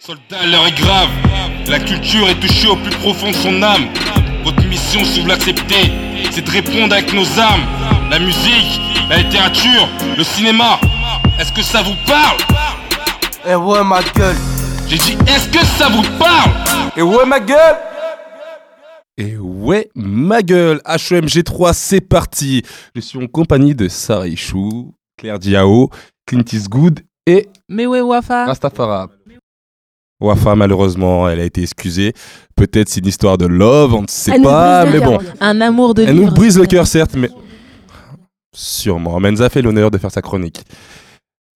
Soldat, 0.00 0.46
l'heure 0.46 0.66
est 0.66 0.78
grave. 0.78 1.08
La 1.66 1.78
culture 1.80 2.28
est 2.28 2.38
touchée 2.40 2.68
au 2.68 2.76
plus 2.76 2.90
profond 2.96 3.30
de 3.30 3.34
son 3.36 3.62
âme. 3.62 3.86
Votre 4.44 4.64
mission, 4.66 5.04
si 5.04 5.20
vous 5.20 5.26
l'acceptez, 5.26 5.90
c'est 6.30 6.42
de 6.42 6.50
répondre 6.50 6.92
avec 6.94 7.12
nos 7.12 7.26
armes. 7.38 7.62
La 8.10 8.18
musique, 8.18 8.80
la 9.10 9.18
littérature, 9.18 9.88
le 10.16 10.22
cinéma. 10.24 10.78
Est-ce 11.38 11.52
que 11.52 11.62
ça 11.62 11.82
vous 11.82 11.94
parle? 12.06 12.38
Eh 13.46 13.54
ouais, 13.54 13.84
ma 13.84 14.02
gueule. 14.02 14.36
J'ai 14.86 14.98
dit, 14.98 15.16
est-ce 15.26 15.48
que 15.48 15.64
ça 15.64 15.88
vous 15.88 16.02
parle? 16.18 16.50
Eh 16.96 17.02
ouais, 17.02 17.26
ma 17.26 17.40
gueule. 17.40 17.76
Et 19.16 19.36
ouais, 19.36 19.90
ma 19.96 20.42
gueule, 20.42 20.80
HEMG3, 20.86 21.72
c'est 21.74 22.00
parti. 22.00 22.62
Je 22.94 23.00
suis 23.00 23.18
en 23.22 23.26
compagnie 23.26 23.74
de 23.74 23.88
Sarah 23.88 24.28
Ichou, 24.28 24.94
Claire 25.18 25.40
Diao, 25.40 25.90
Clint 26.24 26.44
Eastwood 26.52 27.00
et 27.26 27.48
Mais 27.68 27.84
ouais, 27.86 28.00
Wafa. 28.00 28.46
Rastafara. 28.46 29.08
Wafa, 30.20 30.56
malheureusement, 30.56 31.28
elle 31.28 31.40
a 31.40 31.44
été 31.44 31.62
excusée. 31.62 32.12
Peut-être 32.56 32.88
c'est 32.88 33.00
une 33.00 33.06
histoire 33.06 33.38
de 33.38 33.46
love, 33.46 33.94
on 33.94 34.02
ne 34.02 34.08
sait 34.08 34.32
Elle 34.32 34.42
nous 34.42 34.48
pas, 34.48 34.84
mais 34.84 35.00
bon. 35.00 35.18
Un 35.40 35.60
amour 35.60 35.94
de 35.94 36.02
Elle 36.02 36.16
nous 36.16 36.30
brise 36.30 36.58
le 36.58 36.66
cœur, 36.66 36.86
certes, 36.86 37.14
mais 37.16 37.30
sûrement. 38.54 39.20
Menza 39.20 39.48
fait 39.48 39.62
l'honneur 39.62 39.90
de 39.90 39.98
faire 39.98 40.10
sa 40.10 40.20
chronique. 40.20 40.64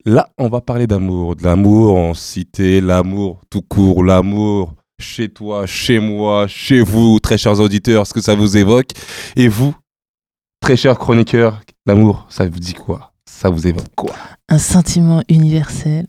Là, 0.04 0.28
on 0.38 0.48
va 0.48 0.60
parler 0.60 0.86
d'amour. 0.86 1.36
De 1.36 1.44
l'amour 1.44 1.96
en 1.96 2.14
cité, 2.14 2.80
l'amour 2.80 3.40
tout 3.50 3.62
court, 3.62 4.04
l'amour 4.04 4.74
chez 5.00 5.28
toi, 5.28 5.66
chez 5.66 5.98
moi, 5.98 6.46
chez 6.46 6.82
vous, 6.82 7.18
très 7.18 7.38
chers 7.38 7.58
auditeurs, 7.58 8.06
ce 8.06 8.14
que 8.14 8.20
ça 8.20 8.36
vous 8.36 8.56
évoque. 8.56 8.90
Et 9.34 9.48
vous, 9.48 9.74
très 10.60 10.76
chers 10.76 10.98
chroniqueurs, 10.98 11.60
l'amour, 11.86 12.26
ça 12.28 12.44
vous 12.46 12.60
dit 12.60 12.74
quoi? 12.74 13.12
Ça 13.28 13.50
vous 13.50 13.66
évoque 13.66 13.92
quoi? 13.96 14.14
Un 14.48 14.58
sentiment 14.58 15.22
universel 15.28 16.06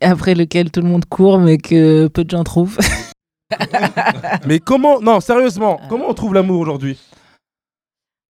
après 0.00 0.34
lequel 0.34 0.70
tout 0.70 0.80
le 0.80 0.88
monde 0.88 1.04
court, 1.06 1.38
mais 1.38 1.58
que 1.58 2.06
peu 2.08 2.24
de 2.24 2.30
gens 2.30 2.44
trouvent. 2.44 2.78
Mais 4.46 4.58
comment 4.58 5.00
Non, 5.00 5.20
sérieusement, 5.20 5.80
comment 5.88 6.06
on 6.08 6.14
trouve 6.14 6.34
l'amour 6.34 6.60
aujourd'hui? 6.60 6.98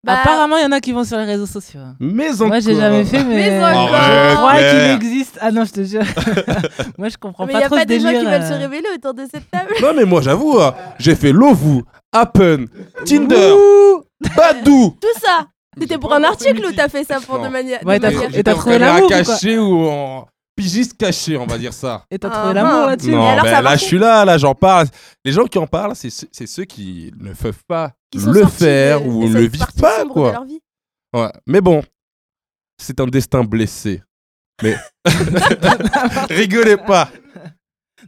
Bah, 0.05 0.19
Apparemment, 0.21 0.57
il 0.59 0.63
y 0.63 0.67
en 0.67 0.73
a 0.73 0.81
qui 0.81 0.93
vont 0.93 1.03
sur 1.05 1.17
les 1.17 1.25
réseaux 1.25 1.47
sociaux. 1.47 1.81
Mais 1.99 2.31
encore. 2.33 2.47
Moi, 2.49 2.61
j'ai 2.61 2.77
jamais 2.77 3.05
fait, 3.05 3.25
mais, 3.25 3.35
Mais 3.35 3.59
je 3.59 3.65
encore. 3.65 3.89
crois 3.89 4.51
Arrête, 4.51 4.99
qu'il 5.01 5.09
existe. 5.09 5.39
Ah 5.41 5.51
non, 5.51 5.65
je 5.65 5.73
te 5.73 5.83
jure. 5.83 6.03
Moi, 6.99 7.09
je 7.09 7.17
comprends 7.17 7.45
Mais 7.47 7.53
il 7.53 7.55
pas 7.55 7.59
n'y 7.61 7.65
a 7.65 7.69
trop 7.69 7.77
pas 7.77 7.85
des 7.87 7.99
gens 7.99 8.11
qui 8.11 8.25
veulent 8.25 8.43
se 8.47 8.53
euh. 8.53 8.59
révéler 8.59 8.87
autour 8.95 9.15
de 9.15 9.23
cette 9.23 9.51
table? 9.51 9.73
Non, 9.83 9.95
mais 9.97 10.05
moi, 10.05 10.21
j'avoue, 10.21 10.61
hein, 10.61 10.75
j'ai 11.01 11.17
fait 11.17 11.33
Lovoo, 11.33 11.83
Happen, 12.13 12.67
Tinder, 13.05 13.55
Badou. 14.37 14.97
Tout 15.01 15.21
ça. 15.21 15.47
C'était 15.81 15.99
pour 15.99 16.13
un 16.15 16.23
article 16.23 16.65
ou 16.67 16.73
t'as 16.73 16.89
fait 16.89 17.05
ça 17.05 17.19
pour 17.21 17.41
de 17.41 17.49
manière. 17.49 17.81
Ouais, 17.85 17.99
t'as 17.99 18.13
trouvé- 18.13 18.39
Et 18.39 18.43
t'as 18.45 18.55
l'amour 18.79 19.05
ou 19.07 19.09
quoi? 19.09 19.17
caché 19.25 19.59
ou 19.59 19.89
en 19.89 20.27
pigiste 20.57 20.97
caché, 20.97 21.37
on 21.37 21.47
va 21.47 21.59
dire 21.59 21.73
ça. 21.73 22.05
Et 22.11 22.19
t'as 22.19 22.29
Ah, 22.29 22.31
trouvé 22.33 22.51
ah. 22.51 22.53
l'amour 22.55 22.87
là-dessus 22.87 23.11
Non, 23.11 23.27
alors, 23.29 23.45
ben 23.45 23.61
là, 23.61 23.77
je 23.77 23.85
suis 23.85 23.99
là, 23.99 24.25
là, 24.25 24.39
j'en 24.39 24.55
parle. 24.55 24.87
Les 25.25 25.31
gens 25.33 25.45
qui 25.45 25.59
en 25.59 25.67
parlent, 25.67 25.95
c'est 25.95 26.11
ceux, 26.11 26.27
c'est 26.33 26.47
ceux 26.47 26.65
qui 26.65 27.13
ne 27.21 27.33
peuvent 27.35 27.63
pas 27.69 27.93
le 28.15 28.47
faire 28.47 29.01
de- 29.03 29.07
ou 29.07 29.29
ne 29.29 29.35
le 29.35 29.47
vivent 29.47 29.67
pas, 29.81 30.05
quoi. 30.07 30.45
Ouais. 31.15 31.31
Mais 31.47 31.61
bon, 31.61 31.83
c'est 32.83 32.99
un 33.01 33.07
destin 33.07 33.45
blessé. 33.45 34.03
Mais 34.63 34.77
rigolez 36.31 36.77
pas. 36.79 37.11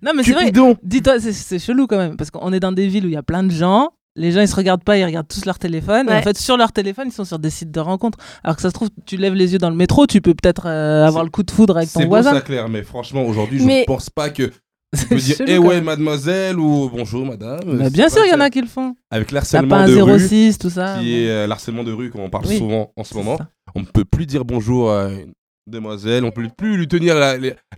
Non, 0.02 0.12
mais 0.14 0.22
c'est 0.22 0.32
vrai. 0.32 0.50
Dis-toi, 0.82 1.20
c'est- 1.20 1.32
c'est 1.32 1.58
chelou 1.58 1.86
quand 1.86 1.96
même, 1.98 2.16
parce 2.16 2.30
qu'on 2.30 2.52
est 2.52 2.60
dans 2.60 2.72
des 2.72 2.88
villes 2.88 3.04
où 3.06 3.08
il 3.08 3.14
y 3.14 3.16
a 3.16 3.22
plein 3.22 3.42
de 3.42 3.50
gens. 3.50 3.90
Les 4.18 4.32
gens, 4.32 4.40
ils 4.40 4.48
se 4.48 4.56
regardent 4.56 4.82
pas, 4.84 4.98
ils 4.98 5.04
regardent 5.04 5.28
tous 5.28 5.44
leur 5.46 5.58
téléphone. 5.58 6.08
Et 6.10 6.14
en 6.14 6.22
fait, 6.22 6.36
sur 6.36 6.56
leur 6.56 6.72
téléphone, 6.72 7.08
ils 7.08 7.12
sont 7.12 7.24
sur 7.24 7.38
des 7.38 7.50
sites 7.50 7.70
de 7.70 7.80
rencontres. 7.80 8.18
Alors 8.44 8.56
que 8.56 8.62
ça 8.62 8.68
se 8.68 8.74
trouve, 8.74 8.88
tu 9.06 9.16
lèves 9.16 9.34
les 9.34 9.52
yeux 9.52 9.58
dans 9.58 9.70
le 9.70 9.76
métro, 9.76 10.06
tu 10.06 10.20
peux 10.20 10.34
peut-être 10.34 10.66
euh, 10.66 11.06
avoir 11.06 11.22
C'est- 11.22 11.26
le 11.26 11.30
coup 11.30 11.42
de 11.44 11.50
foudre 11.50 11.76
avec 11.76 11.88
C'est 11.88 12.00
ton 12.00 12.04
beau 12.04 12.08
voisin. 12.10 12.32
ça, 12.34 12.40
Claire, 12.40 12.68
mais 12.68 12.82
franchement, 12.82 13.22
aujourd'hui, 13.24 13.60
je 13.60 13.64
Mais- 13.64 13.80
ne 13.82 13.86
pense 13.86 14.10
pas 14.10 14.30
que 14.30 14.42
tu 14.52 14.52
C'est 14.94 15.08
peux 15.08 15.16
dire 15.16 15.36
Eh 15.46 15.58
ouais, 15.58 15.80
mademoiselle 15.80 16.58
ou 16.58 16.90
bonjour, 16.92 17.24
madame. 17.26 17.60
Bah, 17.64 17.84
C'est 17.84 17.92
bien 17.92 18.08
sûr, 18.08 18.22
il 18.26 18.30
y 18.30 18.34
en 18.34 18.40
a 18.40 18.50
qui 18.50 18.60
le 18.60 18.66
font. 18.66 18.94
Avec 19.10 19.30
l'harcèlement 19.30 19.86
de 19.86 20.00
rue, 20.00 20.18
06, 20.18 20.58
tout 20.58 20.70
ça. 20.70 20.96
qui 21.00 21.14
est 21.22 21.28
euh, 21.28 21.46
l'harcèlement 21.46 21.84
de 21.84 21.92
rue, 21.92 22.10
comme 22.10 22.22
on 22.22 22.30
parle 22.30 22.46
Oui. 22.46 22.58
souvent 22.58 22.90
en 22.96 23.04
ce 23.04 23.10
C'est 23.10 23.18
moment. 23.18 23.36
ça. 23.38 23.48
On 23.74 23.80
ne 23.80 23.86
peut 23.86 24.04
plus 24.04 24.26
dire 24.26 24.44
bonjour 24.44 24.90
à 24.90 25.10
une 25.12 25.32
demoiselle, 25.70 26.24
on 26.24 26.28
ne 26.28 26.32
peut 26.32 26.48
plus 26.56 26.76
lui 26.78 26.88
tenir 26.88 27.14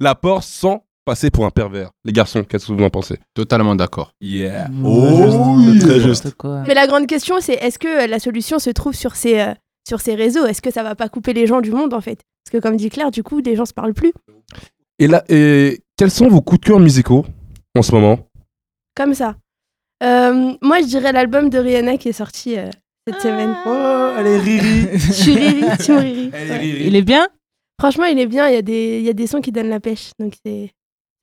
la 0.01 0.15
porte 0.15 0.45
sans 0.45 0.85
passer 1.05 1.31
pour 1.31 1.45
un 1.45 1.51
pervers. 1.51 1.91
Les 2.05 2.13
garçons, 2.13 2.45
qu'est-ce 2.45 2.67
que 2.67 2.73
vous 2.73 2.85
en 2.85 2.91
pensez? 2.91 3.19
Totalement 3.35 3.75
d'accord. 3.75 4.13
Yeah. 4.21 4.69
Oh, 4.85 5.57
oui. 5.59 5.79
très 5.79 5.89
Très 5.89 6.01
juste. 6.01 6.35
Mais 6.67 6.75
la 6.75 6.87
grande 6.87 7.07
question, 7.07 7.41
c'est 7.41 7.55
est-ce 7.55 7.79
que 7.79 8.05
euh, 8.05 8.07
la 8.07 8.19
solution 8.19 8.59
se 8.59 8.71
trouve 8.71 8.95
sur 8.95 9.17
ces, 9.17 9.41
euh, 9.41 9.55
sur 9.89 10.01
ces 10.01 10.15
réseaux? 10.15 10.47
Est-ce 10.47 10.63
que 10.63 10.71
ça 10.71 10.83
va 10.83 10.95
pas 10.95 11.09
couper 11.09 11.33
les 11.33 11.47
gens 11.47 11.61
du 11.61 11.71
monde 11.71 11.95
en 11.95 12.01
fait? 12.01 12.21
Parce 12.45 12.53
que 12.53 12.59
comme 12.59 12.77
dit 12.77 12.91
Claire, 12.91 13.11
du 13.11 13.23
coup, 13.23 13.41
les 13.41 13.57
gens 13.57 13.67
se 13.67 13.75
parlent 13.75 13.95
plus. 13.95 14.13
Et 14.99 15.07
là, 15.07 15.25
et 15.29 15.81
quels 15.97 16.11
sont 16.11 16.29
vos 16.29 16.41
coups 16.41 16.61
de 16.61 16.67
cœur 16.67 16.81
musicaux 16.81 17.25
en 17.77 17.83
ce 17.83 17.93
moment? 17.93 18.19
Comme 18.95 19.15
ça. 19.15 19.37
Euh, 20.03 20.55
moi, 20.63 20.81
je 20.81 20.87
dirais 20.87 21.13
l'album 21.13 21.51
de 21.51 21.59
Rihanna 21.59 21.97
qui 21.99 22.09
est 22.09 22.13
sorti 22.13 22.59
euh, 22.59 22.69
cette 23.07 23.21
semaine. 23.21 23.55
Oh, 23.67 24.15
elle 24.19 24.27
est 24.27 24.39
riri. 24.39 24.89
Je 24.93 25.13
suis 25.13 25.35
Riri, 25.35 25.65
team 25.79 25.97
Riri. 25.97 26.31
Elle 26.33 26.51
est 26.51 26.57
riri. 26.59 26.87
Il 26.87 26.97
est 26.97 27.03
bien? 27.03 27.29
Franchement, 27.79 28.05
il 28.05 28.19
est 28.19 28.27
bien. 28.27 28.49
Il 28.49 28.55
y, 28.55 28.59
a 28.59 28.63
des, 28.63 28.99
il 28.99 29.05
y 29.05 29.11
a 29.11 29.13
des 29.15 29.27
sons 29.27 29.41
qui 29.41 29.53
donnent 29.53 29.69
la 29.69 29.81
pêche. 29.81 30.11
Donc, 30.19 30.35
c'est 30.45 30.71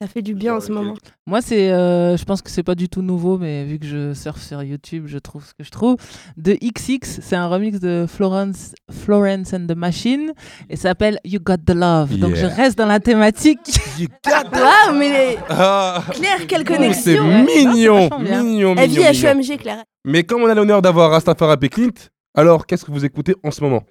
ça 0.02 0.08
fait 0.08 0.22
du 0.22 0.36
bien 0.36 0.56
en 0.56 0.60
ce 0.60 0.72
moment. 0.72 0.94
Moi, 1.26 1.42
c'est, 1.42 1.72
euh, 1.72 2.16
je 2.18 2.24
pense 2.24 2.44
que 2.44 2.52
c'est 2.52 2.62
pas 2.62 2.76
du 2.76 2.88
tout 2.88 3.02
nouveau, 3.02 3.38
mais 3.40 3.66
vu 3.66 3.80
que 3.80 3.86
je 3.88 4.14
surfe 4.14 4.42
sur 4.42 4.62
YouTube, 4.62 5.06
je 5.08 5.18
trouve 5.18 5.44
ce 5.44 5.54
que 5.56 5.64
je 5.64 5.72
trouve. 5.72 5.96
De 6.38 6.54
XX, 6.54 7.20
c'est 7.22 7.36
un 7.36 7.48
remix 7.48 7.80
de 7.80 8.06
Florence, 8.08 8.76
Florence 8.92 9.54
and 9.54 9.66
the 9.68 9.76
Machine, 9.76 10.34
et 10.70 10.76
ça 10.76 10.90
s'appelle 10.90 11.20
You 11.26 11.40
Got 11.44 11.58
the 11.66 11.74
Love. 11.74 12.16
Donc 12.20 12.36
je 12.36 12.46
reste 12.46 12.78
dans 12.78 12.86
la 12.86 13.00
thématique. 13.00 13.60
Waouh, 13.98 14.94
mais 14.98 15.10
les- 15.10 15.38
Ah, 15.50 16.04
Claire, 16.12 16.46
quelle 16.48 16.62
oh, 16.62 16.66
c'est 16.94 17.16
connexion 17.18 17.24
mignon, 17.26 18.08
bien. 18.20 18.44
mignon, 18.44 18.76
Elle 18.78 18.90
mignon, 18.90 19.02
vit 19.02 19.14
mignon. 19.14 19.30
HEMG, 19.32 19.58
Claire. 19.58 19.84
Mais 20.06 20.24
comme 20.24 20.44
on 20.44 20.48
a 20.48 20.54
l'honneur 20.54 20.82
d'avoir 20.84 21.10
Rastafari 21.10 21.58
et 21.64 21.70
Clint, 21.70 21.90
alors 22.36 22.68
qu'est-ce 22.68 22.86
que 22.86 22.92
vous 22.92 23.04
écoutez 23.04 23.34
en 23.44 23.50
ce 23.50 23.62
moment? 23.62 23.84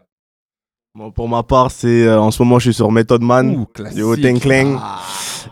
Bon, 0.97 1.11
pour 1.11 1.29
ma 1.29 1.43
part, 1.43 1.71
c'est 1.71 2.07
euh, 2.07 2.19
en 2.19 2.31
ce 2.31 2.43
moment, 2.43 2.59
je 2.59 2.71
suis 2.71 2.75
sur 2.75 2.91
Method 2.91 3.21
Man. 3.23 3.67
Yo, 3.95 4.17
Teng 4.17 4.39
Clang. 4.41 4.79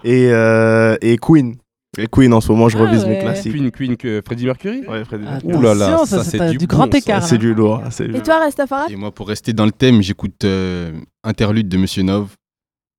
et, 0.03 0.29
euh, 0.31 0.97
et 1.03 1.19
Queen. 1.19 1.57
Et 1.99 2.07
Queen, 2.07 2.33
en 2.33 2.41
ce 2.41 2.51
moment, 2.51 2.69
je 2.71 2.79
Ah 2.79 2.83
revise 2.83 3.05
ouais. 3.05 3.11
mes 3.11 3.19
classiques. 3.21 3.53
Queen, 3.53 3.71
Queen 3.71 3.97
que 3.97 4.23
Freddie 4.25 4.47
Mercury 4.47 4.81
Ouais, 4.89 5.05
Freddy. 5.05 5.27
Attention, 5.27 5.59
Ouh 5.59 5.63
là 5.63 5.75
là, 5.75 5.99
ça, 5.99 6.07
ça, 6.07 6.25
c'est 6.25 6.51
du 6.51 6.57
du 6.59 6.67
grand 6.67 6.93
écart. 6.95 7.23
C'est 7.23 7.37
du 7.39 7.55
lourd. 7.55 7.83
du 7.99 8.17
Et 8.17 8.23
toi, 8.23 8.39
Rastafara 8.39 8.87
Et 8.91 8.97
moi, 8.97 9.13
pour 9.13 9.29
rester 9.29 9.53
dans 9.53 9.67
le 9.67 9.71
thème, 9.73 10.01
j'écoute 10.03 10.45
euh, 10.45 10.93
Interlude 11.23 11.69
de 11.69 11.77
Monsieur 11.77 12.03
Nov. 12.03 12.31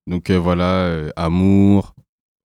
Donc 0.08 0.30
euh, 0.30 0.38
voilà, 0.38 0.70
euh, 0.70 1.10
amour, 1.16 1.94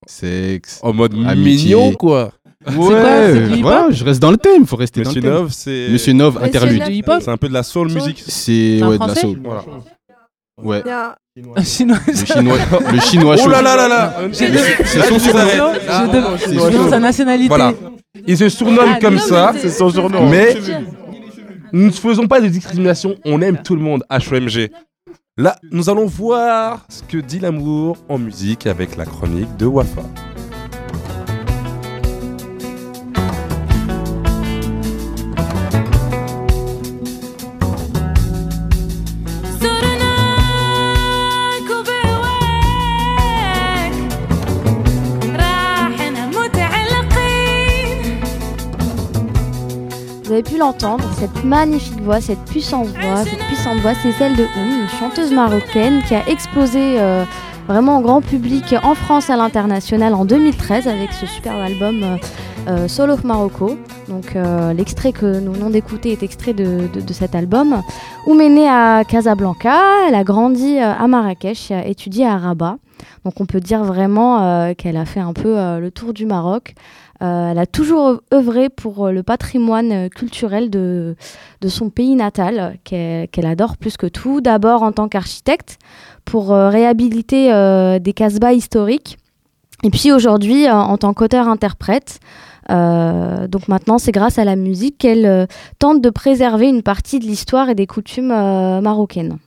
sexe. 0.06 0.80
En 0.82 0.92
mode 0.92 1.14
Amitié. 1.26 1.74
mignon, 1.76 1.92
quoi. 1.92 2.32
Quoi, 2.64 3.28
hip-hop 3.30 3.60
voilà, 3.62 3.90
je 3.90 4.04
reste 4.04 4.20
dans 4.20 4.30
le 4.30 4.36
thème, 4.36 4.66
faut 4.66 4.76
rester 4.76 5.00
Monsieur 5.00 5.20
dans 5.20 5.28
le 5.28 5.34
thème. 5.34 5.42
Nov, 5.42 5.52
c'est. 5.52 5.88
Monsieur 5.90 6.12
Nov, 6.12 6.38
Interlude. 6.42 6.82
C'est 7.20 7.28
un 7.30 7.36
peu 7.36 7.48
de 7.48 7.52
la 7.54 7.62
soul 7.62 7.90
Soul. 7.90 8.00
music. 8.00 8.22
C'est 8.26 8.52
ouais, 8.52 8.78
de 8.80 8.90
la 8.90 8.96
français 8.96 9.20
soul. 9.20 9.38
Voilà. 9.42 9.64
Ouais. 10.62 10.82
Un 11.56 11.62
chinois. 11.64 11.98
le 12.06 12.14
chinois, 12.14 12.58
le 12.92 13.00
chinois 13.00 13.36
Oh 13.38 13.42
chaud. 13.44 13.48
là 13.50 13.62
là 13.62 13.74
là 13.74 13.88
là 13.88 14.14
C'est 14.32 15.02
son 15.08 15.18
surnom. 15.18 15.40
arrête. 15.40 15.82
Je 15.88 16.12
demande- 16.12 16.38
c'est 16.84 16.90
sa 16.90 16.98
nationalité. 16.98 17.48
Voilà. 17.48 17.72
Il 18.26 18.36
se 18.36 18.48
surnomme 18.50 18.90
Ah, 18.94 18.98
comme 19.00 19.18
ça, 19.18 19.50
mais 19.54 19.60
C'est 19.60 19.70
son 19.70 19.88
surnom. 19.90 20.28
mais 20.28 20.54
nous 21.72 21.86
ne 21.86 21.90
faisons 21.90 22.28
pas 22.28 22.40
de 22.42 22.48
discrimination, 22.48 23.16
on 23.24 23.40
aime 23.40 23.62
tout 23.62 23.74
le 23.74 23.80
monde, 23.80 24.04
HEMG. 24.10 24.70
Là, 25.38 25.56
nous 25.70 25.88
allons 25.88 26.04
voir 26.04 26.84
ce 26.90 27.02
que 27.02 27.16
dit 27.16 27.38
l'amour 27.38 27.96
en 28.10 28.18
musique 28.18 28.66
avec 28.66 28.96
la 28.98 29.06
chronique 29.06 29.56
de 29.56 29.64
Wafa. 29.64 30.02
Pu 50.42 50.58
l'entendre, 50.58 51.04
cette 51.18 51.44
magnifique 51.44 52.00
voix, 52.02 52.20
cette 52.20 52.44
puissante 52.44 52.88
voix, 52.88 53.24
cette 53.24 53.38
puissante 53.46 53.78
voix, 53.78 53.92
c'est 54.02 54.12
celle 54.12 54.36
de 54.36 54.42
Oum, 54.42 54.80
une 54.82 54.88
chanteuse 55.00 55.32
marocaine 55.32 56.02
qui 56.06 56.14
a 56.14 56.28
explosé 56.28 57.00
euh, 57.00 57.24
vraiment 57.68 57.96
en 57.96 58.00
grand 58.00 58.20
public 58.20 58.74
en 58.82 58.94
France 58.94 59.30
à 59.30 59.36
l'international 59.36 60.14
en 60.14 60.24
2013 60.24 60.88
avec 60.88 61.12
ce 61.12 61.26
superbe 61.26 61.60
album 61.60 62.02
euh, 62.02 62.16
euh, 62.68 62.88
Soul 62.88 63.10
of 63.10 63.24
Morocco. 63.24 63.76
Donc 64.08 64.34
euh, 64.36 64.72
l'extrait 64.72 65.12
que 65.12 65.40
nous 65.40 65.52
venons 65.52 65.70
d'écouter 65.70 66.12
est 66.12 66.22
extrait 66.22 66.52
de, 66.52 66.88
de- 66.92 67.00
de 67.00 67.12
cet 67.12 67.34
album. 67.34 67.82
Oum 68.26 68.40
est 68.40 68.48
née 68.48 68.68
à 68.68 69.02
Casablanca, 69.06 69.74
elle 70.08 70.14
a 70.14 70.24
grandi 70.24 70.78
à 70.78 71.06
Marrakech, 71.08 71.70
et 71.70 71.74
a 71.74 71.86
étudié 71.86 72.26
à 72.26 72.36
Rabat. 72.36 72.76
Donc 73.24 73.40
on 73.40 73.46
peut 73.46 73.60
dire 73.60 73.84
vraiment 73.84 74.42
euh, 74.42 74.74
qu'elle 74.74 74.96
a 74.96 75.04
fait 75.04 75.20
un 75.20 75.32
peu 75.32 75.58
euh, 75.58 75.78
le 75.78 75.90
tour 75.90 76.12
du 76.12 76.26
Maroc. 76.26 76.74
Euh, 77.22 77.50
elle 77.50 77.58
a 77.58 77.66
toujours 77.66 78.20
œuvré 78.34 78.68
pour 78.68 79.08
le 79.08 79.22
patrimoine 79.22 80.10
culturel 80.10 80.70
de, 80.70 81.14
son 81.66 81.88
pays 81.88 82.16
natal, 82.16 82.78
qu'elle 82.84 83.46
adore 83.46 83.76
plus 83.76 83.96
que 83.96 84.06
tout. 84.06 84.40
D'abord 84.40 84.82
en 84.82 84.90
tant 84.90 85.08
qu'architecte, 85.08 85.78
pour 86.24 86.48
réhabiliter 86.48 87.48
des 88.00 88.12
casbahs 88.12 88.54
historiques 88.54 89.18
Et 89.84 89.90
puis 89.90 90.10
aujourd'hui, 90.10 90.68
en 90.68 90.96
tant 90.98 91.14
qu'auteur-interprète, 91.14 92.18
donc 92.68 93.68
maintenant, 93.68 93.98
c'est 93.98 94.12
grâce 94.12 94.40
à 94.40 94.44
la 94.44 94.56
musique 94.56 94.98
qu'elle 94.98 95.46
tente 95.78 96.00
de 96.00 96.10
préserver 96.10 96.68
une 96.68 96.82
partie 96.82 97.20
de 97.20 97.24
l'histoire 97.24 97.68
et 97.68 97.76
des 97.76 97.86
coutumes 97.86 98.34
marocaines. 98.80 99.38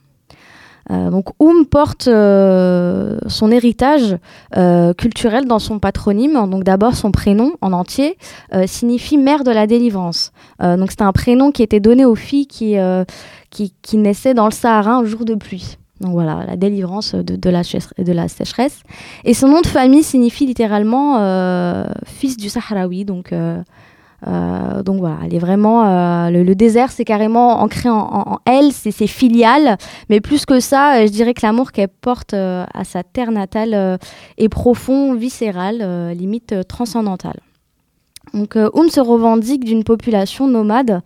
Euh, 0.92 1.10
donc 1.10 1.30
Oum 1.40 1.66
porte 1.66 2.08
euh, 2.08 3.18
son 3.28 3.52
héritage 3.52 4.18
euh, 4.56 4.94
culturel 4.94 5.46
dans 5.46 5.60
son 5.60 5.80
patronyme. 5.80 6.34
Donc 6.50 6.64
d'abord 6.64 6.96
son 6.96 7.12
prénom 7.12 7.54
en 7.62 7.74
entier 7.74 8.18
signifie 8.66 9.18
mère 9.18 9.44
de 9.44 9.52
la 9.52 9.68
délivrance. 9.68 10.32
Donc 10.60 10.92
c'était 10.92 11.04
un 11.04 11.12
prénom 11.12 11.52
qui 11.52 11.64
était 11.64 11.80
donné 11.80 12.06
aux 12.06 12.16
filles 12.16 12.48
qui, 12.48 12.76
qui, 13.50 13.98
naissaient 13.98 14.34
dans 14.34 14.46
le 14.46 14.52
Sahara 14.52 14.96
un 14.96 15.06
jour 15.06 15.26
de 15.26 15.36
pluie. 15.36 15.78
Donc 16.02 16.12
voilà, 16.12 16.44
la 16.46 16.58
délivrance 16.58 17.16
de, 17.16 17.36
de 17.36 17.50
la, 17.50 17.62
de 17.62 18.12
la 18.12 18.28
sécheresse. 18.28 18.82
Et 19.24 19.34
son 19.34 19.48
nom 19.48 19.62
de 19.62 19.68
famille 19.68 20.04
signifie 20.04 20.46
littéralement 20.46 21.18
fils 22.06 22.38
du 22.38 22.50
Sahraoui. 22.50 23.06
Donc, 23.06 23.34
euh, 24.28 24.82
donc 24.84 25.00
voilà, 25.00 25.18
elle 25.26 25.34
est 25.36 25.40
vraiment. 25.40 25.86
euh, 25.86 26.30
le, 26.30 26.44
le 26.44 26.56
désert, 26.56 26.92
c'est 26.92 27.06
carrément 27.06 27.62
ancré 27.62 27.90
en, 27.90 27.96
en- 27.98 28.34
en 28.34 28.40
elle, 28.46 28.72
c'est 28.72 28.92
ses 28.92 29.08
filiales. 29.08 29.78
Mais 30.10 30.22
plus 30.22 30.46
que 30.46 30.60
ça, 30.60 30.96
euh, 30.98 31.08
je 31.08 31.12
dirais 31.12 31.34
que 31.34 31.46
l'amour 31.46 31.72
qu'elle 31.72 31.90
porte 31.90 32.34
euh, 32.34 32.66
à 32.74 32.84
sa 32.84 33.04
terre 33.04 33.32
natale 33.32 33.74
euh, 33.74 33.98
est 34.38 34.50
profond, 34.50 35.14
viscéral, 35.14 36.12
limite 36.14 36.68
transcendantal. 36.68 37.36
Donc, 38.34 38.56
euh, 38.56 38.70
Oum 38.74 38.90
se 38.90 39.00
revendique 39.00 39.64
d'une 39.64 39.84
population 39.84 40.48
nomade 40.48 41.02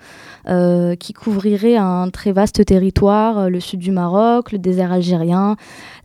euh, 0.47 0.95
qui 0.95 1.13
couvrirait 1.13 1.75
un 1.75 2.09
très 2.09 2.31
vaste 2.31 2.65
territoire, 2.65 3.37
euh, 3.37 3.49
le 3.49 3.59
sud 3.59 3.79
du 3.79 3.91
Maroc, 3.91 4.51
le 4.51 4.57
désert 4.57 4.91
algérien, 4.91 5.55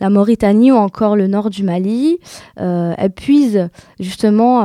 la 0.01 0.11
Mauritanie 0.11 0.73
ou 0.73 0.77
encore 0.77 1.17
le 1.17 1.27
nord 1.27 1.51
du 1.51 1.63
Mali. 1.63 2.19
Elle 2.57 3.11
puise 3.11 3.69
justement 4.01 4.63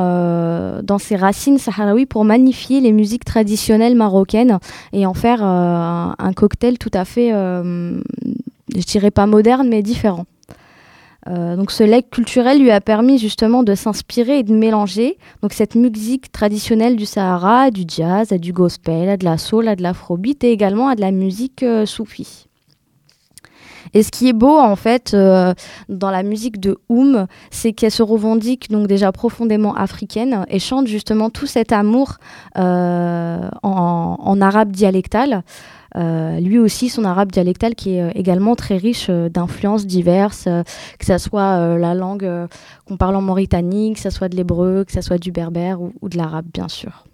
dans 0.81 0.97
ses 0.97 1.15
racines 1.15 1.57
sahraouis 1.57 2.05
pour 2.05 2.25
magnifier 2.25 2.81
les 2.81 2.91
musiques 2.91 3.25
traditionnelles 3.25 3.95
marocaines 3.95 4.59
et 4.93 5.05
en 5.05 5.13
faire 5.13 5.43
un, 5.43 6.33
cocktail 6.35 6.77
tout 6.77 6.91
à 6.93 7.05
fait, 7.05 7.29
je 7.31 8.85
dirais 8.85 9.11
pas 9.11 9.25
moderne, 9.25 9.67
mais 9.69 9.81
différent. 9.81 10.25
Euh, 11.29 11.55
donc 11.55 11.71
ce 11.71 11.83
legs 11.83 12.09
culturel 12.09 12.59
lui 12.59 12.71
a 12.71 12.81
permis 12.81 13.19
justement 13.19 13.61
de 13.61 13.75
s'inspirer 13.75 14.39
et 14.39 14.43
de 14.43 14.53
mélanger 14.53 15.17
donc 15.43 15.53
cette 15.53 15.75
musique 15.75 16.31
traditionnelle 16.31 16.95
du 16.95 17.05
Sahara, 17.05 17.69
du 17.69 17.83
jazz, 17.87 18.29
du 18.29 18.51
gospel, 18.51 19.17
de 19.17 19.25
la 19.25 19.37
soul, 19.37 19.75
de 19.75 19.83
l'afrobeat 19.83 20.43
et 20.43 20.51
également 20.51 20.93
de 20.95 21.01
la 21.01 21.11
musique 21.11 21.63
euh. 21.63 21.85
Et 23.93 24.03
ce 24.03 24.11
qui 24.11 24.29
est 24.29 24.33
beau 24.33 24.57
en 24.57 24.75
fait 24.75 25.13
euh, 25.13 25.53
dans 25.87 26.11
la 26.11 26.23
musique 26.23 26.59
de 26.59 26.77
Oum, 26.89 27.27
c'est 27.51 27.73
qu'elle 27.73 27.91
se 27.91 28.03
revendique 28.03 28.69
donc 28.69 28.87
déjà 28.87 29.11
profondément 29.11 29.75
africaine 29.75 30.45
et 30.49 30.59
chante 30.59 30.87
justement 30.87 31.29
tout 31.29 31.47
cet 31.47 31.71
amour 31.71 32.15
euh, 32.57 33.49
en 33.63 34.41
arabe 34.41 34.71
dialectal. 34.71 35.43
Euh, 35.95 36.39
lui 36.39 36.59
aussi, 36.59 36.89
son 36.89 37.03
arabe 37.03 37.31
dialectal 37.31 37.75
qui 37.75 37.95
est 37.95 38.01
euh, 38.01 38.11
également 38.13 38.55
très 38.55 38.77
riche 38.77 39.07
euh, 39.09 39.29
d'influences 39.29 39.85
diverses, 39.85 40.47
que 40.99 41.05
ce 41.05 41.17
soit 41.17 41.77
la 41.77 41.93
langue 41.93 42.29
qu'on 42.87 42.97
parle 42.97 43.15
en 43.15 43.21
Mauritanie, 43.21 43.93
que 43.93 43.99
ce 43.99 44.09
soit 44.09 44.29
de 44.29 44.35
l'hébreu, 44.35 44.83
que 44.85 44.91
ce 44.91 45.01
soit 45.01 45.17
du 45.17 45.31
berbère 45.31 45.81
ou, 45.81 46.09
de 46.09 46.17
l'arabe, 46.17 46.45
bien 46.53 46.67
sûr. 46.67 47.05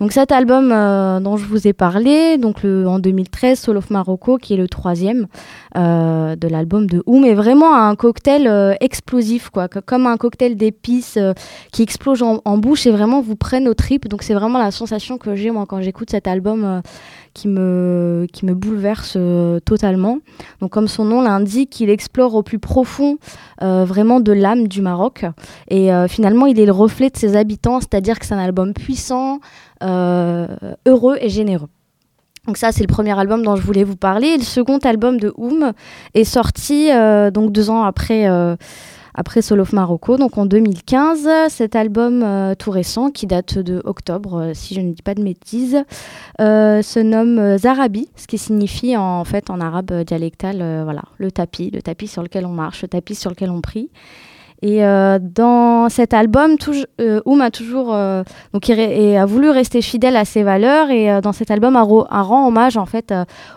Donc 0.00 0.12
cet 0.12 0.32
album 0.32 0.68
dont 0.68 1.36
je 1.36 1.46
vous 1.46 1.66
ai 1.66 1.72
parlé, 1.72 2.36
donc 2.36 2.62
le, 2.62 2.86
en 2.86 2.98
2013, 2.98 3.58
Soul 3.58 3.78
of 3.78 3.90
Morocco, 3.90 4.36
qui 4.36 4.54
est 4.54 4.58
le 4.58 4.68
troisième 4.68 5.26
de 5.74 6.48
l'album 6.48 6.86
de 6.86 7.02
Oum, 7.06 7.24
est 7.24 7.34
vraiment 7.34 7.74
un 7.74 7.94
cocktail 7.96 8.76
explosif, 8.80 9.48
quoi, 9.50 9.68
comme 9.68 10.06
un 10.06 10.16
cocktail 10.16 10.56
d'épices 10.56 11.18
qui 11.72 11.82
explose 11.82 12.22
en, 12.22 12.58
bouche 12.58 12.86
et 12.86 12.90
vraiment 12.90 13.22
vous 13.22 13.36
prenne 13.36 13.66
aux 13.66 13.74
tripes. 13.74 14.08
Donc 14.08 14.22
c'est 14.22 14.34
vraiment 14.34 14.58
la 14.58 14.72
sensation 14.72 15.16
que 15.16 15.34
j'ai 15.34 15.50
moi 15.50 15.64
quand 15.66 15.80
j'écoute 15.80 16.10
cet 16.10 16.28
album 16.28 16.82
qui 17.34 17.48
me 17.48 18.26
qui 18.32 18.46
me 18.46 18.54
bouleverse 18.54 19.14
euh, 19.16 19.60
totalement. 19.60 20.18
Donc 20.60 20.70
comme 20.70 20.88
son 20.88 21.04
nom 21.04 21.20
l'indique, 21.22 21.80
il 21.80 21.90
explore 21.90 22.34
au 22.34 22.42
plus 22.42 22.58
profond 22.58 23.18
euh, 23.62 23.84
vraiment 23.84 24.20
de 24.20 24.32
l'âme 24.32 24.68
du 24.68 24.82
Maroc 24.82 25.24
et 25.68 25.92
euh, 25.92 26.08
finalement 26.08 26.46
il 26.46 26.58
est 26.60 26.66
le 26.66 26.72
reflet 26.72 27.10
de 27.10 27.16
ses 27.16 27.36
habitants, 27.36 27.80
c'est-à-dire 27.80 28.18
que 28.18 28.26
c'est 28.26 28.34
un 28.34 28.38
album 28.38 28.74
puissant, 28.74 29.40
heureux 29.82 31.16
et 31.20 31.28
généreux. 31.28 31.68
Donc 32.46 32.56
ça, 32.56 32.72
c'est 32.72 32.82
le 32.82 32.88
premier 32.88 33.16
album 33.16 33.44
dont 33.44 33.54
je 33.54 33.62
voulais 33.62 33.84
vous 33.84 33.94
parler. 33.94 34.36
Le 34.36 34.42
second 34.42 34.78
album 34.78 35.18
de 35.18 35.32
Oum 35.36 35.72
est 36.14 36.24
sorti 36.24 36.90
donc 37.32 37.52
deux 37.52 37.70
ans 37.70 37.84
après, 37.84 38.28
après 39.14 39.42
Soul 39.42 39.60
of 39.60 39.72
Morocco, 39.72 40.16
donc 40.16 40.38
en 40.38 40.46
2015. 40.46 41.28
Cet 41.48 41.76
album 41.76 42.22
euh, 42.22 42.54
tout 42.54 42.70
récent, 42.70 43.10
qui 43.10 43.26
date 43.26 43.58
de 43.58 43.82
octobre, 43.84 44.40
euh, 44.40 44.54
si 44.54 44.74
je 44.74 44.80
ne 44.80 44.92
dis 44.92 45.02
pas 45.02 45.14
de 45.14 45.22
bêtises, 45.22 45.84
euh, 46.40 46.82
se 46.82 46.98
nomme 47.00 47.58
Zarabi, 47.58 48.08
ce 48.16 48.26
qui 48.26 48.38
signifie 48.38 48.96
en, 48.96 49.20
en 49.20 49.24
fait 49.24 49.50
en 49.50 49.60
arabe 49.60 49.92
dialectal, 50.04 50.82
voilà, 50.84 51.02
le 51.18 51.30
tapis, 51.30 51.70
le 51.70 51.82
tapis 51.82 52.08
sur 52.08 52.22
lequel 52.22 52.46
on 52.46 52.52
marche, 52.52 52.82
le 52.82 52.88
tapis 52.88 53.14
sur 53.14 53.30
lequel 53.30 53.50
on 53.50 53.60
prie. 53.60 53.90
Et 54.64 54.84
euh, 54.84 55.18
dans 55.20 55.88
cet 55.88 56.14
album, 56.14 56.54
euh, 57.00 57.20
Oum 57.26 57.40
a 57.40 57.50
toujours 57.50 57.92
euh, 57.92 58.22
donc 58.52 58.70
a 58.70 59.26
voulu 59.26 59.50
rester 59.50 59.82
fidèle 59.82 60.16
à 60.16 60.24
ses 60.24 60.44
valeurs 60.44 60.88
et 60.90 61.20
dans 61.20 61.32
cet 61.32 61.50
album 61.50 61.74
a, 61.74 61.82
rend 61.82 62.46
hommage 62.46 62.76
en 62.76 62.86
fait 62.86 63.12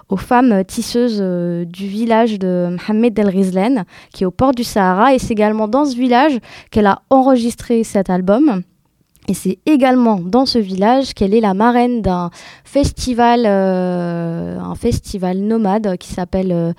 aux 0.09 0.17
femmes 0.17 0.63
tisseuses 0.65 1.21
du 1.21 1.87
village 1.87 2.39
de 2.39 2.75
Mohamed 2.75 3.19
El 3.19 3.29
Rizlen 3.29 3.85
qui 4.13 4.23
est 4.23 4.25
au 4.25 4.31
port 4.31 4.53
du 4.53 4.63
Sahara 4.63 5.13
et 5.13 5.19
c'est 5.19 5.33
également 5.33 5.67
dans 5.67 5.85
ce 5.85 5.95
village 5.95 6.39
qu'elle 6.71 6.87
a 6.87 7.01
enregistré 7.11 7.83
cet 7.83 8.09
album. 8.09 8.63
Et 9.27 9.33
c'est 9.33 9.57
également 9.65 10.19
dans 10.19 10.45
ce 10.45 10.59
village 10.59 11.13
qu'elle 11.13 11.33
est 11.33 11.41
la 11.41 11.55
marraine 11.55 12.03
d'un 12.03 12.29
festival, 12.63 13.45
un 13.45 14.75
festival 14.75 15.37
nomade 15.37 15.97
qui 15.97 16.13
s'appelle 16.13 16.75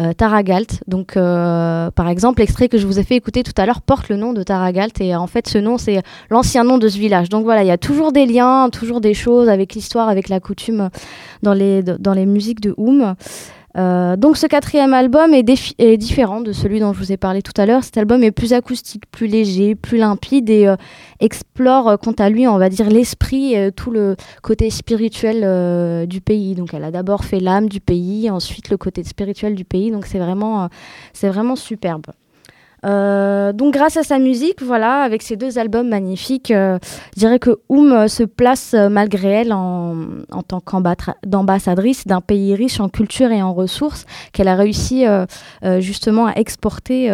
euh, 0.00 0.06
euh, 0.06 0.12
Taragalt. 0.12 0.82
Donc, 0.86 1.16
euh, 1.16 1.90
par 1.90 2.08
exemple, 2.08 2.40
l'extrait 2.40 2.68
que 2.68 2.78
je 2.78 2.86
vous 2.86 2.98
ai 2.98 3.02
fait 3.02 3.16
écouter 3.16 3.42
tout 3.42 3.52
à 3.56 3.66
l'heure 3.66 3.82
porte 3.82 4.08
le 4.08 4.16
nom 4.16 4.32
de 4.32 4.42
Taragalt 4.42 5.00
et 5.00 5.14
en 5.14 5.26
fait, 5.26 5.48
ce 5.48 5.58
nom, 5.58 5.78
c'est 5.78 6.02
l'ancien 6.30 6.64
nom 6.64 6.78
de 6.78 6.88
ce 6.88 6.98
village. 6.98 7.28
Donc 7.28 7.44
voilà, 7.44 7.62
il 7.62 7.66
y 7.66 7.72
a 7.72 7.78
toujours 7.78 8.12
des 8.12 8.26
liens, 8.26 8.68
toujours 8.70 9.00
des 9.00 9.14
choses 9.14 9.48
avec 9.48 9.74
l'histoire, 9.74 10.08
avec 10.08 10.28
la 10.28 10.40
coutume 10.40 10.90
dans 11.42 11.54
les, 11.54 11.82
dans 11.82 12.12
les 12.12 12.26
musiques 12.26 12.60
de 12.60 12.74
Oum. 12.76 13.14
Euh, 13.76 14.16
donc 14.16 14.36
ce 14.36 14.46
quatrième 14.46 14.94
album 14.94 15.34
est, 15.34 15.42
différent 15.98 16.40
de 16.40 16.52
celui 16.52 16.80
dont 16.80 16.92
je 16.92 16.98
vous 16.98 17.12
ai 17.12 17.16
parlé 17.16 17.42
tout 17.42 17.52
à 17.56 17.66
l'heure. 17.66 17.84
Cet 17.84 17.98
album 17.98 18.22
est 18.22 18.30
plus 18.30 18.52
acoustique, 18.52 19.04
plus 19.10 19.26
léger, 19.26 19.74
plus 19.74 19.98
limpide 19.98 20.48
et 20.48 20.66
euh, 20.66 20.76
explore 21.20 21.88
euh, 21.88 21.96
quant 21.96 22.12
à 22.12 22.30
lui, 22.30 22.48
on 22.48 22.58
va 22.58 22.68
dire, 22.68 22.88
l'esprit 22.88 23.54
et 23.54 23.72
tout 23.72 23.90
le 23.90 24.16
côté 24.42 24.70
spirituel 24.70 26.06
du 26.06 26.20
pays. 26.20 26.54
Donc 26.54 26.72
elle 26.72 26.84
a 26.84 26.90
d'abord 26.90 27.24
fait 27.24 27.40
l'âme 27.40 27.68
du 27.68 27.80
pays, 27.80 28.30
ensuite 28.30 28.70
le 28.70 28.76
côté 28.76 29.04
spirituel 29.04 29.54
du 29.54 29.64
pays. 29.64 29.90
Donc 29.90 30.06
c'est 30.06 30.18
vraiment, 30.18 30.68
c'est 31.12 31.28
vraiment 31.28 31.56
superbe. 31.56 32.06
Euh, 32.86 33.52
donc 33.52 33.74
grâce 33.74 33.96
à 33.96 34.02
sa 34.02 34.18
musique, 34.18 34.62
voilà, 34.62 35.02
avec 35.02 35.22
ces 35.22 35.36
deux 35.36 35.58
albums 35.58 35.88
magnifiques, 35.88 36.50
euh, 36.50 36.78
je 37.14 37.20
dirais 37.20 37.38
que 37.38 37.58
Oum 37.68 37.92
euh, 37.92 38.08
se 38.08 38.22
place 38.22 38.74
malgré 38.90 39.28
elle 39.28 39.52
en, 39.52 39.96
en 40.30 40.42
tant 40.42 40.60
qu'ambassadrice 40.60 42.06
d'un 42.06 42.20
pays 42.20 42.54
riche 42.54 42.80
en 42.80 42.88
culture 42.88 43.32
et 43.32 43.42
en 43.42 43.52
ressources 43.52 44.06
qu'elle 44.32 44.48
a 44.48 44.54
réussi 44.54 45.04
justement 45.78 46.26
à 46.26 46.32
exporter 46.36 47.10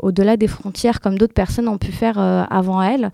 au-delà 0.00 0.36
des 0.36 0.46
frontières 0.46 1.00
comme 1.00 1.18
d'autres 1.18 1.34
personnes 1.34 1.68
ont 1.68 1.78
pu 1.78 1.92
faire 1.92 2.18
avant 2.18 2.82
elle. 2.82 3.10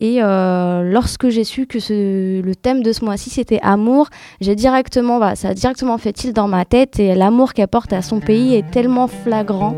Et 0.00 0.20
lorsque 0.20 1.28
j'ai 1.28 1.44
su 1.44 1.66
que 1.66 1.78
le 1.88 2.54
thème 2.54 2.82
de 2.82 2.92
ce 2.92 3.04
mois-ci 3.04 3.30
c'était 3.30 3.60
amour, 3.62 4.08
j'ai 4.40 4.54
directement, 4.54 5.18
voilà, 5.18 5.36
ça 5.36 5.48
a 5.48 5.54
directement 5.54 5.98
fait 5.98 6.12
tilt 6.12 6.34
dans 6.34 6.48
ma 6.48 6.64
tête 6.64 6.98
et 6.98 7.14
l'amour 7.14 7.54
qu'elle 7.54 7.68
porte 7.68 7.92
à 7.92 8.02
son 8.02 8.20
pays 8.20 8.54
est 8.54 8.70
tellement 8.70 9.08
flagrant, 9.08 9.74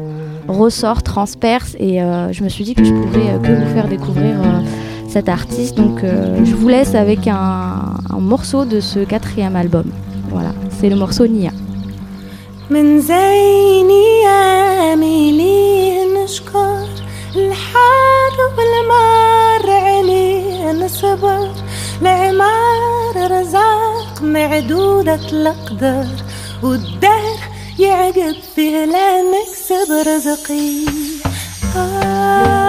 ressort, 0.47 1.03
transperce 1.03 1.75
et 1.79 2.01
euh, 2.01 2.31
je 2.31 2.43
me 2.43 2.49
suis 2.49 2.63
dit 2.63 2.75
que 2.75 2.83
je 2.83 2.93
pouvais 2.93 3.29
euh, 3.29 3.39
que 3.39 3.51
vous 3.51 3.73
faire 3.73 3.87
découvrir 3.87 4.35
euh, 4.41 4.61
cet 5.07 5.29
artiste. 5.29 5.75
Donc 5.75 6.03
euh, 6.03 6.43
je 6.43 6.53
vous 6.55 6.67
laisse 6.67 6.95
avec 6.95 7.27
un, 7.27 7.95
un 8.09 8.19
morceau 8.19 8.65
de 8.65 8.79
ce 8.79 8.99
quatrième 8.99 9.55
album. 9.55 9.85
Voilà, 10.29 10.53
c'est 10.79 10.89
le 10.89 10.95
morceau 10.95 11.27
Nia. 11.27 11.51
من 12.69 13.01
زين 13.01 13.89
ايامي 13.89 15.31
ليه 15.31 16.23
نشكر 16.23 16.87
الحار 17.35 18.35
والمار 18.57 19.69
علينا 19.85 20.87
صبر 20.87 21.49
العمار 22.01 23.31
رزاق 23.31 24.21
معدودة 24.21 25.19
الأقدار 25.31 26.07
والدهر 26.63 27.39
يعقب 27.78 28.36
في 28.54 28.70
لانك 28.86 29.54
سب 29.68 29.92
رزقي 30.06 30.84
آه. 31.76 32.67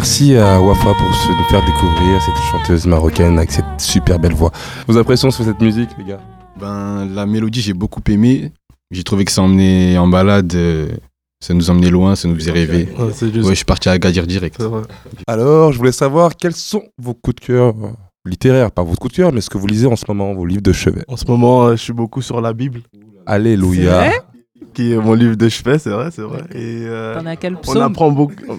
Merci 0.00 0.34
à 0.34 0.58
Wafa 0.62 0.94
pour 0.94 1.14
se- 1.14 1.28
nous 1.28 1.44
faire 1.50 1.62
découvrir 1.66 2.22
cette 2.22 2.34
chanteuse 2.50 2.86
marocaine 2.86 3.36
avec 3.36 3.50
cette 3.52 3.66
super 3.78 4.18
belle 4.18 4.32
voix. 4.32 4.50
Vos 4.88 4.96
impressions 4.96 5.30
sur 5.30 5.44
cette 5.44 5.60
musique, 5.60 5.90
les 5.98 6.04
gars? 6.04 6.20
Ben, 6.58 7.06
la 7.14 7.26
mélodie, 7.26 7.60
j'ai 7.60 7.74
beaucoup 7.74 8.00
aimé. 8.08 8.50
J'ai 8.90 9.02
trouvé 9.04 9.26
que 9.26 9.30
ça 9.30 9.42
emmenait 9.42 9.98
en 9.98 10.08
balade. 10.08 10.54
euh, 10.54 10.88
ça 11.44 11.52
nous 11.52 11.68
emmenait 11.68 11.90
loin, 11.90 12.16
ça 12.16 12.28
nous 12.28 12.34
faisait 12.34 12.50
rêver. 12.50 12.88
Ouais, 12.98 13.10
c'est 13.12 13.30
juste. 13.30 13.44
Ouais, 13.44 13.50
je 13.50 13.56
suis 13.56 13.64
parti 13.66 13.90
à 13.90 13.92
Agadir 13.92 14.26
direct. 14.26 14.56
Alors, 15.26 15.70
je 15.72 15.76
voulais 15.76 15.92
savoir 15.92 16.34
quels 16.34 16.54
sont 16.56 16.82
vos 16.96 17.12
coups 17.12 17.36
de 17.36 17.40
cœur 17.44 17.74
euh, 17.84 17.90
littéraires, 18.24 18.70
pas 18.70 18.82
vos 18.82 18.94
coups 18.94 19.12
de 19.12 19.16
cœur, 19.18 19.32
mais 19.34 19.42
ce 19.42 19.50
que 19.50 19.58
vous 19.58 19.66
lisez 19.66 19.86
en 19.86 19.96
ce 19.96 20.04
moment, 20.08 20.32
vos 20.32 20.46
livres 20.46 20.62
de 20.62 20.72
chevet. 20.72 21.04
En 21.08 21.16
ce 21.18 21.26
moment, 21.26 21.64
euh, 21.66 21.72
je 21.72 21.82
suis 21.82 21.92
beaucoup 21.92 22.22
sur 22.22 22.40
la 22.40 22.54
Bible, 22.54 22.80
Alléluia. 23.26 24.12
Vrai 24.80 24.88
qui 24.88 24.92
est 24.92 24.96
mon 24.96 25.14
livre 25.14 25.36
de 25.36 25.48
chevet, 25.48 25.78
c'est 25.78 25.90
vrai, 25.90 26.10
c'est 26.12 26.22
vrai. 26.22 26.42
Et 26.54 26.84
euh, 26.86 27.18
T'en 27.18 27.26
as 27.26 27.36
quel 27.36 27.54
on 27.56 27.58
psaume 27.58 27.82
apprend 27.82 28.10
beaucoup. 28.10 28.34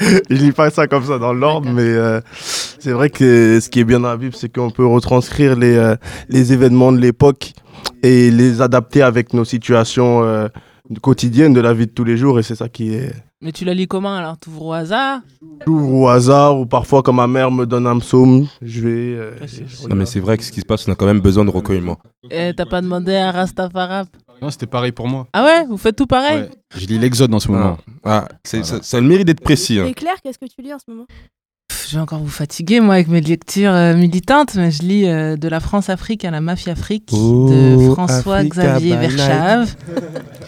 je 0.00 0.34
lis 0.34 0.52
pas 0.52 0.70
ça 0.70 0.86
comme 0.86 1.04
ça 1.04 1.18
dans 1.18 1.32
l'ordre, 1.32 1.70
mais 1.70 1.82
euh, 1.82 2.20
c'est 2.78 2.92
vrai 2.92 3.10
que 3.10 3.60
ce 3.60 3.68
qui 3.68 3.80
est 3.80 3.84
bien 3.84 4.00
dans 4.00 4.08
la 4.08 4.16
Bible, 4.16 4.34
c'est 4.34 4.52
qu'on 4.52 4.70
peut 4.70 4.86
retranscrire 4.86 5.56
les, 5.56 5.76
euh, 5.76 5.96
les 6.28 6.52
événements 6.52 6.92
de 6.92 6.98
l'époque 6.98 7.52
et 8.02 8.30
les 8.30 8.60
adapter 8.62 9.02
avec 9.02 9.34
nos 9.34 9.44
situations 9.44 10.22
euh, 10.22 10.48
quotidiennes 11.02 11.52
de 11.52 11.60
la 11.60 11.74
vie 11.74 11.86
de 11.86 11.92
tous 11.92 12.04
les 12.04 12.16
jours. 12.16 12.38
Et 12.38 12.42
c'est 12.42 12.56
ça 12.56 12.68
qui 12.68 12.94
est 12.94 13.12
Mais 13.42 13.52
tu 13.52 13.64
la 13.64 13.72
lis 13.72 13.86
comment 13.86 14.14
alors? 14.14 14.36
T'ouvres 14.36 14.66
au 14.66 14.72
hasard? 14.72 15.20
J'ouvre 15.66 15.92
au 15.94 16.08
hasard 16.08 16.60
ou 16.60 16.66
parfois 16.66 17.02
quand 17.02 17.14
ma 17.14 17.26
mère 17.26 17.50
me 17.50 17.64
donne 17.64 17.86
un 17.86 17.98
psaume, 17.98 18.46
je 18.60 18.80
vais. 18.82 18.90
euh, 19.16 19.32
je 19.46 19.88
Non, 19.88 19.96
mais 19.96 20.04
c'est 20.04 20.20
vrai 20.20 20.36
que 20.36 20.44
ce 20.44 20.52
qui 20.52 20.60
se 20.60 20.66
passe, 20.66 20.86
on 20.86 20.92
a 20.92 20.94
quand 20.94 21.06
même 21.06 21.20
besoin 21.20 21.44
de 21.46 21.50
recueillement. 21.50 21.96
Eh, 22.30 22.52
T'as 22.54 22.66
pas 22.66 22.82
demandé 22.82 23.14
à 23.16 23.30
Rastafari? 23.32 24.06
Non, 24.42 24.50
c'était 24.50 24.66
pareil 24.66 24.92
pour 24.92 25.08
moi. 25.08 25.26
Ah 25.32 25.44
ouais? 25.44 25.64
Vous 25.66 25.78
faites 25.78 25.96
tout 25.96 26.06
pareil? 26.06 26.42
Ouais. 26.42 26.50
Je 26.76 26.86
lis 26.86 26.98
l'Exode 26.98 27.32
en 27.34 27.40
ce 27.40 27.50
moment. 27.50 27.78
Ah, 28.04 28.28
c'est, 28.44 28.58
Voilà. 28.60 28.76
ça, 28.78 28.82
ça 28.82 28.96
a 28.98 29.00
le 29.00 29.06
mérite 29.06 29.26
d'être 29.26 29.40
précis. 29.42 29.78
hein. 29.78 29.86
Et 29.86 29.94
Claire, 29.94 30.20
qu'est-ce 30.22 30.38
que 30.38 30.46
tu 30.46 30.60
lis 30.62 30.72
en 30.74 30.78
ce 30.78 30.90
moment? 30.90 31.06
Je 31.90 31.96
vais 31.96 32.02
encore 32.02 32.20
vous 32.20 32.28
fatiguer, 32.28 32.78
moi, 32.78 32.94
avec 32.94 33.08
mes 33.08 33.20
lectures 33.20 33.72
euh, 33.72 33.96
militantes, 33.96 34.54
mais 34.54 34.70
je 34.70 34.82
lis 34.82 35.08
euh, 35.08 35.36
De 35.36 35.48
la 35.48 35.58
France-Afrique 35.58 36.24
à 36.24 36.30
la 36.30 36.40
Mafia-Afrique 36.40 37.08
Oh, 37.10 37.50
de 37.50 37.90
François-Xavier 37.94 38.92
Africa 38.92 39.08
by 39.08 39.16
Verschave 39.16 39.74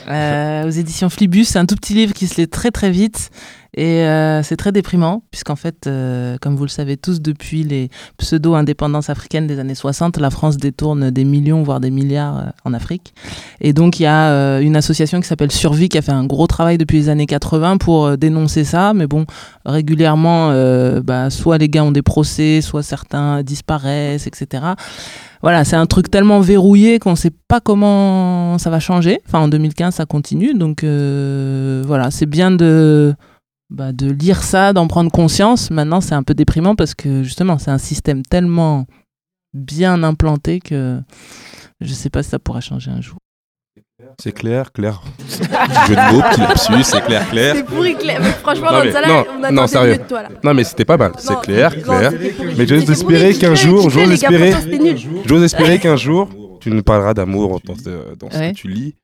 euh, 0.09 0.69
aux 0.69 0.71
éditions 0.71 1.11
Flibus. 1.11 1.47
C'est 1.47 1.59
un 1.59 1.67
tout 1.67 1.75
petit 1.75 1.95
livre 1.95 2.15
qui 2.15 2.29
se 2.29 2.41
lit 2.41 2.47
très 2.47 2.71
très 2.71 2.93
vite 2.93 3.31
et 3.75 4.03
euh, 4.03 4.43
c'est 4.43 4.57
très 4.57 4.71
déprimant, 4.71 5.23
puisqu'en 5.31 5.57
fait, 5.57 5.87
euh, 5.87 6.37
comme 6.43 6.57
vous 6.57 6.65
le 6.65 6.69
savez 6.69 6.99
tous, 6.99 7.23
depuis 7.23 7.63
les 7.63 7.89
pseudo-indépendances 8.19 9.09
africaines 9.09 9.47
des 9.47 9.59
années 9.59 9.75
60, 9.75 10.19
la 10.19 10.29
France 10.29 10.59
détourne 10.59 11.11
des 11.11 11.25
millions, 11.25 11.63
voire 11.63 11.81
des 11.81 11.91
milliards 11.91 12.39
euh, 12.39 12.51
en 12.67 12.75
Afrique. 12.75 13.15
Et 13.63 13.73
donc, 13.73 13.99
il 13.99 14.03
y 14.03 14.07
a 14.07 14.61
une 14.61 14.77
association 14.77 15.21
qui 15.21 15.27
s'appelle 15.27 15.51
Survie 15.51 15.89
qui 15.89 15.97
a 15.97 16.03
fait 16.03 16.13
un 16.13 16.27
gros 16.27 16.47
travail 16.47 16.77
depuis 16.77 16.99
les 16.99 17.09
années 17.09 17.25
80 17.25 17.79
pour 17.79 18.19
dénoncer 18.19 18.65
ça. 18.65 18.93
Mais 18.93 19.07
bon, 19.07 19.25
régulièrement, 19.65 20.53
bah, 21.01 21.31
soit 21.31 21.59
les 21.59 21.69
gars 21.69 21.85
ont 21.85 21.93
des 21.93 22.03
procès, 22.03 22.61
soit 22.61 22.83
certains 22.83 23.43
disparaissent, 23.43 24.27
etc. 24.27 24.65
Voilà, 25.41 25.65
c'est 25.65 25.77
un 25.77 25.87
truc 25.87 26.11
tellement 26.11 26.41
verrouillé 26.41 26.99
qu'on 26.99 27.13
ne 27.13 27.17
sait 27.17 27.33
pas 27.49 27.61
comment 27.61 28.59
ça 28.59 28.71
va 28.71 28.81
changer. 28.81 29.21
Enfin, 29.27 29.41
en 29.41 29.49
2015, 29.49 29.95
ça 29.95 30.07
continue. 30.07 30.55
Donc, 30.55 30.85
voilà, 30.85 32.11
c'est 32.11 32.27
bien 32.27 32.51
de, 32.51 33.15
bah, 33.73 33.93
de 33.93 34.11
lire 34.11 34.43
ça, 34.43 34.73
d'en 34.73 34.87
prendre 34.87 35.11
conscience. 35.11 35.71
Maintenant, 35.71 36.01
c'est 36.01 36.15
un 36.15 36.23
peu 36.23 36.35
déprimant 36.35 36.75
parce 36.77 36.95
que 36.95 37.23
justement, 37.23 37.59
c'est 37.59 37.71
un 37.71 37.79
système 37.79 38.23
tellement 38.23 38.87
bien 39.55 40.03
implanté 40.03 40.61
que 40.61 41.01
je 41.81 41.89
ne 41.89 41.95
sais 41.95 42.11
pas 42.11 42.23
si 42.23 42.31
ça 42.31 42.39
pourra 42.39 42.61
changer 42.61 42.91
un 42.91 43.01
jour. 43.01 43.17
C'est 44.21 44.33
clair, 44.33 44.73
clair. 44.73 45.01
Jeu 45.29 45.95
de 45.95 46.13
mots, 46.13 46.23
petit 46.23 46.41
lapsus, 46.41 46.83
c'est 46.83 47.01
clair, 47.05 47.29
clair. 47.31 47.55
C'est 47.57 47.65
pourri, 47.65 47.95
Claire. 47.97 48.19
Mais 48.21 48.31
franchement, 48.31 48.73
Non, 48.73 48.79
mais- 48.81 48.87
Gonzala, 48.87 49.09
non, 49.09 49.15
on 49.15 49.43
attendait 49.43 49.53
non, 49.53 49.67
sérieux. 49.69 49.93
mieux 49.93 49.99
de 49.99 50.03
toi 50.03 50.23
là. 50.23 50.29
Non, 50.43 50.55
mais 50.55 50.65
c'était 50.65 50.85
pas 50.85 50.97
mal. 50.97 51.13
C'est 51.19 51.41
clair, 51.41 51.73
non, 51.77 51.83
clair. 51.83 52.13
Mais 52.59 52.67
j'ose 52.67 52.91
espérer 52.91 53.33
qu'un 53.35 53.55
jour, 53.55 53.89
j'ose 53.91 54.11
espérer, 54.11 54.53
j'ose 55.25 55.43
espérer 55.45 55.79
qu'un 55.79 55.97
jour, 55.97 56.29
tu 56.61 56.71
nous 56.71 56.83
parleras 56.83 57.15
d'amour 57.15 57.61
dans 57.65 57.77
ce, 57.77 58.15
dans 58.17 58.29
ce 58.31 58.37
Ouais. 58.39 58.53
que 58.53 58.57
tu 58.57 58.69
lis. 58.69 58.95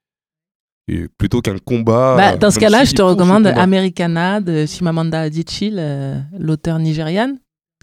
Et 0.88 1.06
plutôt 1.18 1.40
qu'un 1.42 1.58
combat. 1.58 2.16
Bah, 2.16 2.32
euh, 2.32 2.36
dans 2.38 2.50
ce 2.50 2.58
même 2.60 2.70
cas-là, 2.70 2.84
si 2.84 2.90
je 2.90 2.92
te 2.92 2.96
ce 2.98 3.02
recommande. 3.02 3.46
Americana 3.46 4.40
de 4.40 4.64
Chimamanda 4.66 5.20
Adichie, 5.20 5.70
le- 5.70 6.16
l'auteur 6.38 6.78
nigériane, 6.78 7.38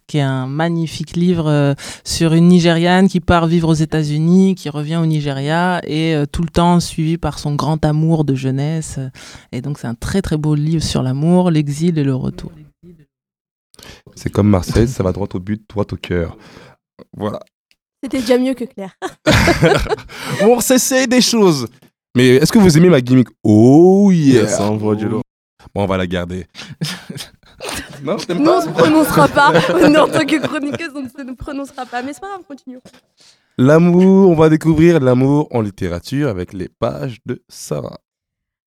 qui 0.07 0.17
est 0.17 0.21
un 0.21 0.47
magnifique 0.47 1.15
livre 1.15 1.47
euh, 1.47 1.74
sur 2.03 2.33
une 2.33 2.47
Nigériane 2.47 3.07
qui 3.07 3.19
part 3.19 3.47
vivre 3.47 3.69
aux 3.69 3.74
États-Unis, 3.75 4.55
qui 4.55 4.69
revient 4.69 4.97
au 4.97 5.05
Nigeria 5.05 5.81
et 5.83 6.15
euh, 6.15 6.25
tout 6.25 6.41
le 6.41 6.50
temps 6.50 6.79
suivie 6.79 7.17
par 7.17 7.38
son 7.39 7.55
grand 7.55 7.83
amour 7.85 8.24
de 8.25 8.33
jeunesse. 8.35 9.00
Et 9.51 9.62
donc, 9.62 9.77
c'est 9.79 9.88
un 9.88 9.95
très 9.95 10.21
très 10.21 10.38
beau 10.38 10.55
livre 10.55 10.83
sur 10.83 11.01
l'amour, 11.03 11.50
l'exil 11.51 11.97
et 12.00 12.03
le 12.03 12.15
retour. 12.15 12.51
C'est 14.15 14.31
comme 14.31 14.47
Marseille, 14.50 14.88
ça 14.88 15.03
va 15.03 15.12
droit 15.12 15.27
au 15.33 15.39
but, 15.39 15.62
droit 15.69 15.85
au 15.91 15.95
cœur. 15.95 16.38
Voilà. 17.15 17.39
C'était 18.03 18.19
déjà 18.21 18.38
mieux 18.38 18.53
que 18.53 18.65
Claire. 18.65 18.95
On 20.41 20.59
s'essaye 20.59 21.07
des 21.07 21.21
choses. 21.21 21.67
Mais 22.15 22.36
est-ce 22.36 22.51
que 22.53 22.60
vous 22.60 22.77
aimez 22.77 22.89
ma 22.89 23.01
gimmick? 23.01 23.27
Oh 23.43 24.10
yeah 24.10 24.48
Ça 24.48 24.63
envoie 24.63 24.95
du 24.95 25.07
lourd. 25.10 25.22
Bon, 25.74 25.84
on 25.84 25.86
va 25.86 25.98
la 25.98 26.07
garder. 26.07 26.45
non, 28.03 28.15
t'aimes 28.27 28.38
Nous, 28.38 28.50
on 28.50 28.53
pas 28.53 28.62
se 28.62 28.69
prononcera 28.69 29.27
pas. 29.27 29.51
Nous, 29.89 29.95
en 29.95 30.07
tant 30.07 30.25
que 30.25 30.39
chroniqueuse, 30.39 30.91
on 30.95 31.01
ne 31.01 31.10
se 31.10 31.34
prononcera 31.34 31.86
pas. 31.86 32.01
Mais 32.01 32.13
c'est 32.13 32.22
pas 32.22 32.29
grave, 32.29 32.43
continuons. 32.48 32.79
L'amour, 33.57 34.29
on 34.29 34.36
va 34.36 34.48
découvrir 34.48 35.01
l'amour 35.01 35.50
en 35.51 35.60
littérature 35.60 36.29
avec 36.29 36.53
les 36.53 36.69
pages 36.69 37.17
de 37.25 37.43
Sarah. 37.50 38.00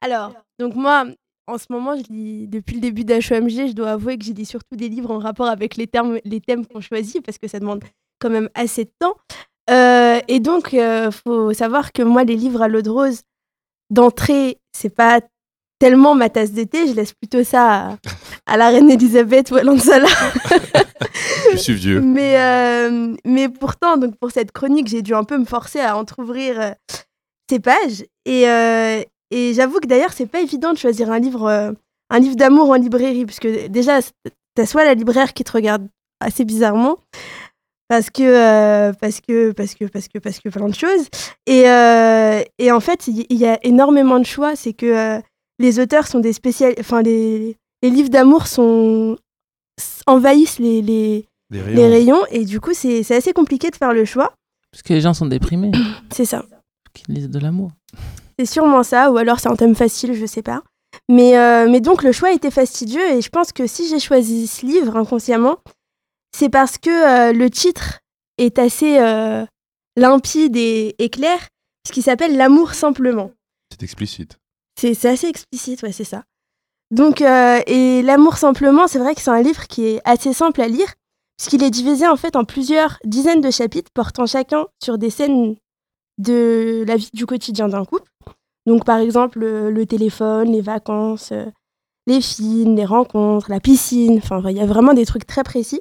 Alors, 0.02 0.34
donc 0.58 0.74
moi, 0.74 1.06
en 1.46 1.56
ce 1.56 1.66
moment, 1.70 1.96
je 1.96 2.12
lis, 2.12 2.48
depuis 2.48 2.74
le 2.74 2.82
début 2.82 3.04
d'HEMG, 3.04 3.68
je 3.68 3.72
dois 3.72 3.92
avouer 3.92 4.18
que 4.18 4.24
j'ai 4.26 4.34
lis 4.34 4.44
surtout 4.44 4.76
des 4.76 4.90
livres 4.90 5.10
en 5.10 5.18
rapport 5.18 5.48
avec 5.48 5.76
les, 5.76 5.86
termes, 5.86 6.18
les 6.24 6.42
thèmes 6.42 6.66
qu'on 6.66 6.82
choisit, 6.82 7.24
parce 7.24 7.38
que 7.38 7.48
ça 7.48 7.60
demande 7.60 7.82
quand 8.18 8.28
même 8.28 8.50
assez 8.54 8.84
de 8.84 8.92
temps. 8.98 9.14
Euh, 9.70 10.20
et 10.28 10.40
donc, 10.40 10.74
il 10.74 11.08
faut 11.24 11.54
savoir 11.54 11.92
que 11.92 12.02
moi, 12.02 12.24
les 12.24 12.36
livres 12.36 12.60
à 12.60 12.68
l'eau 12.68 12.82
de 12.82 12.90
rose, 12.90 13.22
d'entrée, 13.90 14.58
c'est 14.72 14.94
pas 14.94 15.20
tellement 15.78 16.14
ma 16.14 16.28
tasse 16.28 16.52
de 16.52 16.64
thé, 16.64 16.88
je 16.88 16.92
laisse 16.92 17.12
plutôt 17.12 17.44
ça 17.44 17.90
à, 17.90 17.96
à 18.46 18.56
la 18.56 18.68
reine 18.68 18.90
Elisabeth 18.90 19.50
ou 19.50 19.56
à 19.56 19.62
Lansala. 19.62 20.08
Je 21.52 21.56
suis 21.56 21.74
vieux. 21.74 22.00
Mais, 22.00 22.34
euh, 22.38 23.14
mais 23.24 23.48
pourtant, 23.48 23.96
donc 23.96 24.16
pour 24.16 24.30
cette 24.30 24.52
chronique, 24.52 24.88
j'ai 24.88 25.02
dû 25.02 25.14
un 25.14 25.24
peu 25.24 25.38
me 25.38 25.44
forcer 25.44 25.80
à 25.80 25.96
entrouvrir 25.96 26.60
euh, 26.60 26.70
ces 27.48 27.60
pages. 27.60 28.04
Et, 28.24 28.48
euh, 28.48 29.02
et 29.30 29.54
j'avoue 29.54 29.80
que 29.80 29.86
d'ailleurs, 29.86 30.12
c'est 30.12 30.26
pas 30.26 30.40
évident 30.40 30.72
de 30.72 30.78
choisir 30.78 31.10
un 31.10 31.18
livre, 31.18 31.74
un 32.10 32.18
livre 32.18 32.36
d'amour 32.36 32.70
en 32.70 32.74
librairie, 32.74 33.24
parce 33.24 33.40
que 33.40 33.68
déjà, 33.68 34.00
t'as 34.54 34.66
soit 34.66 34.84
la 34.84 34.94
libraire 34.94 35.32
qui 35.32 35.44
te 35.44 35.52
regarde 35.52 35.86
assez 36.20 36.44
bizarrement, 36.44 36.98
parce 37.88 38.10
que, 38.10 38.22
euh, 38.22 38.92
parce 39.00 39.20
que, 39.20 39.52
parce 39.52 39.74
que, 39.74 39.84
parce 39.86 40.08
que, 40.08 40.18
parce 40.18 40.38
que 40.40 40.48
plein 40.50 40.68
de 40.68 40.74
choses. 40.74 41.06
Et, 41.46 41.68
euh, 41.68 42.42
et 42.58 42.70
en 42.70 42.80
fait, 42.80 43.06
il 43.08 43.26
y, 43.30 43.36
y 43.36 43.46
a 43.46 43.58
énormément 43.64 44.18
de 44.18 44.26
choix. 44.26 44.56
C'est 44.56 44.72
que 44.74 44.86
euh, 44.86 45.20
les 45.58 45.80
auteurs 45.80 46.06
sont 46.06 46.20
des 46.20 46.32
spécial, 46.32 46.74
enfin 46.78 47.02
les, 47.02 47.56
les 47.82 47.90
livres 47.90 48.10
d'amour 48.10 48.46
sont 48.46 49.16
envahissent 50.06 50.58
les, 50.58 50.82
les, 50.82 51.26
Les 51.50 51.62
les 51.74 51.88
rayons 51.88 52.20
et 52.30 52.44
du 52.44 52.60
coup 52.60 52.74
c'est 52.74 53.02
c'est 53.04 53.14
assez 53.16 53.32
compliqué 53.32 53.70
de 53.70 53.76
faire 53.76 53.92
le 53.92 54.04
choix. 54.04 54.32
Parce 54.72 54.82
que 54.82 54.92
les 54.92 55.00
gens 55.00 55.14
sont 55.14 55.26
déprimés. 55.26 55.70
C'est 56.12 56.24
ça. 56.26 56.44
qui 56.92 57.04
lisent 57.10 57.30
de 57.30 57.38
l'amour. 57.38 57.70
C'est 58.38 58.46
sûrement 58.46 58.82
ça, 58.82 59.10
ou 59.10 59.16
alors 59.16 59.40
c'est 59.40 59.48
un 59.48 59.56
thème 59.56 59.74
facile, 59.74 60.14
je 60.14 60.26
sais 60.26 60.42
pas. 60.42 60.62
Mais, 61.08 61.38
euh, 61.38 61.68
mais 61.70 61.80
donc 61.80 62.02
le 62.02 62.12
choix 62.12 62.32
était 62.32 62.50
fastidieux 62.50 63.02
et 63.12 63.20
je 63.22 63.28
pense 63.30 63.52
que 63.52 63.66
si 63.66 63.88
j'ai 63.88 63.98
choisi 63.98 64.46
ce 64.46 64.64
livre 64.66 64.96
inconsciemment, 64.96 65.56
c'est 66.36 66.48
parce 66.48 66.78
que 66.78 66.90
euh, 66.90 67.32
le 67.32 67.50
titre 67.50 68.00
est 68.36 68.58
assez 68.58 68.98
euh, 69.00 69.44
limpide 69.96 70.56
et, 70.56 70.94
et 70.98 71.08
clair, 71.08 71.38
puisqu'il 71.82 72.02
s'appelle 72.02 72.36
L'amour 72.36 72.74
simplement. 72.74 73.32
C'est 73.70 73.82
explicite. 73.82 74.38
C'est 74.78 75.04
assez 75.06 75.26
explicite, 75.26 75.82
ouais, 75.82 75.92
c'est 75.92 76.04
ça. 76.04 76.24
Donc, 76.90 77.20
euh, 77.20 77.60
et 77.66 78.02
L'amour 78.02 78.36
simplement, 78.36 78.86
c'est 78.86 78.98
vrai 78.98 79.14
que 79.14 79.20
c'est 79.20 79.30
un 79.30 79.42
livre 79.42 79.66
qui 79.66 79.86
est 79.86 80.00
assez 80.04 80.32
simple 80.32 80.60
à 80.60 80.68
lire, 80.68 80.92
puisqu'il 81.36 81.62
est 81.62 81.70
divisé 81.70 82.06
en 82.06 82.16
fait 82.16 82.36
en 82.36 82.44
plusieurs 82.44 82.98
dizaines 83.04 83.40
de 83.40 83.50
chapitres 83.50 83.90
portant 83.92 84.26
chacun 84.26 84.66
sur 84.82 84.98
des 84.98 85.10
scènes 85.10 85.56
de 86.18 86.84
la 86.86 86.96
vie 86.96 87.10
du 87.12 87.26
quotidien 87.26 87.68
d'un 87.68 87.84
couple. 87.84 88.10
Donc, 88.66 88.84
par 88.84 88.98
exemple, 88.98 89.38
le, 89.38 89.86
téléphone, 89.86 90.52
les 90.52 90.60
vacances, 90.60 91.32
les 92.06 92.20
films, 92.20 92.76
les 92.76 92.84
rencontres, 92.84 93.50
la 93.50 93.60
piscine, 93.60 94.18
enfin, 94.18 94.42
il 94.48 94.56
y 94.56 94.60
a 94.60 94.66
vraiment 94.66 94.94
des 94.94 95.06
trucs 95.06 95.26
très 95.26 95.42
précis. 95.42 95.80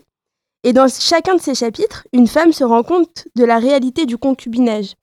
Et 0.68 0.74
dans 0.74 0.90
chacun 0.90 1.36
de 1.36 1.40
ces 1.40 1.56
chapitres, 1.56 2.06
une 2.12 2.28
femme 2.28 2.52
se 2.52 2.66
rend 2.66 2.84
compte 2.84 3.30
de 3.38 3.46
la 3.46 3.58
réalité 3.58 4.06
du 4.06 4.18
concubinage. 4.18 4.96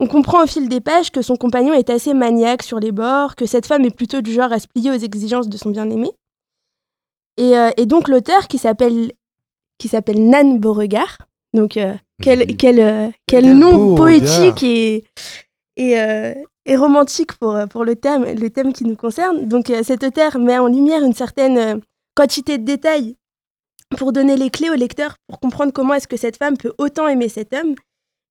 On 0.00 0.06
comprend 0.06 0.42
au 0.42 0.46
fil 0.46 0.70
des 0.70 0.80
pages 0.80 1.10
que 1.10 1.20
son 1.20 1.36
compagnon 1.36 1.74
est 1.74 1.90
assez 1.90 2.14
maniaque 2.14 2.62
sur 2.62 2.80
les 2.80 2.92
bords, 2.92 3.36
que 3.36 3.44
cette 3.44 3.66
femme 3.66 3.84
est 3.84 3.94
plutôt 3.94 4.22
du 4.22 4.32
genre 4.32 4.50
à 4.50 4.58
se 4.58 4.66
plier 4.66 4.90
aux 4.90 4.96
exigences 4.96 5.50
de 5.50 5.58
son 5.58 5.68
bien-aimé. 5.68 6.12
Et, 7.36 7.58
euh, 7.58 7.68
et 7.76 7.84
donc 7.84 8.08
l'auteur 8.08 8.48
qui 8.48 8.56
s'appelle 8.56 9.12
qui 9.76 9.88
s'appelle 9.88 10.30
Nan 10.30 10.58
Beauregard, 10.58 11.18
donc 11.52 11.76
euh, 11.76 11.92
quel, 12.22 12.56
quel, 12.56 12.80
euh, 12.80 13.10
quel 13.26 13.54
nom 13.54 13.94
poétique 13.94 14.62
et, 14.62 15.04
et, 15.76 15.92
et 16.64 16.76
romantique 16.76 17.34
pour, 17.34 17.58
pour 17.68 17.84
le, 17.84 17.96
thème, 17.96 18.24
le 18.24 18.48
thème 18.48 18.72
qui 18.72 18.84
nous 18.84 18.96
concerne. 18.96 19.46
Donc 19.46 19.70
cet 19.82 20.04
auteur 20.04 20.38
met 20.38 20.58
en 20.58 20.68
lumière 20.68 21.02
une 21.02 21.12
certaine 21.12 21.82
quantité 22.14 22.56
de 22.56 22.64
détails 22.64 23.16
pour 23.96 24.12
donner 24.12 24.36
les 24.36 24.50
clés 24.50 24.70
au 24.70 24.74
lecteur 24.74 25.16
pour 25.28 25.40
comprendre 25.40 25.72
comment 25.72 25.94
est-ce 25.94 26.08
que 26.08 26.16
cette 26.16 26.36
femme 26.36 26.56
peut 26.56 26.72
autant 26.78 27.08
aimer 27.08 27.28
cet 27.28 27.52
homme. 27.52 27.74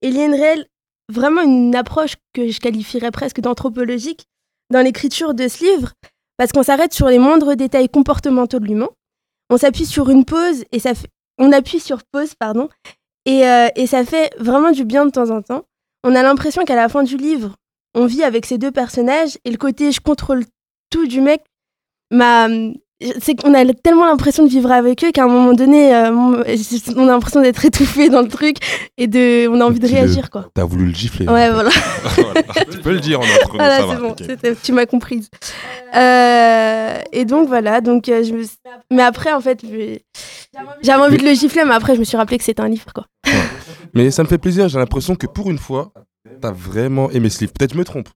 Il 0.01 0.15
y 0.15 0.22
a 0.22 0.25
une 0.25 0.34
réelle, 0.34 0.68
vraiment 1.10 1.41
une 1.41 1.75
approche 1.75 2.15
que 2.34 2.50
je 2.50 2.60
qualifierais 2.60 3.12
presque 3.12 3.41
d'anthropologique 3.41 4.25
dans 4.72 4.82
l'écriture 4.82 5.34
de 5.34 5.48
ce 5.48 5.63
livre, 5.63 5.94
parce 6.38 6.51
qu'on 6.51 6.63
s'arrête 6.63 6.94
sur 6.94 7.08
les 7.08 7.20
moindres 7.20 7.56
détails 7.56 7.89
comportementaux 7.89 8.60
de 8.60 8.65
l'humain. 8.65 8.89
On 9.50 9.58
s'appuie 9.58 9.86
sur 9.86 10.10
une 10.10 10.25
pause 10.25 10.63
et 10.72 10.80
ça 10.80 10.94
fait, 10.96 11.10
on 11.38 11.51
appuie 11.51 11.80
sur 11.80 12.00
pause, 12.12 12.36
pardon, 12.36 12.70
et, 13.25 13.46
euh, 13.46 13.68
et 13.75 13.86
ça 13.86 14.06
fait 14.06 14.32
vraiment 14.39 14.72
du 14.72 14.86
bien 14.86 15.06
de 15.06 15.12
temps 15.12 15.30
en 15.30 15.41
temps. 15.41 15.65
On 16.03 16.15
a 16.15 16.24
l'impression 16.24 16.63
qu'à 16.63 16.75
la 16.75 16.89
fin 16.89 17.03
du 17.03 17.18
livre, 17.18 17.56
on 17.94 18.06
vit 18.06 18.24
avec 18.24 18.46
ces 18.46 18.58
deux 18.58 18.72
personnages 18.72 19.38
et 19.44 19.51
le 19.51 19.58
côté 19.58 19.91
je 19.91 20.00
contrôle 20.00 20.46
tout 20.89 21.08
du 21.08 21.22
mec 21.22 21.44
m'a 22.12 22.48
c'est 23.22 23.36
qu'on 23.36 23.53
a 23.53 23.65
tellement 23.74 24.05
l'impression 24.05 24.43
de 24.43 24.50
vivre 24.50 24.72
avec 24.72 25.03
eux 25.03 25.12
qu'à 25.12 25.24
un 25.24 25.27
moment 25.27 25.53
donné 25.53 25.93
euh, 25.96 26.12
on 26.13 26.36
a 27.08 27.12
l'impression 27.12 27.41
d'être 27.41 27.63
étouffé 27.65 28.10
dans 28.10 28.22
le 28.22 28.27
truc 28.27 28.58
et 28.98 29.08
de 29.08 29.48
on 29.48 29.60
a 29.62 29.65
envie 29.65 29.79
de 29.79 29.88
le- 29.88 29.93
réagir 29.93 30.29
quoi 30.29 30.48
T'as 30.53 30.63
voulu 30.65 30.86
le 30.88 30.93
gifler. 30.93 31.27
ouais 31.27 31.50
voilà 31.51 31.70
Voilà. 32.15 32.41
tu 32.72 32.77
peux 32.79 32.91
le 32.91 33.00
dire 33.00 33.20
en 33.20 33.24
entre 33.24 33.55
voilà 33.55 33.77
ça 33.79 33.86
c'est 33.89 33.96
va. 33.96 34.50
bon 34.51 34.55
tu 34.63 34.72
m'as 34.74 34.86
comprise 34.86 35.29
Euh, 35.96 37.00
et 37.12 37.25
donc 37.25 37.48
voilà 37.48 37.81
donc 37.81 38.07
euh, 38.09 38.24
je 38.24 38.33
me 38.33 38.44
suis- 38.44 38.57
mais 38.92 39.03
après 39.03 39.33
en 39.33 39.42
fait 39.42 39.59
j'avais 40.83 41.01
envie 41.03 41.18
de 41.18 41.24
le 41.25 41.33
gifler 41.33 41.64
mais 41.66 41.74
après 41.74 41.96
je 41.96 42.00
me 42.00 42.05
suis 42.05 42.18
rappelé 42.18 42.37
que 42.37 42.44
c'était 42.44 42.61
un 42.61 42.70
livre 42.70 42.92
quoi 42.94 43.05
Mais 43.94 44.09
ça 44.11 44.24
me 44.24 44.27
fait 44.27 44.37
plaisir, 44.37 44.70
j'ai 44.70 44.79
l'impression 44.79 45.16
que 45.16 45.27
pour 45.27 45.50
une 45.51 45.57
fois, 45.57 45.92
t'as 46.40 46.51
vraiment 46.51 47.09
aimé 47.11 47.29
ce 47.29 47.42
livre. 47.42 47.51
Peut-être 47.51 47.74
je 47.74 47.77
me 47.77 47.83
trompe. 47.83 48.07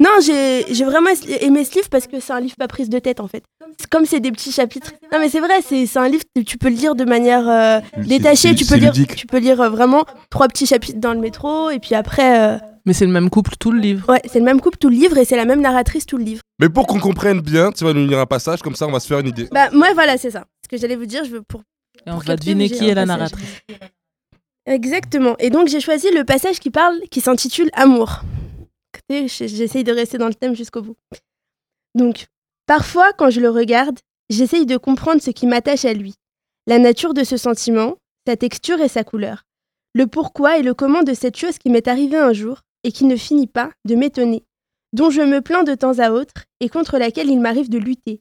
Non, 0.00 0.10
j'ai 0.24 0.64
j'ai 0.72 0.84
vraiment 0.84 1.10
aimé 1.40 1.62
ce 1.64 1.74
livre 1.74 1.88
parce 1.90 2.06
que 2.06 2.18
c'est 2.20 2.32
un 2.32 2.40
livre 2.40 2.56
pas 2.56 2.68
prise 2.68 2.88
de 2.88 2.98
tête 2.98 3.20
en 3.20 3.28
fait. 3.28 3.44
C'est 3.78 3.88
Comme 3.88 4.06
c'est 4.06 4.18
des 4.20 4.32
petits 4.32 4.50
chapitres. 4.50 4.92
Non 5.12 5.18
mais 5.20 5.28
c'est 5.28 5.40
vrai, 5.40 5.60
c'est 5.66 5.84
c'est 5.86 5.98
un 5.98 6.08
livre 6.08 6.24
que 6.34 6.40
tu 6.40 6.56
peux 6.58 6.70
le 6.70 6.74
lire 6.76 6.94
de 6.94 7.04
manière 7.04 7.46
euh, 7.48 7.80
détachée. 7.98 8.48
c'est- 8.48 8.54
Tu 8.54 8.64
peux 8.64 8.76
lire, 8.76 8.92
tu 8.92 9.26
peux 9.26 9.38
lire 9.38 9.60
euh, 9.60 9.68
vraiment 9.68 10.04
trois 10.30 10.48
petits 10.48 10.64
chapitres 10.66 10.98
dans 10.98 11.12
le 11.12 11.20
métro 11.20 11.68
et 11.70 11.78
puis 11.78 11.94
après, 11.94 12.40
euh, 12.40 12.58
Mais 12.86 12.94
c'est 12.94 13.04
le 13.04 13.12
même 13.12 13.28
couple 13.28 13.52
tout 13.60 13.70
le 13.72 13.78
livre. 13.78 14.08
ouais, 14.10 14.22
c'est 14.24 14.38
le 14.38 14.44
même 14.46 14.60
couple 14.62 14.78
tout 14.78 14.88
le 14.88 14.96
livre 14.96 15.18
et 15.18 15.26
c'est 15.26 15.36
la 15.36 15.44
même 15.44 15.60
narratrice 15.60 16.06
tout 16.06 16.16
le 16.16 16.24
livre. 16.24 16.40
Mais 16.60 16.70
pour 16.70 16.86
qu'on 16.86 16.98
comprenne 16.98 17.40
bien, 17.40 17.70
tu 17.70 17.84
vas 17.84 17.92
nous 17.92 18.06
lire 18.06 18.18
un 18.20 18.26
passage, 18.26 18.62
comme 18.62 18.74
ça 18.76 18.86
on 18.86 18.92
va 18.92 19.00
se 19.00 19.06
faire 19.06 19.18
une 19.20 19.28
idée. 19.28 19.48
Bah 19.52 19.68
moi 19.72 19.88
voilà, 19.92 20.16
c'est 20.16 20.30
ça. 20.30 20.44
Ce 20.64 20.68
que 20.68 20.78
j'allais 20.80 20.96
vous 20.96 21.06
dire, 21.06 21.24
je 21.24 21.30
veux 21.30 21.42
pour 21.42 21.60
Et 22.06 22.10
on 22.10 22.14
Pour 22.14 22.22
va 22.24 22.36
deviner 22.36 22.70
qui 22.70 22.88
est 22.88 22.94
la 22.94 23.02
passage. 23.04 23.06
narratrice. 23.18 23.60
Exactement. 24.66 25.36
Et 25.38 25.50
donc 25.50 25.68
j'ai 25.68 25.80
choisi 25.80 26.06
le 26.14 26.24
passage 26.24 26.58
qui 26.58 26.70
parle, 26.70 26.98
qui 27.10 27.20
s'intitule 27.20 27.68
Amour. 27.74 28.20
J'essaye 29.10 29.84
de 29.84 29.92
rester 29.92 30.18
dans 30.18 30.28
le 30.28 30.34
thème 30.34 30.54
jusqu'au 30.54 30.82
bout. 30.82 30.96
Donc, 31.96 32.26
parfois, 32.66 33.12
quand 33.12 33.30
je 33.30 33.40
le 33.40 33.50
regarde, 33.50 33.98
j'essaye 34.28 34.66
de 34.66 34.76
comprendre 34.76 35.20
ce 35.20 35.30
qui 35.30 35.46
m'attache 35.46 35.84
à 35.84 35.92
lui. 35.92 36.14
La 36.66 36.78
nature 36.78 37.12
de 37.12 37.24
ce 37.24 37.36
sentiment, 37.36 37.96
sa 38.26 38.36
texture 38.36 38.80
et 38.80 38.88
sa 38.88 39.02
couleur. 39.02 39.44
Le 39.94 40.06
pourquoi 40.06 40.58
et 40.58 40.62
le 40.62 40.74
comment 40.74 41.02
de 41.02 41.14
cette 41.14 41.36
chose 41.36 41.58
qui 41.58 41.70
m'est 41.70 41.88
arrivée 41.88 42.16
un 42.16 42.32
jour 42.32 42.60
et 42.84 42.92
qui 42.92 43.04
ne 43.04 43.16
finit 43.16 43.48
pas 43.48 43.70
de 43.84 43.96
m'étonner, 43.96 44.44
dont 44.92 45.10
je 45.10 45.22
me 45.22 45.40
plains 45.40 45.64
de 45.64 45.74
temps 45.74 45.98
à 45.98 46.12
autre 46.12 46.44
et 46.60 46.68
contre 46.68 46.96
laquelle 46.96 47.28
il 47.28 47.40
m'arrive 47.40 47.68
de 47.68 47.78
lutter. 47.78 48.20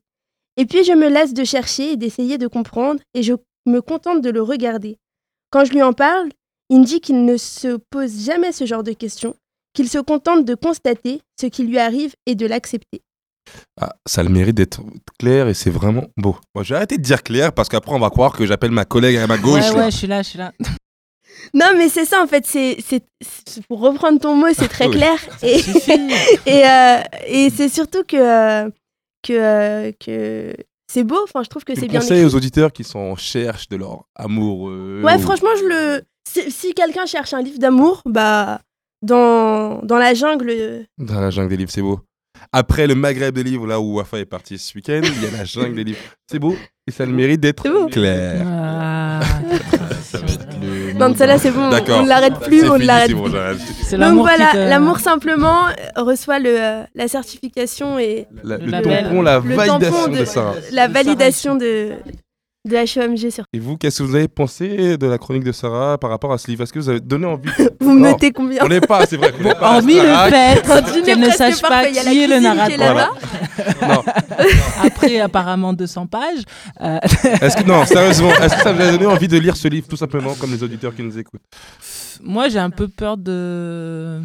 Et 0.58 0.66
puis 0.66 0.84
je 0.84 0.94
me 0.94 1.08
lasse 1.08 1.34
de 1.34 1.44
chercher 1.44 1.92
et 1.92 1.98
d'essayer 1.98 2.40
de 2.40 2.48
comprendre 2.48 3.02
et 3.14 3.22
je 3.22 3.34
me 3.68 3.82
contente 3.82 4.22
de 4.22 4.32
le 4.32 4.42
regarder. 4.42 4.98
Quand 5.52 5.64
je 5.64 5.74
lui 5.74 5.84
en 5.84 5.94
parle, 5.94 6.30
il 6.70 6.80
me 6.80 6.86
dit 6.86 7.02
qu'il 7.02 7.24
ne 7.24 7.38
se 7.38 7.78
pose 7.92 8.26
jamais 8.26 8.52
ce 8.52 8.66
genre 8.66 8.84
de 8.84 8.94
questions, 8.94 9.36
qu'il 9.80 9.88
se 9.88 9.98
contente 10.00 10.44
de 10.44 10.56
constater 10.56 11.22
ce 11.40 11.46
qui 11.46 11.64
lui 11.64 11.80
arrive 11.80 12.14
et 12.26 12.36
de 12.36 12.46
l'accepter. 12.46 13.02
Ah, 13.80 13.94
ça 14.06 14.20
a 14.20 14.24
le 14.26 14.30
mérite 14.30 14.56
d'être 14.58 14.82
clair 15.18 15.48
et 15.48 15.54
c'est 15.54 15.70
vraiment 15.70 16.04
beau. 16.18 16.36
Bon, 16.54 16.64
j'ai 16.64 16.76
arrêté 16.76 16.98
de 16.98 17.02
dire 17.02 17.24
clair 17.24 17.54
parce 17.54 17.70
qu'après 17.70 17.94
on 17.94 18.00
va 18.00 18.10
croire 18.10 18.34
que 18.34 18.46
j'appelle 18.46 18.72
ma 18.72 18.84
collègue 18.84 19.16
à 19.16 19.26
ma 19.26 19.38
gauche. 19.38 19.62
Ouais, 19.70 19.78
là. 19.78 19.86
ouais, 19.86 19.92
je 19.92 19.96
suis 19.98 20.08
là, 20.08 20.22
je 20.22 20.28
suis 20.30 20.38
là. 20.38 20.52
Non, 21.54 21.68
mais 21.78 21.88
c'est 21.88 22.04
ça 22.04 22.22
en 22.22 22.28
fait, 22.28 22.46
c'est, 22.46 22.78
c'est, 22.86 23.02
c'est- 23.22 23.66
pour 23.68 23.80
reprendre 23.80 24.20
ton 24.20 24.36
mot, 24.36 24.48
c'est 24.54 24.68
très 24.68 24.90
clair. 24.98 25.18
Et, 25.42 25.60
et, 26.46 26.68
euh, 26.68 27.00
et 27.28 27.50
c'est 27.50 27.70
surtout 27.70 28.04
que, 28.04 28.18
euh, 28.18 28.70
que, 29.26 29.34
euh, 29.34 29.92
que 30.06 30.54
c'est 30.92 31.06
beau, 31.06 31.20
enfin, 31.24 31.42
je 31.44 31.50
trouve 31.50 31.64
que 31.64 31.72
Tu 31.74 31.80
c'est 31.80 31.88
bien 31.88 32.02
conseilles 32.02 32.18
écrit. 32.20 32.34
aux 32.34 32.36
auditeurs 32.36 32.74
qui 32.74 32.84
sont 32.84 33.00
en 33.00 33.12
recherche 33.14 33.70
de 33.70 33.78
leur 33.78 34.04
amour. 34.16 34.70
euh, 34.70 35.02
Ouais, 35.04 35.16
ou- 35.16 35.20
franchement, 35.20 35.50
je 35.58 35.64
le. 35.64 36.02
Si, 36.30 36.52
si 36.52 36.74
quelqu'un 36.74 37.06
cherche 37.06 37.34
un 37.34 37.42
livre 37.42 37.58
d'amour, 37.60 38.02
bah, 38.06 38.60
dans, 39.02 39.80
dans 39.84 39.98
la 39.98 40.14
jungle. 40.14 40.86
Dans 40.98 41.20
la 41.22 41.30
jungle 41.30 41.50
des 41.50 41.58
livres, 41.58 41.72
c'est 41.72 41.82
beau. 41.82 42.00
Après 42.54 42.88
le 42.88 42.96
Maghreb 42.96 43.36
des 43.36 43.44
livres, 43.44 43.68
là 43.68 43.80
où 43.80 43.96
Wafa 43.98 44.18
est 44.20 44.26
parti 44.26 44.58
ce 44.58 44.74
week-end, 44.76 45.02
il 45.04 45.24
y 45.24 45.28
a 45.28 45.38
la 45.38 45.44
jungle 45.46 45.76
des 45.76 45.84
livres. 45.84 46.00
C'est 46.32 46.40
beau 46.40 46.56
et 46.88 46.92
ça 46.92 47.04
a 47.04 47.06
le 47.06 47.12
mérite 47.12 47.42
d'être 47.42 47.64
C'est 47.64 47.70
beau. 47.70 47.88
clair. 47.88 48.42
Ah. 48.48 49.20
Le 50.62 50.94
Non, 50.94 51.14
celle-là, 51.16 51.38
de- 51.38 51.42
c'est 51.42 51.52
bon, 51.52 51.70
D'accord. 51.70 52.00
on 52.00 52.04
ne 52.04 52.10
l'arrête 52.10 52.40
plus, 52.42 52.62
C'est 52.62 52.70
on 52.70 52.78
ne 52.78 52.84
l'arrête 52.86 53.08
c'est 53.10 53.16
plus. 53.16 53.98
bon, 53.98 54.10
Donc 54.10 54.20
voilà, 54.20 54.54
l'amour 54.68 55.00
simplement 55.00 55.68
euh, 55.68 55.72
reçoit 56.02 56.40
le, 56.40 56.50
euh, 56.60 56.84
la 56.96 57.08
certification 57.08 57.98
et 58.00 58.28
La- 58.44 58.58
Le 58.58 58.66
le 58.66 58.72
tampon, 58.72 59.22
la 59.22 59.40
le 59.40 59.56
validation 59.56 59.80
tampon 59.80 60.12
de, 60.20 60.26
Sarah. 60.26 60.56
la 60.72 60.88
De 60.88 60.94
validation 60.94 61.56
de, 61.56 61.92
de 62.70 62.76
HEMG 62.76 63.30
sur. 63.32 63.44
Et 63.52 63.60
vous, 63.60 63.76
qu'est-ce 63.78 64.00
que 64.00 64.04
vous 64.04 64.16
avez 64.16 64.28
pensé 64.28 64.98
de 64.98 65.08
la 65.08 65.18
chronique 65.18 65.44
de 65.44 65.52
Sarah 65.52 65.98
par 65.98 66.10
rapport 66.10 66.32
à 66.32 66.38
ce 66.38 66.48
livre? 66.48 66.64
Est-ce 66.64 66.72
que 66.72 66.80
vous 66.80 66.90
avez 66.90 67.00
donné 67.02 67.26
envie? 67.26 67.50
Vous 67.82 67.94
me 67.94 68.00
notez 68.12 68.32
combien? 68.32 68.64
On 68.64 68.68
n'est 68.68 68.82
pas, 68.82 69.06
c'est 69.06 69.18
vrai. 69.18 69.34
n'est 69.42 69.56
pas 69.56 69.78
Hormis 69.78 69.96
le 69.96 70.30
fait 70.30 71.02
qu'elle 71.04 71.20
ne 71.20 71.30
sache 71.30 71.62
pas 71.62 71.86
qui 71.88 71.98
est 71.98 72.28
le 72.28 72.40
narrateur. 72.40 73.16
Non. 73.82 74.04
Après 74.84 75.20
apparemment 75.20 75.74
200 75.74 76.08
pages. 76.08 76.44
euh, 76.82 76.98
Est-ce 77.42 77.58
que 77.58 77.64
non, 77.64 77.86
sérieusement, 77.86 78.32
est-ce 78.32 78.56
que 78.56 78.62
ça 78.62 78.72
vous 78.72 78.82
a 78.82 78.92
donné 78.92 79.06
envie 79.06 79.28
de 79.28 79.38
lire 79.38 79.58
ce 79.58 79.68
livre 79.68 79.88
tout 79.88 79.98
simplement 79.98 80.34
comme 80.36 80.52
les 80.52 80.64
auditeurs 80.64 80.96
qui 80.96 81.04
nous 81.04 81.18
écoutent? 81.18 81.42
Moi 82.24 82.48
j'ai 82.50 82.60
un 82.60 82.70
peu 82.70 82.88
peur 82.88 83.18
de... 83.18 84.22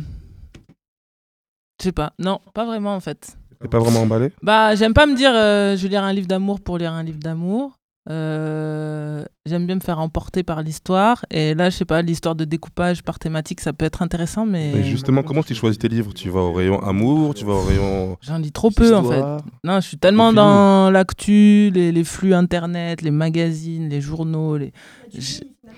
Je 1.80 1.84
sais 1.84 1.92
pas. 1.92 2.12
Non, 2.18 2.40
pas 2.54 2.64
vraiment 2.64 2.94
en 2.94 3.00
fait. 3.00 3.36
T'es 3.60 3.68
pas 3.68 3.78
vraiment 3.78 4.02
emballé? 4.02 4.30
Bah, 4.42 4.74
j'aime 4.74 4.94
pas 4.94 5.06
me 5.06 5.14
dire 5.16 5.32
euh, 5.34 5.76
je 5.76 5.82
vais 5.82 5.88
lire 5.88 6.04
un 6.04 6.12
livre 6.12 6.26
d'amour 6.28 6.60
pour 6.60 6.78
lire 6.78 6.92
un 6.92 7.02
livre 7.02 7.18
d'amour. 7.18 7.72
Euh, 8.10 9.24
j'aime 9.46 9.66
bien 9.66 9.76
me 9.76 9.80
faire 9.80 9.98
emporter 9.98 10.42
par 10.42 10.62
l'histoire. 10.62 11.24
Et 11.30 11.54
là, 11.54 11.70
je 11.70 11.76
sais 11.76 11.84
pas, 11.86 12.02
l'histoire 12.02 12.34
de 12.34 12.44
découpage 12.44 13.02
par 13.02 13.18
thématique, 13.18 13.60
ça 13.60 13.72
peut 13.72 13.86
être 13.86 14.02
intéressant, 14.02 14.44
mais, 14.44 14.72
Mais 14.74 14.84
justement, 14.84 15.22
comment 15.22 15.42
tu 15.42 15.54
choisis 15.54 15.78
tes 15.78 15.88
livres? 15.88 16.12
Tu 16.14 16.28
vas 16.28 16.40
au 16.40 16.52
rayon 16.52 16.82
amour, 16.82 17.34
tu 17.34 17.44
vas 17.44 17.54
au 17.54 17.62
rayon 17.62 18.16
j'en 18.20 18.38
lis 18.38 18.52
trop 18.52 18.70
peu 18.70 18.94
en 18.94 19.04
fait. 19.04 19.22
Non, 19.64 19.80
je 19.80 19.86
suis 19.88 19.98
tellement 19.98 20.32
dans 20.32 20.90
l'actu, 20.90 21.70
les, 21.72 21.92
les 21.92 22.04
flux 22.04 22.34
internet, 22.34 23.00
les 23.02 23.10
magazines, 23.10 23.88
les 23.88 24.00
journaux. 24.00 24.56
Les... 24.58 24.72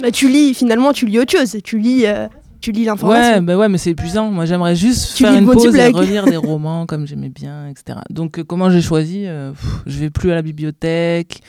Bah, 0.00 0.10
tu 0.10 0.28
lis, 0.28 0.54
finalement, 0.54 0.92
tu 0.92 1.06
lis 1.06 1.18
autre 1.18 1.32
chose. 1.32 1.56
Tu 1.62 1.78
lis, 1.78 2.06
euh, 2.06 2.26
tu 2.60 2.72
lis 2.72 2.84
l'information. 2.84 3.34
Ouais, 3.34 3.40
bah 3.40 3.56
ouais, 3.56 3.68
mais 3.68 3.78
c'est 3.78 3.90
épuisant. 3.90 4.30
Moi, 4.30 4.46
j'aimerais 4.46 4.74
juste 4.74 5.16
Tu 5.16 5.24
faire 5.24 5.34
une 5.34 5.46
pause 5.46 5.74
et 5.74 5.88
relire 5.88 6.24
des 6.24 6.36
romans 6.36 6.86
comme 6.86 7.06
j'aimais 7.06 7.28
bien, 7.28 7.68
etc. 7.68 8.00
Donc, 8.10 8.38
euh, 8.38 8.44
comment 8.44 8.70
j'ai 8.70 8.82
choisi? 8.82 9.24
Euh, 9.26 9.52
pff, 9.52 9.82
Je 9.86 9.98
vais 9.98 10.10
plus 10.10 10.30
à 10.32 10.34
la 10.34 10.42
bibliothèque. 10.42 11.40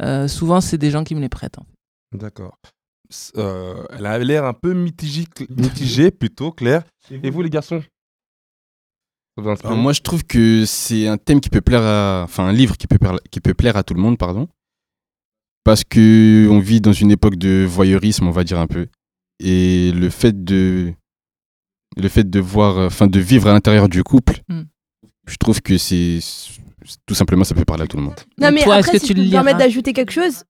Euh, 0.00 0.28
souvent, 0.28 0.60
c'est 0.60 0.78
des 0.78 0.90
gens 0.90 1.04
qui 1.04 1.14
me 1.14 1.20
les 1.20 1.28
prêtent. 1.28 1.58
D'accord. 2.12 2.58
Euh, 3.36 3.84
elle 3.90 4.06
a 4.06 4.18
l'air 4.18 4.44
un 4.44 4.54
peu 4.54 4.72
mitigée, 4.72 5.26
mitigée 5.50 6.10
plutôt, 6.20 6.52
Claire. 6.52 6.82
Et 7.10 7.30
vous, 7.30 7.42
les 7.42 7.50
garçons? 7.50 7.82
Alors, 9.36 9.76
moi, 9.76 9.92
je 9.92 10.00
trouve 10.00 10.24
que 10.24 10.64
c'est 10.64 11.08
un 11.08 11.16
thème 11.16 11.40
qui 11.40 11.50
peut 11.50 11.60
plaire 11.60 11.82
à. 11.82 12.22
Enfin, 12.24 12.46
un 12.46 12.52
livre 12.52 12.76
qui 12.76 12.86
peut, 12.86 12.98
plaire, 12.98 13.18
qui 13.30 13.40
peut 13.40 13.54
plaire 13.54 13.76
à 13.76 13.82
tout 13.82 13.94
le 13.94 14.00
monde, 14.00 14.16
pardon. 14.16 14.48
Parce 15.64 15.82
que 15.82 16.46
on 16.50 16.60
vit 16.60 16.80
dans 16.80 16.92
une 16.92 17.10
époque 17.10 17.36
de 17.36 17.64
voyeurisme, 17.68 18.26
on 18.28 18.30
va 18.30 18.44
dire 18.44 18.58
un 18.58 18.66
peu. 18.66 18.86
Et 19.40 19.92
le 19.92 20.08
fait 20.10 20.44
de. 20.44 20.92
Le 21.96 22.08
fait 22.08 22.28
de 22.28 22.40
voir. 22.40 22.78
Enfin, 22.78 23.06
de 23.08 23.18
vivre 23.20 23.48
à 23.48 23.52
l'intérieur 23.52 23.88
du 23.88 24.02
couple, 24.04 24.40
Mm. 24.48 24.62
je 25.26 25.36
trouve 25.36 25.60
que 25.62 25.78
c'est. 25.78 26.20
Tout 27.06 27.14
simplement, 27.14 27.44
ça 27.44 27.54
peut 27.54 27.64
parler 27.64 27.84
à 27.84 27.86
tout 27.86 27.96
le 27.96 28.02
monde. 28.02 28.14
Non, 28.38 28.50
mais 28.52 28.62
Toi, 28.62 28.78
est-ce 28.78 28.88
après, 28.88 28.98
que 28.98 29.06
si 29.06 29.06
tu 29.06 29.12
je 29.12 29.16
peux 29.16 29.20
le 29.20 29.26
me 29.26 29.32
permettre 29.32 29.58
d'ajouter 29.58 29.92
quelque 29.92 30.12
chose, 30.12 30.44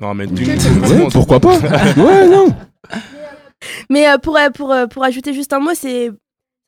Non, 0.00 0.14
mais 0.14 0.26
tu. 0.26 0.44
Ouais, 0.44 1.08
pourquoi 1.12 1.40
pas? 1.40 1.58
Ouais, 1.96 2.28
non 2.28 2.54
Mais 3.90 4.08
euh, 4.08 4.18
pour, 4.18 4.36
euh, 4.36 4.50
pour, 4.50 4.72
euh, 4.72 4.86
pour 4.86 5.04
ajouter 5.04 5.32
juste 5.32 5.52
un 5.52 5.60
mot, 5.60 5.70
c'est 5.74 6.10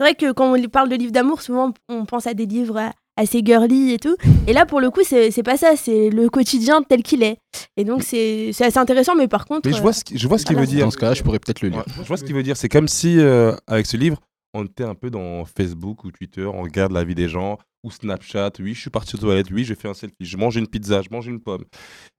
vrai 0.01 0.15
que 0.15 0.33
quand 0.33 0.55
on 0.55 0.69
parle 0.69 0.89
de 0.89 0.97
livres 0.97 1.13
d'amour, 1.13 1.43
souvent 1.43 1.73
on 1.89 2.05
pense 2.05 2.27
à 2.27 2.35
des 2.35 2.47
livres 2.47 2.91
assez 3.17 3.43
girly 3.45 3.93
et 3.93 3.99
tout. 3.99 4.17
Et 4.47 4.53
là, 4.53 4.67
pour 4.67 4.81
le 4.81 4.91
coup, 4.91 5.01
c'est 5.03 5.31
c'est 5.31 5.43
pas 5.43 5.57
ça, 5.57 5.75
c'est 5.77 6.11
le 6.11 6.29
quotidien 6.29 6.83
tel 6.83 7.03
qu'il 7.03 7.23
est. 7.23 7.39
Et 7.77 7.85
donc, 7.85 8.03
c'est 8.03 8.51
c'est 8.53 8.65
assez 8.67 8.79
intéressant, 8.79 9.15
mais 9.15 9.29
par 9.29 9.47
contre. 9.47 9.69
Mais 9.69 9.75
je 9.75 9.83
vois 9.83 9.93
ce 9.93 10.03
je 10.15 10.29
vois 10.29 10.39
ce 10.39 10.45
qu'il 10.45 10.57
veut 10.57 10.67
dire. 10.67 10.85
Dans 10.85 10.91
ce 10.91 10.99
cas-là, 10.99 11.15
je 11.15 11.23
pourrais 11.23 11.39
peut-être 11.39 11.63
le 11.63 11.71
lire. 11.71 11.79
Ouais, 11.79 12.03
je 12.03 12.09
vois 12.09 12.17
ce 12.17 12.25
qu'il 12.25 12.35
veut 12.35 12.43
dire. 12.43 12.57
C'est 12.57 12.69
comme 12.69 12.89
si, 12.89 13.19
euh, 13.19 13.55
avec 13.67 13.87
ce 13.87 13.97
livre, 13.97 14.21
on 14.55 14.65
était 14.65 14.85
un 14.85 14.95
peu 14.95 15.11
dans 15.11 15.45
Facebook 15.45 16.05
ou 16.05 16.11
Twitter, 16.11 16.45
on 16.45 16.63
regarde 16.63 16.93
la 16.93 17.05
vie 17.05 17.15
des 17.15 17.29
gens, 17.29 17.59
ou 17.87 17.91
Snapchat. 17.91 18.51
Oui, 18.59 18.75
je 18.75 18.81
suis 18.81 18.91
parti 18.91 19.15
aux 19.15 19.19
toilettes, 19.19 19.51
oui, 19.53 19.65
je 19.65 19.75
fais 19.75 19.89
un 19.89 19.95
selfie, 19.95 20.17
je 20.21 20.37
mange 20.37 20.57
une 20.57 20.67
pizza, 20.67 21.01
je 21.03 21.09
mange 21.11 21.27
une 21.29 21.41
pomme. 21.41 21.65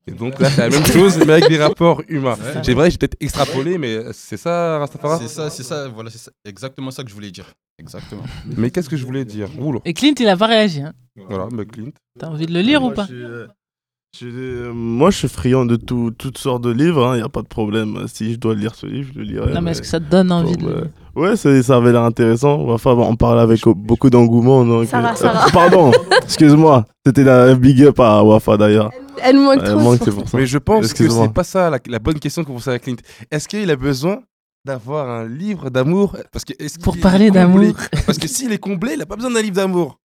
Et 0.08 0.12
donc 0.12 0.39
là, 0.39 0.49
c'est 0.49 0.62
la 0.62 0.69
même 0.69 0.86
chose, 0.86 1.17
mais 1.25 1.34
avec 1.34 1.49
des 1.49 1.58
rapports 1.58 2.01
humains. 2.08 2.36
Ouais. 2.36 2.62
C'est 2.63 2.73
vrai, 2.73 2.89
j'ai 2.89 2.97
peut-être 2.97 3.17
extrapolé, 3.19 3.77
mais 3.77 3.99
c'est 4.13 4.38
ça, 4.38 4.80
Rastafara 4.80 5.19
C'est 5.19 5.27
ça, 5.27 5.49
c'est 5.49 5.63
ça, 5.63 5.89
voilà, 5.89 6.10
c'est 6.10 6.32
exactement 6.45 6.89
ça 6.91 7.03
que 7.03 7.10
je 7.10 7.13
voulais 7.15 7.32
dire. 7.32 7.51
Exactement. 7.80 8.23
Mais 8.58 8.71
qu'est-ce 8.71 8.89
que 8.89 8.97
je 8.97 9.06
voulais 9.06 9.23
dire? 9.23 9.49
Oula. 9.60 9.80
Et 9.86 9.93
Clint, 9.93 10.15
il 10.19 10.27
a 10.30 10.36
pas 10.36 10.47
réagi. 10.47 10.82
Hein. 10.82 10.93
Voilà, 11.30 11.47
mais 11.51 11.63
Clint. 11.67 11.91
T'as 12.19 12.25
envie 12.27 12.47
de 12.47 12.53
le 12.53 12.62
lire 12.62 12.82
Moi, 12.82 12.89
ou 12.89 12.93
pas 12.95 13.03
je 13.03 13.08
suis, 13.13 13.23
euh, 13.23 13.47
euh, 14.23 14.73
moi, 14.73 15.12
je 15.12 15.17
suis 15.17 15.27
friand 15.27 15.63
de 15.65 15.75
tout- 15.75 16.10
toutes 16.17 16.39
sortes 16.39 16.63
de 16.63 16.71
livres, 16.71 17.13
il 17.13 17.17
n'y 17.19 17.23
a 17.23 17.30
pas 17.30 17.43
de 17.43 17.47
problème. 17.47 18.08
Si 18.08 18.34
je 18.34 18.39
dois 18.39 18.56
lire 18.56 18.73
ce 18.73 18.88
livre, 18.88 19.12
je 19.13 19.19
le 19.19 19.25
lirai. 19.25 19.47
Non, 19.49 19.56
mais 19.56 19.62
mais- 19.62 19.71
est-ce 19.71 19.82
que 19.82 19.88
ça 19.88 19.99
te 19.99 20.06
donne 20.10 20.32
envie 20.32 20.56
Bon, 20.58 20.65
de 20.67 20.71
le 20.71 20.89
Ouais, 21.17 21.36
ça 21.36 21.75
avait 21.75 21.91
l'air 21.91 22.03
intéressant. 22.03 22.69
Enfin, 22.69 22.91
on 22.91 23.15
parle 23.15 23.39
avec 23.39 23.65
euh, 23.65 23.73
beaucoup 23.75 24.10
d'engouement. 24.12 24.63
donc, 24.63 24.88
Sarah, 24.88 25.13
euh, 25.13 25.15
Sarah. 25.15 25.49
pardon, 25.53 25.91
excuse-moi. 26.23 26.86
C'était 27.06 27.23
la 27.23 27.56
big 27.56 27.82
up 27.84 27.99
à 27.99 28.23
Wafa 28.23 28.56
d'ailleurs. 28.56 28.91
Elle 29.23 29.38
manque 29.39 29.60
Elle 29.63 29.69
trop. 29.71 29.80
manque, 29.80 29.97
c'est 29.97 30.06
c'est 30.06 30.12
pour 30.12 30.30
ça. 30.30 30.38
Mais 30.38 30.45
je 30.45 30.58
pense 30.60 30.93
que 30.93 31.10
c'est 31.10 31.34
pas 31.34 31.43
ça 31.43 31.71
la, 31.71 31.80
la 31.89 31.97
bonne 31.99 32.19
question 32.19 32.43
que 32.43 32.49
vous 32.49 32.53
posez 32.60 32.71
à 32.71 32.77
Clint. 32.77 32.97
Est-ce 33.32 33.47
qu'il 33.47 33.69
a 33.71 33.75
besoin 33.75 34.19
d'avoir 34.63 35.10
un 35.10 35.27
livre 35.27 35.71
d'amour? 35.71 36.15
Parce 36.32 36.45
que 36.45 36.53
est-ce 36.60 36.77
Pour 36.77 36.97
parler 36.99 37.30
comblé? 37.30 37.39
D'amour. 37.41 37.75
Parce 38.06 38.19
que 38.19 38.27
s'il 38.27 38.51
est 38.51 38.60
comblé, 38.60 38.91
il 38.93 39.01
a 39.01 39.08
pas 39.08 39.15
besoin 39.15 39.32
d'un 39.32 39.41
livre 39.41 39.56
d'amour. 39.56 39.97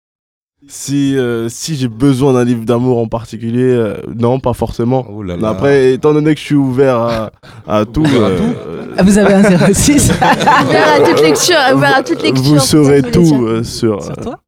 Si, 0.68 1.16
euh, 1.18 1.48
si 1.48 1.74
j'ai 1.74 1.88
besoin 1.88 2.32
d'un 2.34 2.44
livre 2.44 2.64
d'amour 2.64 2.98
en 2.98 3.08
particulier, 3.08 3.62
euh, 3.64 3.96
non, 4.16 4.38
pas 4.40 4.52
forcément. 4.54 5.04
Oh 5.10 5.22
là 5.22 5.36
Mais 5.36 5.42
là. 5.42 5.48
Après, 5.50 5.92
étant 5.92 6.14
donné 6.14 6.34
que 6.34 6.40
je 6.40 6.44
suis 6.46 6.54
ouvert 6.54 6.96
à, 6.96 7.30
à 7.66 7.84
tout, 7.84 8.00
Ouvert 8.02 8.22
à 8.24 8.28
euh, 8.28 8.38
tout 8.38 8.58
euh, 8.68 8.94
Ah, 8.96 9.02
Vous 9.02 9.18
avez 9.18 9.34
un 9.34 9.72
06 9.74 10.10
Ouvert 10.64 10.92
à 10.94 11.00
toute 11.00 11.20
lecture, 11.20 11.56
ouvert 11.74 11.96
à 11.96 12.02
toute 12.02 12.22
lecture. 12.22 12.42
vous 12.44 12.58
saurez 12.60 13.02
tout 13.02 13.44
euh, 13.44 13.62
sur. 13.64 14.02
Sur 14.02 14.16
toi 14.16 14.38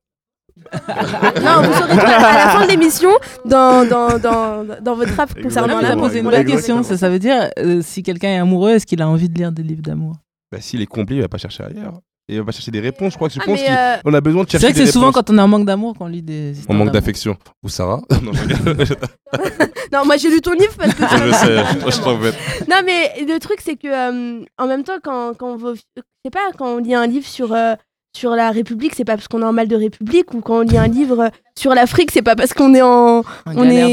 Non, 0.73 1.63
vous 1.63 1.73
saurez 1.73 1.95
tout 1.97 2.07
à 2.07 2.21
la 2.21 2.49
fin 2.51 2.65
de 2.65 2.71
l'émission 2.71 3.11
dans, 3.45 3.85
dans, 3.89 4.19
dans, 4.19 4.65
dans 4.83 4.95
votre 4.95 5.15
rap 5.15 5.41
concernant 5.43 5.81
l'amour. 5.81 6.05
posé 6.07 6.21
une 6.21 6.27
vraie 6.27 6.45
l'a 6.45 6.45
question. 6.45 6.83
Ça, 6.85 6.97
ça 6.97 7.11
veut 7.11 7.19
dire, 7.19 7.51
euh, 7.59 7.81
si 7.83 8.03
quelqu'un 8.03 8.29
est 8.29 8.39
amoureux, 8.39 8.71
est-ce 8.71 8.87
qu'il 8.87 9.03
a 9.03 9.09
envie 9.09 9.29
de 9.29 9.35
lire 9.37 9.53
des 9.53 9.63
livres 9.63 9.83
d'amour? 9.83 10.15
Bah, 10.53 10.59
s'il 10.61 10.81
est 10.81 10.87
comblé, 10.87 11.17
il 11.17 11.23
va 11.23 11.29
pas 11.29 11.39
chercher 11.39 11.65
ailleurs. 11.65 11.95
Et 12.29 12.37
il 12.37 12.41
va 12.43 12.53
chercher 12.53 12.71
des 12.71 12.81
réponses. 12.81 13.13
Je 13.13 13.17
crois 13.17 13.29
que 13.29 13.35
je 13.35 13.41
Ah, 13.43 13.45
pense 13.45 13.61
mais, 13.61 13.67
euh, 13.71 13.97
qu'on 14.03 14.15
a 14.15 14.21
besoin 14.23 14.45
de 14.45 14.49
C'est 14.49 14.53
chercher 14.53 14.67
vrai 14.69 14.73
que 14.73 14.79
des 14.79 14.87
c'est 14.87 14.93
souvent 14.93 15.07
réponses. 15.09 15.23
quand 15.27 15.35
on 15.35 15.39
est 15.39 15.43
en 15.43 15.49
manque 15.49 15.67
d'amour 15.67 15.95
qu'on 15.97 16.07
lit 16.07 16.23
des 16.23 16.55
On 16.69 16.75
manque 16.75 16.91
d'affection. 16.91 17.37
Ou 17.63 17.69
Sarah 17.69 18.01
Non, 19.93 20.05
moi 20.05 20.17
j'ai 20.17 20.31
lu 20.31 20.41
ton 20.41 20.53
livre 20.53 20.75
parce 20.77 20.95
que. 20.95 21.03
je 21.03 21.33
sais, 21.33 21.91
je 21.91 22.03
t'embête. 22.03 22.35
Non, 22.71 22.77
mais 22.85 23.13
le 23.27 23.39
truc, 23.39 23.59
c'est 23.63 23.77
que 23.77 23.89
euh, 23.89 24.45
en 24.59 24.67
même 24.67 24.83
temps, 24.85 24.99
quand, 25.03 25.35
quand 25.37 25.57
on 25.63 25.75
Je 25.75 25.81
sais 26.25 26.31
pas, 26.33 26.51
quand 26.59 26.67
on 26.75 26.79
lit 26.79 26.95
un 26.95 27.07
livre 27.07 27.27
sur. 27.27 27.53
euh, 27.53 27.75
sur 28.17 28.31
la 28.37 28.53
République, 28.53 28.95
c'est 28.95 29.05
pas 29.05 29.17
parce 29.17 29.27
qu'on 29.27 29.43
est 29.43 29.45
en 29.45 29.53
mal 29.53 29.67
de 29.67 29.75
République, 29.75 30.33
ou 30.35 30.41
quand 30.41 30.59
on 30.59 30.61
lit 30.61 30.79
un 30.79 30.87
livre 30.87 31.31
sur 31.59 31.75
l'Afrique, 31.75 32.13
c'est 32.13 32.23
pas 32.23 32.37
parce 32.37 32.55
qu'on 32.55 32.73
est 32.73 32.81
en. 32.81 33.19
En 33.19 33.25
On 33.57 33.65
est. 33.65 33.91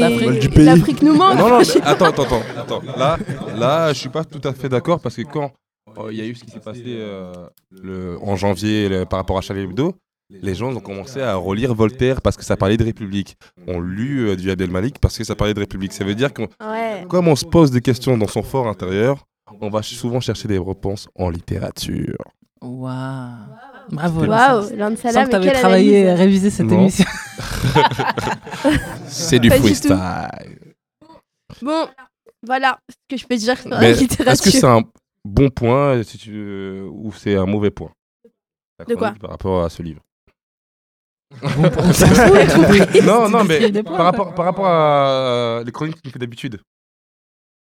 L'Afrique 0.58 1.02
nous 1.02 1.14
manque. 1.14 1.38
Non, 1.38 1.48
non, 1.48 1.58
mais 1.58 1.82
attends, 1.84 2.04
attends, 2.06 2.22
attends, 2.22 2.42
attends. 2.56 2.82
Là, 2.96 3.18
là, 3.58 3.92
je 3.92 3.98
suis 3.98 4.08
pas 4.08 4.22
tout 4.24 4.40
à 4.46 4.52
fait 4.52 4.68
d'accord 4.68 5.00
parce 5.00 5.16
que 5.16 5.22
quand 5.22 5.50
il 6.10 6.16
y 6.16 6.20
a 6.20 6.26
eu 6.26 6.34
ce 6.34 6.44
qui 6.44 6.50
s'est 6.50 6.60
passé 6.60 6.82
euh, 6.86 7.32
le, 7.70 8.18
en 8.22 8.36
janvier 8.36 8.88
le- 8.88 9.04
par 9.04 9.18
rapport 9.18 9.38
à 9.38 9.40
Charlie 9.40 9.62
Hebdo, 9.64 9.94
les 10.30 10.54
gens 10.54 10.74
ont 10.74 10.80
commencé 10.80 11.20
à 11.20 11.34
relire 11.36 11.74
Voltaire 11.74 12.22
parce 12.22 12.36
que 12.38 12.44
ça 12.44 12.56
parlait 12.56 12.76
de 12.78 12.84
République. 12.84 13.36
On 13.66 13.80
lu 13.80 14.28
euh, 14.28 14.36
du 14.36 14.50
Abdel 14.50 14.70
Malik 14.70 14.98
parce 14.98 15.18
que 15.18 15.24
ça 15.24 15.34
parlait 15.34 15.52
de 15.54 15.60
République. 15.60 15.92
Ça 15.92 16.04
veut 16.04 16.14
dire 16.14 16.32
que 16.32 16.42
Ouais. 16.42 17.04
comme 17.08 17.28
on 17.28 17.36
se 17.36 17.44
pose 17.44 17.70
des 17.70 17.82
questions 17.82 18.16
dans 18.16 18.28
son 18.28 18.42
fort 18.42 18.66
intérieur, 18.66 19.26
on 19.60 19.68
va 19.68 19.82
souvent 19.82 20.20
chercher 20.20 20.48
des 20.48 20.58
réponses 20.58 21.08
en 21.18 21.28
littérature. 21.28 22.16
Waouh. 22.62 23.28
Bravo. 23.90 24.24
Waouh, 24.24 24.62
Sans 24.62 24.94
que 24.94 25.08
et 25.08 25.28
t'avais 25.28 25.46
quelle 25.48 25.58
travaillé, 25.58 26.02
analyse. 26.04 26.18
révisé 26.20 26.50
cette 26.50 26.66
Non. 26.66 26.80
émission. 26.80 27.04
C'est 29.08 29.38
du 29.38 29.50
freestyle. 29.50 29.98
Bon, 31.60 31.86
voilà 32.46 32.78
ce 32.88 32.94
que 33.08 33.16
je 33.20 33.26
peux 33.26 33.36
dire 33.36 33.58
sur 33.58 33.68
la 33.70 33.92
littérature. 33.92 34.32
est-ce 34.32 34.42
que 34.42 34.50
c'est 34.50 34.64
un 34.64 34.82
bon 35.24 35.50
point 35.50 36.02
si 36.02 36.18
tu, 36.18 36.32
veux, 36.32 36.88
ou 36.90 37.12
c'est 37.12 37.36
un 37.36 37.46
mauvais 37.46 37.70
point 37.70 37.92
De 38.86 38.94
quoi 38.94 39.12
Par 39.20 39.30
rapport 39.30 39.64
à 39.64 39.70
ce 39.70 39.82
livre. 39.82 40.02
non, 43.04 43.28
non, 43.28 43.44
mais 43.44 43.72
points, 43.82 43.96
par 43.96 44.04
rapport, 44.04 44.34
par 44.34 44.44
rapport 44.44 44.66
à 44.66 45.58
euh, 45.60 45.64
les 45.64 45.72
chroniques 45.72 45.96
que 45.96 46.02
tu 46.02 46.10
fais 46.10 46.18
d'habitude. 46.18 46.60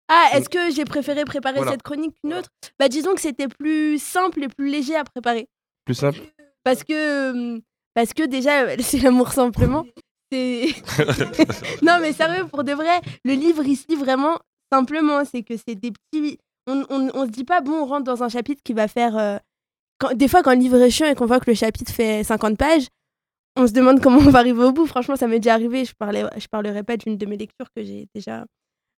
Ah, 0.09 0.29
est-ce 0.33 0.49
que 0.49 0.71
j'ai 0.71 0.85
préféré 0.85 1.25
préparer 1.25 1.57
Voilà. 1.57 1.71
cette 1.71 1.83
chronique 1.83 2.15
qu'une 2.21 2.33
autre? 2.33 2.49
Bah, 2.79 2.87
disons 2.87 3.13
que 3.13 3.21
c'était 3.21 3.49
plus 3.49 3.99
simple 4.01 4.43
et 4.43 4.47
plus 4.47 4.69
léger 4.69 4.95
à 4.95 5.03
préparer. 5.03 5.47
Plus 5.85 5.95
simple? 5.95 6.19
Parce 6.63 6.83
que, 6.83 7.55
euh, 7.55 7.59
parce 7.93 8.13
que 8.13 8.23
déjà, 8.23 8.63
euh, 8.63 8.75
c'est 8.79 8.99
l'amour 8.99 9.33
simplement. 9.33 9.85
C'est. 10.31 10.67
non, 11.81 11.99
mais 12.01 12.13
sérieux, 12.13 12.45
pour 12.47 12.63
de 12.63 12.73
vrai, 12.73 13.01
le 13.23 13.33
livre, 13.33 13.63
il 13.65 13.75
se 13.75 13.87
lit 13.89 13.95
vraiment 13.95 14.37
simplement. 14.71 15.23
C'est 15.25 15.43
que 15.43 15.55
c'est 15.57 15.75
des 15.75 15.91
petits. 15.91 16.37
On, 16.67 16.85
on, 16.89 17.25
se 17.25 17.31
dit 17.31 17.45
pas, 17.45 17.61
bon, 17.61 17.73
on 17.73 17.85
rentre 17.85 18.03
dans 18.03 18.23
un 18.23 18.29
chapitre 18.29 18.61
qui 18.63 18.73
va 18.73 18.87
faire. 18.87 19.17
euh. 19.17 19.37
Des 20.13 20.27
fois, 20.27 20.43
quand 20.43 20.51
le 20.53 20.59
livre 20.59 20.77
est 20.77 20.91
chiant 20.91 21.07
et 21.07 21.15
qu'on 21.15 21.25
voit 21.25 21.39
que 21.39 21.49
le 21.49 21.55
chapitre 21.55 21.91
fait 21.91 22.23
50 22.23 22.57
pages, 22.57 22.87
on 23.55 23.65
se 23.65 23.71
demande 23.71 24.01
comment 24.01 24.19
on 24.19 24.29
va 24.29 24.39
arriver 24.39 24.63
au 24.63 24.71
bout. 24.71 24.85
Franchement, 24.85 25.15
ça 25.15 25.27
m'est 25.27 25.39
déjà 25.39 25.53
arrivé. 25.53 25.85
Je, 25.85 25.93
parlais... 25.97 26.23
parlerai 26.51 26.83
pas 26.83 26.97
d'une 26.97 27.17
de 27.17 27.25
mes 27.25 27.37
lectures 27.37 27.67
que 27.75 27.83
j'ai 27.83 28.07
déjà 28.13 28.45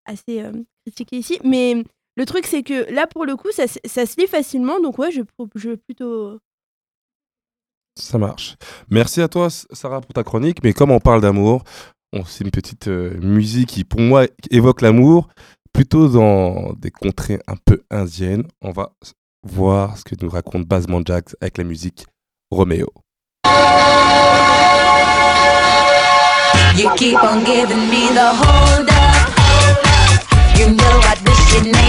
assez 0.06 0.42
euh, 0.42 0.52
critiquée 0.86 1.18
ici. 1.18 1.40
Mais 1.44 1.84
le 2.18 2.26
truc, 2.26 2.46
c'est 2.46 2.64
que 2.64 2.92
là, 2.92 3.08
pour 3.08 3.26
le 3.26 3.36
coup, 3.38 3.52
ça, 3.52 3.68
se- 3.68 4.20
lit 4.20 4.28
facilement. 4.28 4.80
Donc, 4.82 4.98
ouais, 4.98 5.12
je, 5.12 5.22
je 5.56 5.76
plutôt. 5.76 6.40
Ça 7.98 8.18
marche. 8.18 8.56
Merci 8.90 9.22
à 9.22 9.28
toi, 9.28 9.50
Sarah, 9.50 10.02
pour 10.02 10.14
ta 10.14 10.24
chronique. 10.24 10.64
Mais 10.64 10.74
comme 10.74 10.92
on 10.92 11.00
parle 11.00 11.22
d'amour, 11.22 11.64
c'est 12.26 12.44
une 12.44 12.52
petite 12.52 12.88
euh, 12.88 13.18
musique 13.22 13.70
qui, 13.70 13.84
pour 13.84 14.02
moi, 14.02 14.26
évoque 14.52 14.82
l'amour, 14.82 15.30
plutôt 15.74 16.08
dans 16.08 16.74
des 16.74 16.92
contrées 16.92 17.40
un 17.48 17.56
peu 17.56 17.84
indiennes. 17.90 18.48
On 18.62 18.72
va 18.72 18.94
voir 19.44 19.98
ce 19.98 20.04
que 20.04 20.16
nous 20.22 20.30
raconte 20.30 20.66
Basement 20.66 21.02
Jax 21.06 21.36
avec 21.42 21.58
la 21.58 21.64
musique 21.64 22.06
you'd 31.62 31.88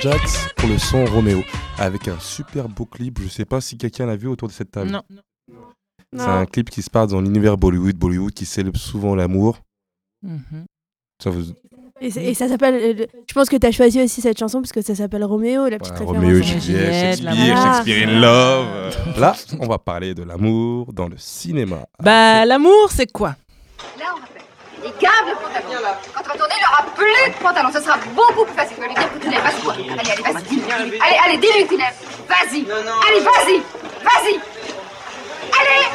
Jax 0.00 0.48
pour 0.56 0.68
le 0.68 0.78
son 0.78 1.04
Roméo, 1.06 1.42
avec 1.78 2.08
un 2.08 2.18
super 2.18 2.68
beau 2.68 2.84
clip. 2.86 3.20
Je 3.22 3.28
sais 3.28 3.44
pas 3.44 3.60
si 3.60 3.76
quelqu'un 3.78 4.06
l'a 4.06 4.16
vu 4.16 4.28
autour 4.28 4.48
de 4.48 4.52
cette 4.52 4.70
table. 4.70 4.90
Non. 4.90 5.02
C'est 6.12 6.22
un 6.22 6.44
clip 6.46 6.70
qui 6.70 6.82
se 6.82 6.90
passe 6.90 7.08
dans 7.10 7.20
l'univers 7.20 7.56
Bollywood, 7.56 7.96
Bollywood 7.96 8.32
qui 8.32 8.44
célèbre 8.44 8.78
souvent 8.78 9.14
l'amour. 9.14 9.58
Mhm. 10.22 10.64
Ça 11.22 11.30
vous... 11.30 11.52
Et, 12.02 12.32
ça 12.34 12.48
s'appelle. 12.48 12.74
euh, 13.00 13.06
Je 13.28 13.34
pense 13.34 13.50
que 13.50 13.56
tu 13.56 13.66
as 13.66 13.72
choisi 13.72 14.02
aussi 14.02 14.22
cette 14.22 14.38
chanson 14.38 14.60
parce 14.62 14.72
que 14.72 14.80
ça 14.80 14.94
s'appelle 14.94 15.22
Roméo, 15.22 15.68
la 15.68 15.78
petite 15.78 15.92
Voilà, 15.94 16.10
référence. 16.12 16.16
Roméo 16.16 16.42
Juliette, 16.42 17.18
Shakespeare, 17.18 17.24
l'amour. 17.34 17.74
Shakespeare 17.74 18.08
in 18.08 18.20
Love. 18.20 18.66
Euh, 18.74 19.20
Là, 19.20 19.36
on 19.60 19.66
va 19.66 19.78
parler 19.78 20.14
de 20.14 20.22
l'amour 20.22 20.92
dans 20.94 21.08
le 21.08 21.18
cinéma. 21.18 21.84
Bah, 22.02 22.46
l'amour, 22.46 22.88
c'est 22.90 23.12
quoi? 23.12 23.36
Là, 23.98 24.06
on 24.16 24.20
rappelle. 24.20 24.39
Il 24.82 24.92
garde 24.98 25.28
le 25.28 25.34
pantalon. 25.34 25.94
Quand 26.14 26.22
on 26.24 26.28
va 26.28 26.34
tourner, 26.38 26.54
il 26.56 26.62
n'aura 26.62 26.82
plus 26.94 27.30
de 27.30 27.42
pantalon. 27.42 27.70
Ce 27.72 27.80
sera 27.80 27.96
beaucoup 28.14 28.44
plus 28.44 28.54
facile. 28.54 28.76
Tu 28.76 28.80
vas 28.80 28.86
lui 28.86 28.94
dire 28.94 29.12
que 29.12 29.18
tu 29.18 29.62
quoi. 29.62 29.74
Allez, 29.74 29.90
allez, 29.90 30.22
vas-y. 30.22 30.72
Allez, 30.72 31.18
allez, 31.24 31.36
dis-lui 31.38 31.64
que 31.64 31.74
tu 31.74 31.76
l'aimes. 31.76 31.94
Vas-y. 32.28 32.66
Allez, 32.70 33.20
vas-y. 33.20 33.62
Vas-y. 34.02 34.40
Allez. 35.60 35.86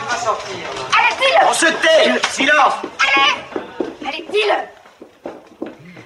Allez, 0.97 1.15
dis-le. 1.19 1.47
On 1.47 1.53
se 1.53 1.65
tait 1.65 2.29
Silence 2.29 2.73
Allez. 3.01 4.07
Allez, 4.07 4.25
dis-le. 4.31 5.31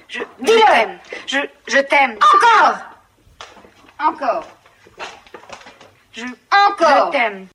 Je, 0.08 0.20
dis-le. 0.40 0.98
Je, 1.28 1.38
je 1.68 1.80
t'aime. 1.80 2.18
Encore. 2.34 2.78
Encore. 4.00 4.44
Je, 6.14 6.24
encore. 6.52 7.08
Je 7.08 7.12
t'aime. 7.12 7.48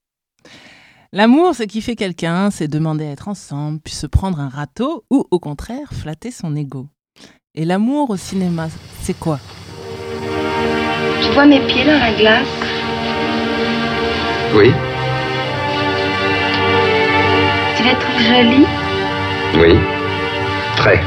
L'amour, 1.16 1.54
c'est 1.54 1.68
kiffer 1.68 1.94
quelqu'un, 1.94 2.50
c'est 2.50 2.66
demander 2.66 3.06
à 3.06 3.12
être 3.12 3.28
ensemble, 3.28 3.78
puis 3.78 3.94
se 3.94 4.08
prendre 4.08 4.40
un 4.40 4.48
râteau, 4.48 5.04
ou 5.12 5.24
au 5.30 5.38
contraire, 5.38 5.90
flatter 5.92 6.32
son 6.32 6.56
ego. 6.56 6.88
Et 7.54 7.64
l'amour 7.64 8.10
au 8.10 8.16
cinéma, 8.16 8.66
c'est 9.00 9.16
quoi? 9.16 9.38
Tu 11.22 11.28
vois 11.30 11.46
mes 11.46 11.60
pieds 11.68 11.84
dans 11.84 12.00
la 12.00 12.12
glace? 12.14 12.48
Oui, 14.56 14.72
Tu 17.76 17.84
les 17.84 17.94
trouves 17.94 18.20
jolis? 18.20 18.66
Oui. 19.56 19.78
Très. 20.76 21.00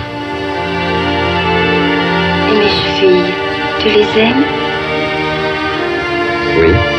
Et 2.48 2.58
mes 2.58 2.70
chevilles, 2.70 3.34
tu 3.80 3.88
les 3.90 4.22
aimes? 4.22 4.46
Oui. 6.62 6.97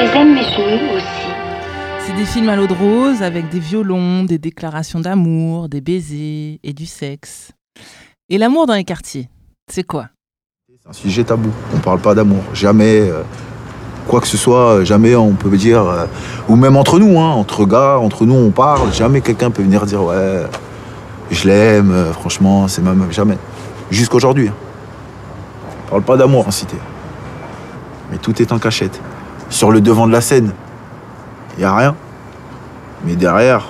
Aussi 0.00 1.02
C'est 2.06 2.12
des 2.12 2.24
films 2.24 2.48
à 2.50 2.54
l'eau 2.54 2.68
de 2.68 2.72
rose 2.72 3.20
avec 3.20 3.48
des 3.48 3.58
violons, 3.58 4.22
des 4.22 4.38
déclarations 4.38 5.00
d'amour, 5.00 5.68
des 5.68 5.80
baisers 5.80 6.60
et 6.62 6.72
du 6.72 6.86
sexe. 6.86 7.50
Et 8.28 8.38
l'amour 8.38 8.66
dans 8.66 8.74
les 8.74 8.84
quartiers, 8.84 9.28
c'est 9.68 9.82
quoi? 9.82 10.06
C'est 10.68 10.88
un 10.88 10.92
sujet 10.92 11.24
tabou. 11.24 11.50
On 11.74 11.78
parle 11.78 11.98
pas 11.98 12.14
d'amour. 12.14 12.44
Jamais, 12.54 13.10
euh, 13.10 13.22
quoi 14.06 14.20
que 14.20 14.28
ce 14.28 14.36
soit, 14.36 14.74
euh, 14.74 14.84
jamais 14.84 15.16
on 15.16 15.32
peut 15.32 15.50
dire, 15.56 15.82
euh, 15.82 16.06
ou 16.48 16.54
même 16.54 16.76
entre 16.76 17.00
nous, 17.00 17.18
hein, 17.18 17.30
entre 17.32 17.66
gars, 17.66 17.98
entre 17.98 18.24
nous 18.24 18.36
on 18.36 18.50
parle, 18.52 18.92
jamais 18.94 19.20
quelqu'un 19.20 19.50
peut 19.50 19.62
venir 19.62 19.84
dire 19.84 20.04
ouais, 20.04 20.44
je 21.32 21.48
l'aime, 21.48 21.90
euh, 21.90 22.12
franchement, 22.12 22.68
c'est 22.68 22.82
même 22.82 23.10
jamais. 23.10 23.36
Jusqu'aujourd'hui. 23.90 24.46
hein. 24.46 24.54
On 25.86 25.90
parle 25.90 26.02
pas 26.02 26.16
d'amour 26.16 26.46
en 26.46 26.52
cité. 26.52 26.76
Mais 28.12 28.18
tout 28.18 28.40
est 28.40 28.52
en 28.52 28.60
cachette. 28.60 29.00
Sur 29.50 29.70
le 29.70 29.80
devant 29.80 30.06
de 30.06 30.12
la 30.12 30.20
scène, 30.20 30.52
il 31.56 31.62
y 31.62 31.64
a 31.64 31.74
rien. 31.74 31.96
Mais 33.04 33.16
derrière, 33.16 33.68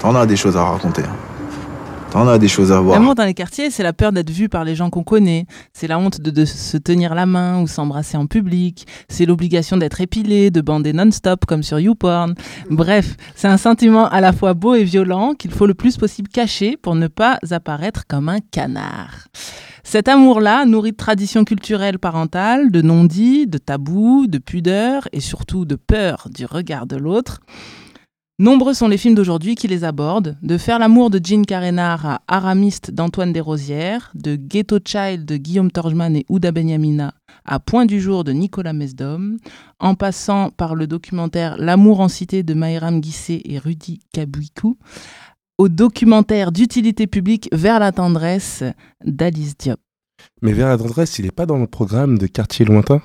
t'en 0.00 0.14
as 0.14 0.26
des 0.26 0.36
choses 0.36 0.56
à 0.56 0.64
raconter. 0.64 1.02
hein. 1.02 1.16
T'en 2.10 2.28
as 2.28 2.38
des 2.38 2.46
choses 2.46 2.70
à 2.70 2.78
voir. 2.78 2.96
L'amour 2.96 3.16
dans 3.16 3.24
les 3.24 3.34
quartiers, 3.34 3.72
c'est 3.72 3.82
la 3.82 3.92
peur 3.92 4.12
d'être 4.12 4.30
vu 4.30 4.48
par 4.48 4.62
les 4.64 4.76
gens 4.76 4.88
qu'on 4.88 5.02
connaît. 5.02 5.46
C'est 5.72 5.88
la 5.88 5.98
honte 5.98 6.20
de, 6.20 6.30
de 6.30 6.44
se 6.44 6.76
tenir 6.76 7.12
la 7.12 7.26
main 7.26 7.60
ou 7.60 7.66
s'embrasser 7.66 8.16
en 8.16 8.26
public. 8.26 8.86
C'est 9.08 9.26
l'obligation 9.26 9.76
d'être 9.76 10.00
épilé, 10.00 10.52
de 10.52 10.60
bander 10.60 10.92
non-stop 10.92 11.44
comme 11.44 11.64
sur 11.64 11.80
YouPorn. 11.80 12.34
Bref, 12.70 13.16
c'est 13.34 13.48
un 13.48 13.56
sentiment 13.56 14.08
à 14.08 14.20
la 14.20 14.32
fois 14.32 14.54
beau 14.54 14.76
et 14.76 14.84
violent 14.84 15.34
qu'il 15.36 15.50
faut 15.50 15.66
le 15.66 15.74
plus 15.74 15.96
possible 15.96 16.28
cacher 16.28 16.76
pour 16.76 16.94
ne 16.94 17.08
pas 17.08 17.38
apparaître 17.50 18.04
comme 18.06 18.28
un 18.28 18.38
canard. 18.52 19.26
Cet 19.84 20.08
amour-là, 20.08 20.64
nourri 20.64 20.92
de 20.92 20.96
traditions 20.96 21.44
culturelles 21.44 21.98
parentales, 21.98 22.72
de 22.72 22.80
non-dits, 22.82 23.46
de 23.46 23.58
tabous, 23.58 24.26
de 24.26 24.38
pudeur 24.38 25.06
et 25.12 25.20
surtout 25.20 25.66
de 25.66 25.76
peur 25.76 26.28
du 26.34 26.46
regard 26.46 26.86
de 26.86 26.96
l'autre, 26.96 27.40
Nombreux 28.40 28.74
sont 28.74 28.88
les 28.88 28.96
films 28.96 29.14
d'aujourd'hui 29.14 29.54
qui 29.54 29.68
les 29.68 29.84
abordent, 29.84 30.36
de 30.42 30.58
Faire 30.58 30.80
l'amour 30.80 31.08
de 31.08 31.20
Jean 31.22 31.44
Carénard 31.44 32.04
à 32.04 32.20
Aramiste 32.26 32.90
d'Antoine 32.90 33.32
Desrosières, 33.32 34.10
de 34.16 34.34
Ghetto 34.34 34.80
Child 34.84 35.24
de 35.24 35.36
Guillaume 35.36 35.70
Torgman 35.70 36.16
et 36.16 36.26
Ouda 36.28 36.50
Benyamina 36.50 37.14
à 37.44 37.60
Point 37.60 37.86
du 37.86 38.00
jour 38.00 38.24
de 38.24 38.32
Nicolas 38.32 38.72
Mesdom, 38.72 39.36
en 39.78 39.94
passant 39.94 40.50
par 40.50 40.74
le 40.74 40.88
documentaire 40.88 41.56
L'amour 41.58 42.00
en 42.00 42.08
cité 42.08 42.42
de 42.42 42.54
Maïram 42.54 43.00
Guissé 43.00 43.40
et 43.44 43.58
Rudy 43.58 44.00
Kabouikou, 44.12 44.78
au 45.58 45.68
documentaire 45.68 46.52
d'utilité 46.52 47.06
publique 47.06 47.48
Vers 47.52 47.78
la 47.78 47.92
tendresse 47.92 48.62
d'Alice 49.04 49.56
Diop. 49.56 49.78
Mais 50.42 50.52
vers 50.52 50.68
la 50.68 50.78
tendresse, 50.78 51.18
il 51.18 51.24
n'est 51.24 51.30
pas 51.30 51.46
dans 51.46 51.58
le 51.58 51.66
programme 51.66 52.18
de 52.18 52.26
Quartier 52.26 52.64
Lointain? 52.64 53.00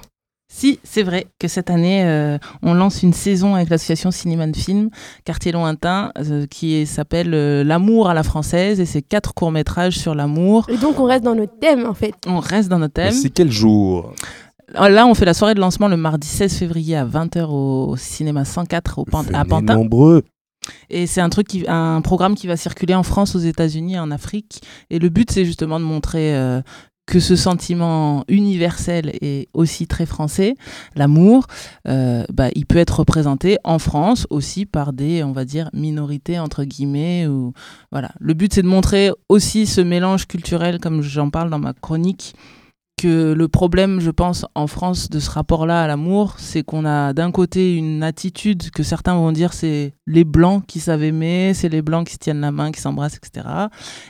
Si, 0.51 0.79
c'est 0.83 1.03
vrai 1.03 1.27
que 1.37 1.47
cette 1.47 1.69
année, 1.69 2.03
euh, 2.05 2.39
on 2.63 2.73
lance 2.73 3.03
une 3.03 3.13
saison 3.13 3.53
avec 3.53 3.69
l'association 3.69 4.09
Cinéma 4.09 4.47
de 4.47 4.55
Film, 4.57 4.89
Quartier 5.23 5.51
Lointain, 5.51 6.11
euh, 6.17 6.47
qui 6.47 6.87
s'appelle 6.87 7.35
euh, 7.35 7.63
L'amour 7.63 8.09
à 8.09 8.15
la 8.15 8.23
française, 8.23 8.79
et 8.79 8.85
c'est 8.87 9.03
quatre 9.03 9.35
courts-métrages 9.35 9.99
sur 9.99 10.15
l'amour. 10.15 10.65
Et 10.69 10.77
donc 10.77 10.99
on 10.99 11.03
reste 11.03 11.23
dans 11.23 11.35
notre 11.35 11.59
thème 11.59 11.85
en 11.85 11.93
fait. 11.93 12.15
On 12.25 12.39
reste 12.39 12.67
dans 12.67 12.79
notre 12.79 12.95
thème. 12.95 13.11
C'est 13.13 13.29
quel 13.29 13.51
jour? 13.51 14.11
Là, 14.73 15.05
on 15.07 15.13
fait 15.13 15.25
la 15.25 15.33
soirée 15.35 15.53
de 15.55 15.59
lancement 15.59 15.87
le 15.87 15.97
mardi 15.97 16.27
16 16.27 16.53
février 16.55 16.95
à 16.95 17.05
20h 17.05 17.45
au 17.49 17.95
cinéma 17.97 18.43
104 18.45 18.99
au 18.99 19.05
Pan- 19.05 19.23
à 19.33 19.45
Pantin. 19.45 19.75
nombreux. 19.75 20.23
Et 20.89 21.07
c'est 21.07 21.21
un 21.21 21.29
truc, 21.29 21.47
qui, 21.47 21.65
un 21.67 22.01
programme 22.01 22.35
qui 22.35 22.47
va 22.47 22.57
circuler 22.57 22.95
en 22.95 23.03
France, 23.03 23.35
aux 23.35 23.39
États-Unis 23.39 23.99
en 23.99 24.11
Afrique. 24.11 24.61
Et 24.89 24.99
le 24.99 25.09
but, 25.09 25.31
c'est 25.31 25.45
justement 25.45 25.79
de 25.79 25.85
montrer 25.85 26.35
euh, 26.35 26.61
que 27.09 27.19
ce 27.19 27.35
sentiment 27.35 28.23
universel 28.27 29.11
et 29.21 29.49
aussi 29.53 29.87
très 29.87 30.05
français, 30.05 30.53
l'amour, 30.95 31.47
euh, 31.87 32.23
bah, 32.31 32.49
il 32.53 32.67
peut 32.67 32.77
être 32.77 32.99
représenté 32.99 33.57
en 33.63 33.79
France 33.79 34.27
aussi 34.29 34.67
par 34.67 34.93
des, 34.93 35.23
on 35.23 35.31
va 35.31 35.43
dire, 35.43 35.71
minorités 35.73 36.37
entre 36.37 36.63
guillemets. 36.63 37.25
Ou 37.25 37.53
voilà. 37.91 38.11
Le 38.19 38.35
but, 38.35 38.53
c'est 38.53 38.61
de 38.61 38.67
montrer 38.67 39.11
aussi 39.27 39.65
ce 39.65 39.81
mélange 39.81 40.27
culturel, 40.27 40.79
comme 40.79 41.01
j'en 41.01 41.31
parle 41.31 41.49
dans 41.49 41.57
ma 41.57 41.73
chronique, 41.73 42.35
que 42.99 43.31
le 43.31 43.47
problème, 43.47 44.01
je 44.01 44.11
pense, 44.11 44.45
en 44.55 44.67
France 44.67 45.09
de 45.09 45.21
ce 45.21 45.29
rapport-là 45.29 45.83
à 45.83 45.87
l'amour, 45.87 46.35
c'est 46.37 46.63
qu'on 46.63 46.83
a 46.83 47.13
d'un 47.13 47.31
côté 47.31 47.73
une 47.73 48.03
attitude 48.03 48.71
que 48.71 48.83
certains 48.83 49.15
vont 49.15 49.31
dire 49.31 49.53
c'est 49.53 49.93
les 50.05 50.25
blancs 50.25 50.65
qui 50.67 50.81
savent 50.81 51.03
aimer, 51.03 51.53
c'est 51.53 51.69
les 51.69 51.81
blancs 51.81 52.07
qui 52.07 52.15
se 52.15 52.17
tiennent 52.17 52.41
la 52.41 52.51
main, 52.51 52.71
qui 52.73 52.81
s'embrassent, 52.81 53.15
etc. 53.15 53.47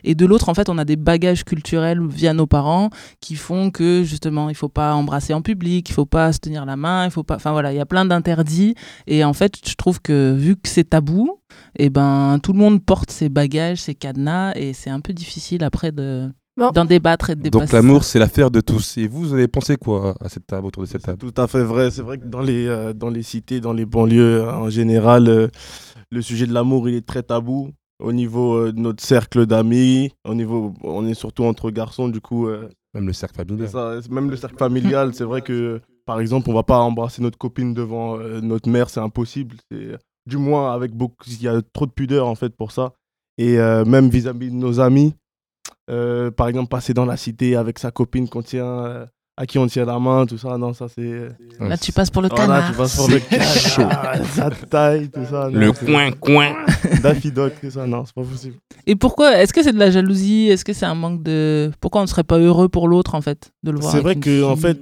Et 0.04 0.16
de 0.16 0.26
l'autre, 0.26 0.50
en 0.50 0.56
fait, 0.56 0.70
on 0.70 0.80
a 0.80 0.86
des 0.86 0.96
bagages 0.96 1.44
culturels 1.44 2.02
via 2.04 2.34
nos 2.34 2.48
parents 2.48 2.90
qui 3.22 3.36
font 3.36 3.70
que 3.70 4.02
justement, 4.02 4.50
il 4.50 4.56
faut 4.56 4.70
pas 4.70 4.96
embrasser 4.96 5.36
en 5.36 5.44
public, 5.44 5.88
il 5.88 5.94
faut 5.94 6.08
pas 6.08 6.34
se 6.34 6.40
tenir 6.40 6.66
la 6.66 6.76
main, 6.76 7.06
il 7.06 7.12
faut 7.12 7.24
pas. 7.24 7.36
Enfin 7.36 7.52
voilà, 7.52 7.72
il 7.72 7.76
y 7.76 7.82
a 7.82 7.86
plein 7.86 8.06
d'interdits. 8.06 8.74
Et 9.06 9.24
en 9.24 9.34
fait, 9.34 9.60
je 9.64 9.76
trouve 9.76 10.02
que 10.02 10.34
vu 10.36 10.56
que 10.56 10.68
c'est 10.68 10.90
tabou, 10.90 11.40
et 11.78 11.92
ben 11.92 12.40
tout 12.42 12.54
le 12.54 12.60
monde 12.60 12.84
porte 12.84 13.12
ses 13.12 13.30
bagages, 13.30 13.82
ses 13.84 13.94
cadenas, 13.94 14.54
et 14.56 14.74
c'est 14.74 14.90
un 14.90 15.00
peu 15.00 15.14
difficile 15.14 15.64
après 15.64 15.92
de. 15.92 16.32
D'en 16.74 16.86
débattre 16.86 17.30
et 17.32 17.36
de 17.36 17.42
dépasser. 17.42 17.66
Donc 17.66 17.72
l'amour, 17.74 18.04
c'est 18.04 18.20
l'affaire 18.20 18.52
de 18.52 18.62
tous. 18.62 18.98
Et 18.98 19.08
vous, 19.08 19.22
vous 19.22 19.34
avez 19.34 19.48
pensé 19.48 19.78
quoi 19.78 20.16
à 20.20 20.30
cette 20.30 20.46
table, 20.48 20.68
autour 20.68 20.84
de 20.84 20.88
cette 20.88 21.02
table 21.04 21.18
Tout 21.18 21.34
à 21.42 21.48
fait 21.48 21.64
vrai. 21.64 21.92
C'est 21.92 22.02
vrai 22.02 22.18
que 22.18 22.26
dans 22.26 22.42
les, 22.42 22.68
euh, 22.68 22.94
dans 22.94 23.10
les 23.10 23.24
cités, 23.24 23.60
dans 23.60 23.74
les 23.74 23.86
banlieues, 23.86 24.42
euh, 24.44 24.52
en 24.54 24.70
général, 24.70 25.28
euh, 25.28 25.48
le 26.12 26.22
sujet 26.22 26.46
de 26.48 26.54
l'amour, 26.54 26.88
il 26.90 26.96
est 26.96 27.06
très 27.06 27.24
tabou. 27.24 27.72
Au 28.02 28.14
niveau 28.14 28.56
euh, 28.56 28.72
de 28.72 28.80
notre 28.80 29.04
cercle 29.04 29.46
d'amis, 29.46 30.12
au 30.26 30.34
niveau, 30.34 30.74
on 30.84 31.06
est 31.06 31.14
surtout 31.14 31.44
entre 31.44 31.70
garçons, 31.72 32.08
du 32.08 32.22
coup. 32.22 32.48
euh, 32.48 32.70
Même 32.94 33.08
le 33.08 33.14
cercle 33.14 33.36
familial. 33.36 33.68
ça, 33.70 34.00
même 34.10 34.30
le 34.30 34.38
cercle 34.38 34.58
familial, 34.58 35.14
c'est 35.14 35.26
vrai 35.26 35.42
que, 35.42 35.82
par 36.06 36.20
exemple, 36.22 36.50
on 36.50 36.54
va 36.54 36.64
pas 36.64 36.80
embrasser 36.80 37.22
notre 37.22 37.38
copine 37.38 37.74
devant 37.74 38.18
euh, 38.18 38.40
notre 38.42 38.70
mère, 38.70 38.90
c'est 38.90 39.02
impossible. 39.02 39.58
C'est, 39.70 39.98
du 40.26 40.38
moins, 40.38 40.74
avec 40.74 40.94
beaucoup, 40.94 41.16
il 41.28 41.42
y 41.42 41.48
a 41.48 41.62
trop 41.74 41.86
de 41.88 41.92
pudeur 41.92 42.28
en 42.28 42.36
fait 42.36 42.56
pour 42.56 42.72
ça. 42.72 42.94
Et 43.38 43.60
euh, 43.60 43.84
même 43.86 44.10
vis-à-vis 44.10 44.50
de 44.50 44.56
nos 44.56 44.80
amis, 44.80 45.14
euh, 45.90 46.32
par 46.32 46.48
exemple, 46.48 46.70
passer 46.70 46.94
dans 46.94 47.06
la 47.06 47.18
cité 47.18 47.56
avec 47.56 47.80
sa 47.80 47.92
copine 47.92 48.28
qu'on 48.30 48.42
tient, 48.42 48.66
euh, 48.86 49.06
à 49.38 49.46
qui 49.46 49.58
on 49.58 49.68
tient 49.68 49.86
la 49.86 49.98
main, 50.00 50.26
tout 50.26 50.38
ça, 50.38 50.58
non, 50.58 50.74
ça 50.74 50.88
c'est. 50.90 51.30
Là, 51.60 51.78
tu 51.78 51.92
passes 51.94 52.10
pour 52.12 52.22
le 52.22 52.30
canard. 52.30 52.72
tu 52.72 52.78
passes 52.78 52.96
pour 52.98 53.08
le 53.10 53.20
C'est 53.30 53.70
chaud. 53.70 53.82
canard, 53.84 54.26
sa 54.34 54.50
taille, 54.52 55.10
tout 55.10 55.24
ça. 55.26 55.50
non, 55.50 55.60
Le 55.60 55.74
c'est- 55.74 55.86
coin, 55.86 56.12
coin. 56.12 56.56
Daffy 57.04 57.32
Duck, 57.32 57.54
tout 57.62 57.72
ça, 57.72 57.88
non, 57.88 58.04
c'est 58.06 58.14
pas 58.16 58.24
possible. 58.24 58.56
Et 58.86 58.96
pourquoi 58.96 59.38
Est-ce 59.42 59.54
que 59.54 59.64
c'est 59.64 59.72
de 59.74 59.80
la 59.80 59.92
jalousie? 59.92 60.48
Est-ce 60.50 60.66
que 60.66 60.74
c'est 60.74 60.86
un 60.86 60.96
manque 60.96 61.24
de 61.24 61.72
Pourquoi 61.80 62.02
on 62.02 62.04
ne 62.04 62.10
serait 62.10 62.24
pas 62.26 62.38
heureux 62.38 62.68
pour 62.70 62.88
l'autre 62.88 63.16
en 63.16 63.22
fait 63.22 63.52
de 63.64 63.72
le 63.72 63.80
voir 63.80 63.92
C'est 63.94 64.02
vrai 64.02 64.16
que 64.18 64.44
en 64.44 64.56
fait, 64.58 64.78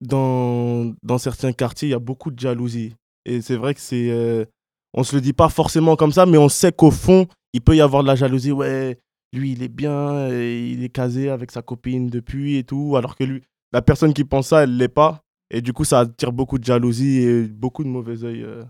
dans, 0.00 0.92
dans 1.02 1.18
certains 1.18 1.52
quartiers, 1.52 1.88
il 1.88 1.92
y 1.92 1.94
a 1.94 1.98
beaucoup 1.98 2.30
de 2.30 2.38
jalousie. 2.38 2.94
Et 3.24 3.40
c'est 3.40 3.56
vrai 3.56 3.74
que 3.74 3.80
c'est. 3.80 4.10
euh, 4.10 4.44
on 4.92 5.02
se 5.02 5.14
le 5.14 5.20
dit 5.20 5.32
pas 5.32 5.48
forcément 5.48 5.96
comme 5.96 6.12
ça, 6.12 6.26
mais 6.26 6.38
on 6.38 6.48
sait 6.48 6.72
qu'au 6.72 6.90
fond, 6.90 7.26
il 7.52 7.60
peut 7.62 7.74
y 7.74 7.80
avoir 7.80 8.02
de 8.02 8.08
la 8.08 8.14
jalousie. 8.16 8.52
Ouais, 8.52 8.98
lui, 9.34 9.52
il 9.52 9.62
est 9.62 9.68
bien, 9.68 10.28
et 10.30 10.66
il 10.68 10.82
est 10.84 10.88
casé 10.88 11.28
avec 11.28 11.50
sa 11.50 11.62
copine 11.62 12.08
depuis 12.08 12.56
et 12.56 12.64
tout, 12.64 12.96
alors 12.96 13.16
que 13.16 13.24
lui, 13.24 13.42
la 13.72 13.82
personne 13.82 14.14
qui 14.14 14.24
pense 14.24 14.48
ça, 14.48 14.62
elle 14.64 14.76
l'est 14.76 14.88
pas. 14.88 15.20
Et 15.50 15.60
du 15.60 15.72
coup, 15.72 15.84
ça 15.84 16.00
attire 16.00 16.32
beaucoup 16.32 16.58
de 16.58 16.64
jalousie 16.64 17.18
et 17.18 17.42
beaucoup 17.46 17.84
de 17.84 17.88
mauvais 17.88 18.24
œil. 18.24 18.42
euh. 18.42 18.64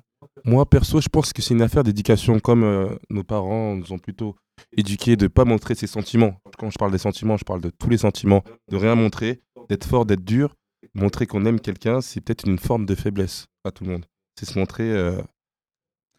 Moi, 0.44 0.64
perso, 0.68 1.00
je 1.00 1.08
pense 1.08 1.32
que 1.32 1.42
c'est 1.42 1.54
une 1.54 1.62
affaire 1.62 1.84
d'éducation, 1.84 2.40
comme 2.40 2.64
euh, 2.64 2.88
nos 3.10 3.22
parents 3.24 3.76
nous 3.76 3.92
ont 3.92 3.98
plutôt 3.98 4.36
éduqués 4.76 5.16
de 5.16 5.26
pas 5.26 5.44
montrer 5.44 5.74
ses 5.74 5.86
sentiments. 5.86 6.36
Quand 6.58 6.70
je 6.70 6.78
parle 6.78 6.92
des 6.92 6.98
sentiments, 6.98 7.36
je 7.36 7.44
parle 7.44 7.60
de 7.60 7.70
tous 7.70 7.88
les 7.88 7.98
sentiments, 7.98 8.42
de 8.70 8.76
rien 8.76 8.94
montrer, 8.94 9.40
d'être 9.68 9.86
fort, 9.86 10.06
d'être 10.06 10.24
dur. 10.24 10.54
Montrer 10.94 11.26
qu'on 11.26 11.44
aime 11.44 11.60
quelqu'un, 11.60 12.00
c'est 12.00 12.20
peut-être 12.20 12.46
une 12.46 12.58
forme 12.58 12.86
de 12.86 12.94
faiblesse 12.94 13.46
à 13.64 13.70
tout 13.70 13.84
le 13.84 13.90
monde. 13.90 14.06
C'est 14.38 14.46
se 14.46 14.58
montrer. 14.58 14.90
euh, 14.90 15.20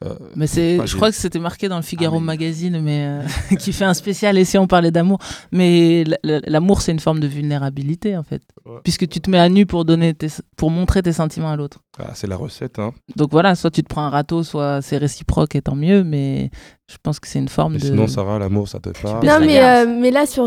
euh, 0.04 0.14
Mais 0.36 0.48
c'est, 0.48 0.86
je 0.86 0.96
crois 0.96 1.10
que 1.10 1.16
c'était 1.16 1.40
marqué 1.40 1.70
dans 1.70 1.78
le 1.78 1.80
Ah, 1.80 1.88
Figaro 1.88 2.20
Magazine, 2.20 2.82
mais 2.82 3.06
euh, 3.06 3.22
qui 3.60 3.72
fait 3.72 3.86
un 3.86 3.94
spécial. 3.94 4.38
Et 4.38 4.46
si 4.46 4.58
on 4.58 4.68
parlait 4.68 4.92
d'amour, 4.92 5.20
mais 5.52 6.04
l'amour 6.24 6.82
c'est 6.82 6.92
une 6.92 7.00
forme 7.00 7.20
de 7.20 7.28
vulnérabilité 7.28 8.18
en 8.18 8.24
fait, 8.24 8.42
puisque 8.84 9.08
tu 9.08 9.22
te 9.22 9.30
mets 9.30 9.40
à 9.40 9.50
nu 9.50 9.66
pour 9.66 9.86
donner, 9.86 10.14
tes, 10.14 10.28
pour 10.58 10.70
montrer 10.70 11.02
tes 11.02 11.14
sentiments 11.14 11.52
à 11.52 11.56
l'autre. 11.56 11.80
Ah, 11.98 12.12
c'est 12.14 12.28
la 12.28 12.36
recette, 12.36 12.78
hein. 12.80 12.94
Donc 13.16 13.32
voilà, 13.32 13.56
soit 13.56 13.72
tu 13.72 13.84
te 13.84 13.88
prends 13.88 14.04
un 14.04 14.10
râteau, 14.10 14.44
soit 14.44 14.82
c'est 14.82 14.98
réciproque 14.98 15.56
et 15.56 15.62
tant 15.62 15.76
mieux. 15.76 16.04
Mais 16.04 16.50
je 16.92 16.98
pense 17.02 17.20
que 17.20 17.28
c'est 17.28 17.40
une 17.40 17.48
forme 17.48 17.74
Mais 17.74 17.80
de. 17.80 17.86
sinon, 17.86 18.08
Sarah, 18.08 18.38
l'amour, 18.38 18.68
ça 18.68 18.80
te 18.80 18.90
parle. 18.90 19.26
Non, 19.26 19.40
mais, 19.40 19.64
euh, 19.64 19.86
mais 19.88 20.12
là, 20.12 20.26
sur, 20.26 20.46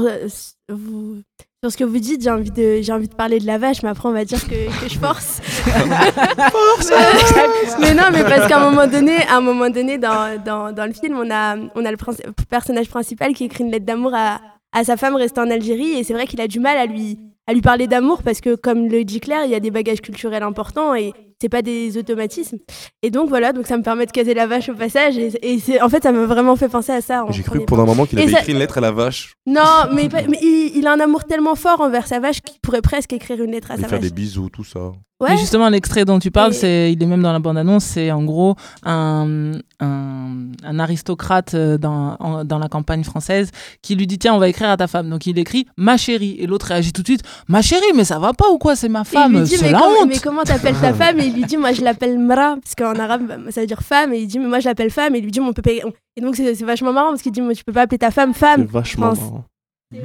vous, 0.68 1.22
sur 1.64 1.73
ce 1.73 1.77
que 1.77 1.83
vous 1.83 1.99
dites, 1.99 2.23
j'ai 2.23 2.31
envie, 2.31 2.53
de, 2.53 2.79
j'ai 2.83 2.92
envie 2.92 3.09
de 3.09 3.14
parler 3.16 3.40
de 3.40 3.47
la 3.47 3.59
vache, 3.59 3.83
mais 3.83 3.88
après, 3.88 4.09
on 4.09 4.12
va 4.12 4.25
dire 4.25 4.40
que, 4.47 4.81
que 4.81 4.88
je 4.88 4.97
force. 4.97 5.40
mais 7.81 7.94
non, 7.94 8.05
mais 8.12 8.23
parce 8.23 8.47
qu'à 8.47 8.61
un 8.61 8.71
moment 8.71 8.87
donné, 8.87 9.16
à 9.29 9.38
un 9.38 9.40
moment 9.40 9.68
donné 9.68 9.99
dans, 9.99 10.40
dans, 10.40 10.71
dans 10.73 10.87
le 10.87 10.92
film, 10.92 11.18
on 11.18 11.29
a, 11.33 11.57
on 11.75 11.85
a 11.85 11.90
le 11.90 11.97
princ- 11.97 12.23
personnage 12.49 12.88
principal 12.88 13.35
qui 13.35 13.42
écrit 13.44 13.64
une 13.64 13.73
lettre 13.73 13.87
d'amour 13.87 14.12
à, 14.14 14.40
à 14.71 14.85
sa 14.85 14.97
femme 14.97 15.16
restée 15.16 15.40
en 15.40 15.51
Algérie, 15.51 15.99
et 15.99 16.05
c'est 16.05 16.14
vrai 16.14 16.29
qu'il 16.29 16.40
a 16.40 16.47
du 16.47 16.61
mal 16.61 16.77
à 16.77 16.87
lui, 16.87 17.18
à 17.49 17.55
lui 17.55 17.61
parler 17.61 17.88
d'amour, 17.88 18.23
parce 18.23 18.40
que, 18.40 18.55
comme 18.55 18.87
le 18.87 19.03
dit 19.03 19.18
Claire, 19.18 19.44
il 19.44 19.51
y 19.51 19.57
a 19.57 19.61
des 19.61 19.73
bagages 19.73 20.01
culturels 20.01 20.44
importants, 20.44 20.94
et 20.94 21.12
c'est 21.40 21.48
pas 21.48 21.62
des 21.62 21.96
automatismes. 21.98 22.59
Et 23.03 23.11
donc, 23.11 23.29
voilà, 23.29 23.53
donc 23.53 23.66
ça 23.66 23.77
me 23.77 23.83
permet 23.83 24.07
de 24.07 24.11
caser 24.12 24.35
la 24.35 24.46
vache 24.46 24.68
au 24.68 24.74
passage, 24.74 25.16
et, 25.18 25.31
et 25.42 25.59
c'est, 25.61 25.81
en 25.81 25.88
fait, 25.88 26.03
ça 26.03 26.12
m'a 26.12 26.27
vraiment 26.27 26.57
fait 26.57 26.68
penser 26.68 26.92
à 26.92 27.01
ça. 27.01 27.24
J'ai 27.31 27.42
cru 27.42 27.64
pendant 27.64 27.83
un 27.83 27.87
moment 27.87 28.07
qu'il 28.07 28.18
avait 28.18 28.31
ça- 28.33 28.40
écrit 28.40 28.53
une 28.53 28.59
lettre 28.59 28.79
à 28.79 28.81
la 28.81 28.90
vache. 28.92 29.35
non, 29.46 29.62
mais, 29.94 30.09
il, 30.42 30.72
il 30.77 30.87
a 30.87 30.92
un 30.92 31.01
amour 31.01 31.24
tellement 31.24 31.55
fort 31.55 31.81
envers 31.81 32.07
sa 32.07 32.20
vache 32.20 32.40
qu'il 32.40 32.59
pourrait 32.61 32.83
presque 32.83 33.12
écrire 33.12 33.42
une 33.42 33.53
lettre 33.53 33.70
à 33.70 33.77
sa 33.77 33.83
faire 33.83 33.90
vache. 33.90 34.01
des 34.01 34.11
bisous, 34.11 34.48
tout 34.51 34.64
ça. 34.64 34.92
Ouais. 35.20 35.31
Mais 35.31 35.37
justement, 35.37 35.68
l'extrait 35.68 36.04
dont 36.04 36.20
tu 36.20 36.31
parles, 36.31 36.54
c'est, 36.54 36.92
il 36.92 37.02
est 37.02 37.07
même 37.07 37.22
dans 37.22 37.33
la 37.33 37.40
bande-annonce, 37.40 37.83
c'est 37.85 38.12
en 38.12 38.22
gros 38.22 38.54
un, 38.85 39.50
un, 39.81 40.28
un 40.62 40.78
aristocrate 40.78 41.54
euh, 41.54 41.76
dans, 41.76 42.16
en- 42.20 42.44
dans 42.44 42.59
la 42.59 42.68
campagne 42.68 43.02
française 43.02 43.50
qui 43.83 43.96
lui 43.96 44.07
dit 44.07 44.18
Tiens, 44.18 44.35
on 44.35 44.38
va 44.38 44.48
écrire 44.48 44.70
à 44.70 44.76
ta 44.76 44.87
femme. 44.87 45.11
Donc 45.11 45.26
il 45.26 45.37
écrit 45.38 45.66
Ma 45.76 45.96
chérie. 45.96 46.37
Et 46.38 46.46
l'autre 46.46 46.66
réagit 46.66 46.92
tout 46.92 47.02
de 47.02 47.09
suite 47.09 47.22
Ma 47.48 47.62
chérie, 47.62 47.83
mais 47.96 48.04
ça 48.04 48.18
va 48.20 48.33
pas 48.33 48.48
ou 48.50 48.59
quoi 48.59 48.76
C'est 48.76 48.88
ma 48.88 49.00
Et 49.00 49.02
il 49.02 49.07
femme, 49.07 49.33
lui 49.38 49.42
dit 49.42 49.57
mais, 49.61 49.72
la 49.72 49.83
honte. 49.83 50.07
mais 50.09 50.18
comment 50.18 50.42
t'appelles 50.44 50.76
ta 50.81 50.94
femme? 50.94 51.18
Et 51.18 51.26
il 51.26 51.35
lui 51.35 51.44
dit 51.44 51.57
moi 51.57 51.72
je 51.72 51.83
l'appelle 51.83 52.16
Mra 52.18 52.57
parce 52.62 52.74
qu'en 52.76 52.94
arabe 53.00 53.50
ça 53.50 53.61
veut 53.62 53.66
dire 53.66 53.81
femme 53.83 54.12
et 54.12 54.18
il 54.20 54.26
dit 54.28 54.38
mais 54.38 54.46
moi 54.46 54.61
je 54.61 54.66
l'appelle 54.68 54.90
femme 54.90 55.16
et 55.16 55.18
il 55.18 55.24
lui 55.24 55.33
dit 55.33 55.40
mais 55.40 55.46
on 55.48 55.52
peut 55.52 55.62
pas... 55.62 55.72
et 55.72 56.20
donc 56.20 56.37
c'est 56.37 56.54
c'est 56.54 56.64
vachement 56.64 56.92
marrant 56.92 57.09
parce 57.11 57.22
qu'il 57.22 57.33
dit 57.33 57.40
mais 57.40 57.54
tu 57.54 57.64
peux 57.64 57.72
pas 57.72 57.83
appeler 57.83 57.98
ta 57.98 58.12
femme 58.12 58.35
femme. 58.35 58.66
C'est 58.66 58.70
vachement 58.72 59.09
Enfin, 59.09 59.20
marrant. 59.24 59.44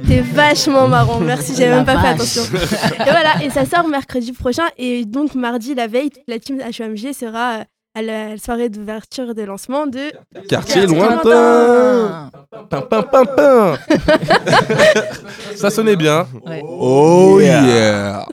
T'es 0.08 0.22
vachement 0.22 0.88
marrant, 0.88 1.20
merci, 1.20 1.54
j'avais 1.54 1.74
même 1.76 1.84
pas 1.84 2.00
fait 2.00 2.08
attention. 2.08 2.42
et 2.54 3.04
voilà, 3.04 3.44
et 3.44 3.50
ça 3.50 3.66
sort 3.66 3.86
mercredi 3.86 4.32
prochain. 4.32 4.64
Et 4.78 5.04
donc, 5.04 5.34
mardi, 5.34 5.74
la 5.74 5.86
veille, 5.86 6.08
la 6.26 6.38
team 6.38 6.58
HMG 6.58 7.12
sera 7.12 7.58
euh, 7.58 7.64
à 7.94 8.00
la 8.02 8.38
soirée 8.38 8.70
d'ouverture 8.70 9.30
et 9.30 9.34
de 9.34 9.42
lancement 9.42 9.86
de 9.86 10.10
Quartier 10.48 10.86
Quartier 10.86 10.86
lointain. 10.86 12.30
Pim, 12.70 12.80
pim, 12.80 13.02
pim, 13.02 13.24
pim. 13.36 13.76
Ça 15.54 15.68
sonnait 15.68 15.96
bien. 15.96 16.26
Ouais. 16.46 16.62
Oh 16.64 17.38
yeah. 17.40 18.26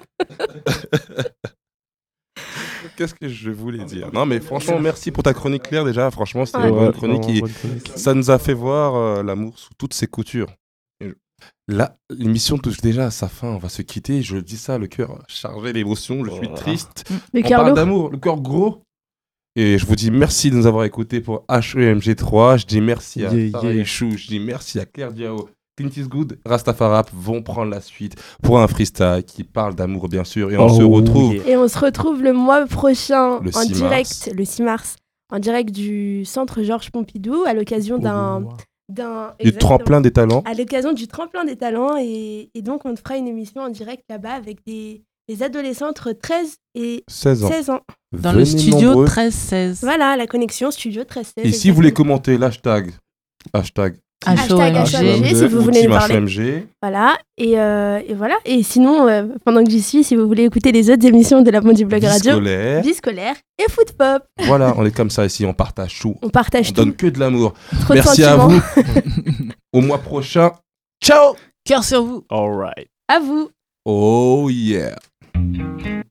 Qu'est-ce 2.95 3.13
que 3.13 3.27
je 3.27 3.51
voulais 3.51 3.83
dire? 3.85 4.09
Non, 4.13 4.25
mais 4.25 4.39
franchement, 4.39 4.79
merci 4.79 5.11
pour 5.11 5.23
ta 5.23 5.33
chronique 5.33 5.63
claire 5.63 5.83
déjà. 5.85 6.09
Franchement, 6.11 6.45
c'était 6.45 6.59
Ouais, 6.59 6.69
une 6.69 6.75
bonne 6.75 6.91
chronique. 6.93 7.21
chronique. 7.21 7.91
Ça 7.95 8.13
nous 8.13 8.31
a 8.31 8.39
fait 8.39 8.53
voir 8.53 8.95
euh, 8.95 9.21
l'amour 9.23 9.57
sous 9.59 9.73
toutes 9.77 9.93
ses 9.93 10.07
coutures. 10.07 10.47
Là, 11.71 11.95
l'émission 12.09 12.57
touche 12.57 12.81
déjà 12.81 13.05
à 13.05 13.11
sa 13.11 13.27
fin. 13.29 13.47
On 13.47 13.57
va 13.57 13.69
se 13.69 13.81
quitter. 13.81 14.21
Je 14.21 14.37
dis 14.37 14.57
ça, 14.57 14.77
le 14.77 14.87
cœur 14.87 15.19
chargé 15.27 15.71
d'émotions. 15.73 16.23
Je 16.25 16.31
suis 16.31 16.53
triste. 16.53 17.09
Le 17.33 17.41
On 17.45 17.49
parle 17.49 17.73
d'amour, 17.73 18.09
le 18.09 18.17
cœur 18.17 18.41
gros. 18.41 18.81
Et 19.55 19.77
je 19.77 19.85
vous 19.85 19.95
dis 19.95 20.11
merci 20.11 20.49
de 20.51 20.55
nous 20.55 20.65
avoir 20.67 20.83
écoutés 20.85 21.21
pour 21.21 21.45
HEMG3. 21.49 22.59
Je 22.59 22.65
dis 22.65 22.81
merci 22.81 23.25
à 23.25 23.33
Yeah. 23.33 23.73
Ichou. 23.73 24.11
Je 24.17 24.27
dis 24.27 24.39
merci 24.39 24.79
à 24.79 24.85
Claire 24.85 25.11
Diao. 25.13 25.49
Clint 25.77 25.89
Eastwood, 25.95 26.37
Rastafarap 26.45 27.09
vont 27.13 27.41
prendre 27.41 27.71
la 27.71 27.79
suite 27.79 28.15
pour 28.43 28.59
un 28.59 28.67
freestyle 28.67 29.23
qui 29.25 29.43
parle 29.45 29.73
d'amour, 29.73 30.09
bien 30.09 30.25
sûr. 30.25 30.51
Et 30.51 30.57
on 30.57 30.65
Oh, 30.65 30.77
se 30.77 30.83
retrouve 30.83 31.35
yeah. 31.35 31.47
Et 31.47 31.57
on 31.57 31.67
se 31.69 31.79
retrouve 31.79 32.21
le 32.21 32.33
mois 32.33 32.65
prochain 32.65 33.39
Le 33.39 33.49
en 33.55 33.61
6 33.61 33.71
direct, 33.71 33.93
mars. 33.93 34.29
le 34.35 34.45
6 34.45 34.61
mars, 34.63 34.95
en 35.31 35.39
direct 35.39 35.71
du 35.71 36.25
centre 36.25 36.61
Georges 36.63 36.91
Pompidou 36.91 37.43
à 37.47 37.53
l'occasion 37.53 37.97
d'un. 37.97 38.41
d'un 38.41 38.49
du 38.91 39.53
tremplin 39.53 40.01
des 40.01 40.11
talents. 40.11 40.43
À 40.45 40.53
l'occasion 40.53 40.93
du 40.93 41.07
tremplin 41.07 41.45
des 41.45 41.55
talents. 41.55 41.97
Et, 41.99 42.49
et 42.53 42.61
donc, 42.61 42.85
on 42.85 42.95
fera 42.95 43.17
une 43.17 43.27
émission 43.27 43.61
en 43.61 43.69
direct 43.69 44.03
là-bas 44.09 44.33
avec 44.33 44.65
des, 44.65 45.03
des 45.27 45.43
adolescents 45.43 45.89
entre 45.89 46.11
13 46.11 46.57
et 46.75 47.03
16 47.07 47.43
ans. 47.43 47.47
16 47.49 47.69
ans. 47.69 47.81
Dans 48.11 48.33
le 48.33 48.43
Venez 48.43 48.59
studio 48.59 48.89
nombreux. 48.89 49.05
13-16. 49.05 49.79
Voilà, 49.81 50.17
la 50.17 50.27
connexion 50.27 50.71
studio 50.71 51.03
13 51.03 51.33
Et 51.37 51.51
si 51.51 51.69
vous 51.69 51.75
voulez 51.75 51.93
commenter 51.93 52.37
l'hashtag, 52.37 52.91
hashtag, 53.53 53.95
Hashtag 54.25 54.75
HMG, 54.75 55.25
si 55.35 55.47
vous 55.47 55.57
ou 55.57 55.61
voulez 55.63 55.83
nous 55.87 55.89
parler. 55.93 56.15
HMG, 56.15 56.67
Voilà, 56.81 57.17
et, 57.37 57.59
euh, 57.59 57.99
et 58.07 58.13
voilà. 58.13 58.35
Et 58.45 58.61
sinon, 58.63 59.07
euh, 59.07 59.23
pendant 59.43 59.63
que 59.63 59.69
j'y 59.71 59.81
suis, 59.81 60.03
si 60.03 60.15
vous 60.15 60.27
voulez 60.27 60.43
écouter 60.43 60.71
les 60.71 60.89
autres 60.91 61.05
émissions 61.05 61.41
de 61.41 61.49
la 61.49 61.59
Mondi 61.61 61.85
Blog 61.85 62.03
Radio, 62.03 62.33
scolaire. 62.33 62.83
Vie 62.83 62.93
scolaire 62.93 63.35
et 63.57 63.69
Foot 63.71 63.93
Pop. 63.97 64.23
voilà, 64.45 64.73
on 64.77 64.85
est 64.85 64.95
comme 64.95 65.09
ça 65.09 65.25
ici, 65.25 65.45
on 65.45 65.53
partage 65.53 65.99
tout. 65.99 66.15
On 66.21 66.29
partage 66.29 66.67
On 66.69 66.73
tout. 66.73 66.75
donne 66.75 66.93
que 66.93 67.07
de 67.07 67.19
l'amour. 67.19 67.53
Merci 67.89 68.23
à 68.23 68.35
vous. 68.37 68.61
Au 69.73 69.81
mois 69.81 69.97
prochain. 69.99 70.51
Ciao 71.03 71.35
Cœur 71.65 71.83
sur 71.83 72.03
vous. 72.03 72.23
All 72.29 72.51
right. 72.53 72.87
À 73.07 73.19
vous. 73.19 73.49
Oh 73.85 74.47
yeah. 74.51 74.95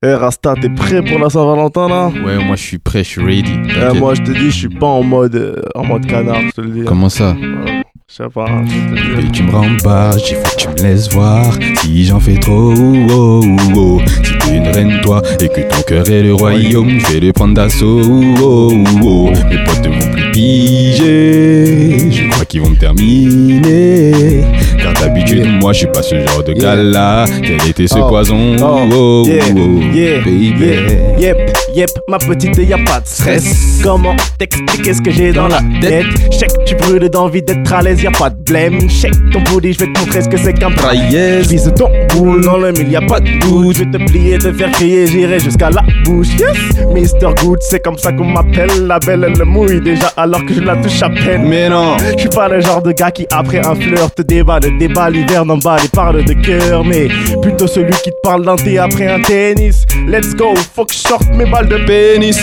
Eh 0.02 0.14
Rasta, 0.14 0.54
t'es 0.60 0.70
prêt 0.70 1.02
pour 1.04 1.18
la 1.18 1.28
Saint-Valentin 1.30 1.88
là? 1.88 2.08
Ouais, 2.08 2.42
moi 2.42 2.56
je 2.56 2.62
suis 2.62 2.78
prêt, 2.78 3.04
je 3.04 3.08
suis 3.10 3.22
ready. 3.24 3.52
Eh. 3.68 3.98
Moi 3.98 4.14
je 4.14 4.22
te 4.22 4.30
dis, 4.30 4.50
je 4.50 4.56
suis 4.56 4.68
pas 4.68 4.86
en 4.86 5.02
mode, 5.02 5.34
euh, 5.36 5.62
en 5.74 5.84
mode 5.84 6.06
canard, 6.06 6.40
je 6.40 6.50
te 6.52 6.60
le 6.62 6.70
dis. 6.70 6.84
Comment 6.84 7.08
ça? 7.10 7.32
Ouais, 7.32 7.79
Je 8.08 8.24
pas, 8.24 8.46
je 8.46 8.90
le 8.90 8.96
dis. 8.96 9.16
Bébé, 9.16 9.28
tu 9.32 9.42
me 9.44 9.50
rembarges, 9.52 10.22
il 10.30 10.36
faut 10.36 10.42
que 10.56 10.56
tu 10.56 10.68
me 10.68 10.88
laisses 10.88 11.08
voir. 11.12 11.46
Si 11.80 12.04
j'en 12.06 12.18
fais 12.20 12.38
trop, 12.38 12.72
oh, 12.74 13.40
oh, 13.44 13.46
oh. 13.76 14.00
Si 14.22 14.32
t'es 14.38 14.56
une 14.56 14.66
reine 14.68 15.00
toi 15.02 15.22
Et 15.40 15.48
que 15.48 15.60
ton 15.60 15.82
cœur 15.86 16.08
est 16.10 16.22
le 16.24 16.34
royaume 16.34 16.98
Je 17.00 17.12
vais 17.12 17.20
le 17.20 17.32
prendre 17.32 17.54
d'assaut, 17.54 18.00
oh, 18.42 18.72
oh, 18.72 18.84
oh. 19.04 19.30
Mes 19.48 19.64
potes 19.64 19.86
ne 19.86 19.88
vont 19.90 20.10
plus 20.12 20.30
piger. 20.32 22.10
Je 22.10 22.28
crois 22.30 22.44
qu'ils 22.44 22.62
vont 22.62 22.70
me 22.70 22.76
terminer. 22.76 24.42
Car 24.82 24.92
d'habitude 24.94 25.46
moi 25.60 25.72
je 25.72 25.78
suis 25.78 25.86
pas 25.88 26.02
ce 26.02 26.14
genre 26.26 26.42
de 26.42 26.52
gars 26.54 26.74
là 26.74 27.26
Quel 27.42 27.68
était 27.68 27.86
ce 27.86 27.94
Oh. 27.98 28.08
poison, 28.08 28.56
Oh, 28.60 28.88
oh, 28.92 29.22
oh, 29.24 29.28
yeah, 29.28 29.44
oh, 29.54 29.94
yeah, 29.94 30.18
baby. 30.20 31.20
Yep, 31.20 31.36
yep, 31.74 31.90
ma 32.08 32.18
petite, 32.18 32.56
y 32.56 32.72
a 32.72 32.78
pas 32.78 33.00
de 33.00 33.06
stress. 33.06 33.80
Comment 33.82 34.16
t'expliquer 34.38 34.94
ce 34.94 35.02
que 35.02 35.10
j'ai 35.10 35.32
dans 35.32 35.48
la 35.48 35.60
tête? 35.80 36.06
Check, 36.32 36.50
tu 36.64 36.74
brûles 36.76 37.08
d'envie 37.10 37.42
d'être 37.42 37.62
à 37.80 37.82
l'aise, 37.82 38.02
y 38.02 38.06
a 38.06 38.10
pas 38.10 38.30
de 38.30 38.36
blême. 38.42 38.88
Check 38.88 39.12
ton 39.32 39.40
booty, 39.42 39.72
je 39.72 39.78
vais 39.80 39.92
te 39.92 39.98
montrer 39.98 40.22
ce 40.22 40.28
que 40.28 40.36
c'est 40.36 40.52
qu'un 40.52 40.70
Yes. 41.10 41.48
Vise 41.48 41.72
ton 41.76 41.88
boule 42.14 42.42
dans 42.42 42.58
le 42.58 42.72
mille, 42.72 42.90
y 42.90 42.96
a 42.96 43.00
pas 43.00 43.20
de 43.20 43.38
doute. 43.40 43.76
Je 43.76 43.84
vais 43.84 43.90
te 43.90 44.10
plier, 44.10 44.38
te 44.38 44.52
faire 44.52 44.70
crier, 44.72 45.06
j'irai 45.06 45.40
jusqu'à 45.40 45.70
la 45.70 45.82
bouche. 46.04 46.28
Yes, 46.38 46.56
Mr. 46.94 47.34
Good, 47.42 47.58
c'est 47.60 47.80
comme 47.80 47.98
ça 47.98 48.12
qu'on 48.12 48.24
m'appelle. 48.24 48.86
La 48.86 48.98
belle, 48.98 49.24
elle 49.26 49.38
le 49.38 49.44
mouille 49.44 49.80
déjà 49.80 50.12
alors 50.16 50.44
que 50.44 50.54
je 50.54 50.60
la 50.60 50.76
touche 50.76 51.02
à 51.02 51.08
peine. 51.08 51.44
Mais 51.46 51.68
non 51.68 51.96
Je 52.14 52.20
suis 52.20 52.28
pas 52.28 52.48
le 52.48 52.60
genre 52.60 52.82
de 52.82 52.92
gars 52.92 53.10
qui 53.10 53.26
après 53.30 53.66
un 53.66 53.74
fleur 53.74 54.12
te 54.12 54.22
débat 54.22 54.60
de 54.60 54.68
débat 54.78 55.10
l'hiver 55.10 55.42
en 55.42 55.56
bas 55.56 55.76
et 55.82 55.88
parle 55.88 56.24
de 56.24 56.32
cœur 56.34 56.84
Mais 56.84 57.08
plutôt 57.40 57.66
celui 57.66 57.92
qui 57.92 58.10
te 58.10 58.20
parle 58.22 58.44
d'un 58.44 58.56
thé 58.56 58.78
après 58.78 59.06
un 59.06 59.20
tennis 59.20 59.84
Let's 60.06 60.34
go, 60.34 60.54
faut 60.74 60.84
que 60.84 60.92
je 60.92 60.98
sorte 60.98 61.28
mes 61.34 61.46
balles 61.46 61.68
de 61.68 61.78
pénis 61.86 62.38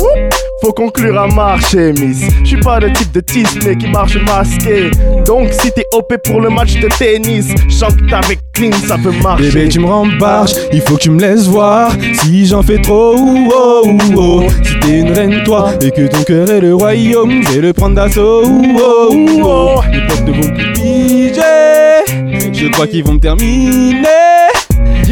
Wouh, 0.00 0.21
Faut 0.62 0.72
conclure 0.72 1.20
à 1.20 1.26
marcher 1.26 1.92
miss 1.92 2.22
Je 2.44 2.48
suis 2.50 2.60
pas 2.60 2.78
le 2.78 2.92
type 2.92 3.10
de 3.10 3.20
mais 3.64 3.76
qui 3.76 3.88
marche 3.88 4.16
masqué 4.26 4.92
Donc 5.26 5.48
si 5.52 5.72
t'es 5.72 5.84
OP 5.92 6.14
pour 6.24 6.40
le 6.40 6.50
match 6.50 6.78
de 6.78 6.86
tennis 6.86 7.48
Chante 7.68 7.94
avec 8.12 8.38
clean 8.52 8.70
ça 8.86 8.96
peut 8.96 9.10
marcher 9.22 9.50
Bébé, 9.50 9.68
tu 9.68 9.80
me 9.80 9.86
rembarges, 9.86 10.52
il 10.72 10.80
faut 10.80 10.94
que 10.94 11.02
tu 11.02 11.10
me 11.10 11.20
laisses 11.20 11.48
voir. 11.48 11.90
Si 12.20 12.46
j'en 12.46 12.62
fais 12.62 12.80
trop, 12.80 13.16
oh, 13.16 13.82
oh, 13.84 13.96
oh. 14.16 14.42
Si 14.62 14.78
t'es 14.80 15.00
une 15.00 15.12
reine, 15.12 15.42
toi, 15.44 15.72
et 15.80 15.90
que 15.90 16.06
ton 16.06 16.22
cœur 16.22 16.48
est 16.48 16.60
le 16.60 16.74
royaume, 16.74 17.42
je 17.42 17.50
vais 17.52 17.60
le 17.60 17.72
prendre 17.72 17.96
d'assaut, 17.96 18.44
oh, 18.44 19.08
oh, 19.10 19.42
oh. 19.42 19.80
Les 19.92 20.06
potes 20.06 20.26
ne 20.26 20.32
vont 20.32 20.54
plus 20.54 20.72
piger. 20.74 22.52
Je 22.52 22.68
crois 22.68 22.86
qu'ils 22.86 23.04
vont 23.04 23.14
me 23.14 23.20
terminer. 23.20 24.02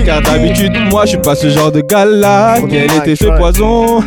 Car 0.05 0.23
d'habitude, 0.23 0.73
moi, 0.91 1.05
je 1.05 1.11
suis 1.11 1.19
pas 1.19 1.35
ce 1.35 1.49
genre 1.49 1.73
de 1.73 1.81
gars 1.81 2.05
là. 2.05 2.57
Quel 2.69 2.91
était 2.93 3.17
ce 3.17 3.27
poison? 3.37 4.03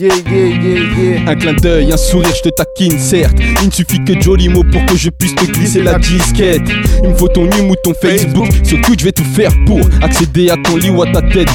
Yeah, 0.00 0.14
yeah, 0.32 0.46
yeah, 0.46 0.80
yeah. 0.96 1.30
Un 1.30 1.36
clin 1.36 1.52
d'œil, 1.52 1.92
un 1.92 1.96
sourire, 1.98 2.34
je 2.34 2.48
te 2.48 2.48
taquine, 2.48 2.98
certes. 2.98 3.36
Il 3.60 3.66
ne 3.66 3.70
suffit 3.70 4.02
que 4.02 4.14
de 4.14 4.22
jolis 4.22 4.48
mots 4.48 4.64
pour 4.64 4.82
que 4.86 4.96
je 4.96 5.10
puisse 5.10 5.34
te 5.34 5.44
glisser 5.44 5.82
la 5.82 5.98
disquette. 5.98 6.62
Il 7.02 7.10
me 7.10 7.14
faut 7.14 7.28
ton 7.28 7.44
hume 7.44 7.68
ou 7.68 7.74
ton 7.84 7.92
Facebook. 7.92 8.48
Surtout, 8.64 8.94
je 8.98 9.04
vais 9.04 9.12
tout 9.12 9.26
faire 9.36 9.52
pour 9.66 9.78
accéder 10.00 10.48
à 10.48 10.56
ton 10.56 10.76
lit 10.76 10.88
ou 10.88 11.02
à 11.02 11.12
ta 11.12 11.20
tête. 11.20 11.50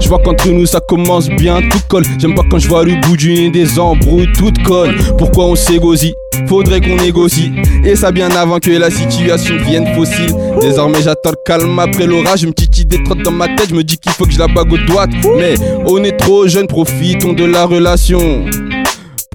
Je 0.00 0.08
vois 0.08 0.20
qu'entre 0.20 0.48
nous 0.48 0.64
ça 0.64 0.80
commence 0.80 1.28
bien, 1.28 1.60
tout 1.68 1.80
colle. 1.86 2.04
J'aime 2.18 2.34
pas 2.34 2.44
quand 2.50 2.58
je 2.58 2.66
vois 2.66 2.82
le 2.82 2.98
bout 3.02 3.18
du 3.18 3.34
nez 3.34 3.50
des 3.50 3.78
embrouilles, 3.78 4.32
tout 4.32 4.54
colle. 4.64 4.96
Pourquoi 5.18 5.44
on 5.44 5.54
s'égosie 5.54 6.14
Faudrait 6.50 6.80
qu'on 6.80 6.96
négocie. 6.96 7.52
Et 7.84 7.94
ça 7.94 8.10
bien 8.10 8.28
avant 8.32 8.58
que 8.58 8.72
la 8.72 8.90
situation 8.90 9.54
devienne 9.54 9.86
fossile. 9.94 10.34
Désormais 10.60 11.00
j'attends 11.00 11.30
le 11.30 11.36
calme 11.46 11.78
après 11.78 12.06
l'orage. 12.06 12.42
Une 12.42 12.52
petite 12.52 12.76
idée 12.76 13.00
trotte 13.04 13.22
dans 13.22 13.30
ma 13.30 13.46
tête. 13.46 13.68
Je 13.70 13.74
me 13.76 13.84
dis 13.84 13.98
qu'il 13.98 14.10
faut 14.10 14.24
que 14.24 14.32
je 14.32 14.38
la 14.40 14.48
bague 14.48 14.72
au 14.72 14.78
doigt. 14.78 15.06
Mais 15.38 15.54
on 15.86 16.02
est 16.02 16.16
trop 16.16 16.48
jeune, 16.48 16.66
profitons 16.66 17.34
de 17.34 17.44
la 17.44 17.66
relation. 17.66 18.46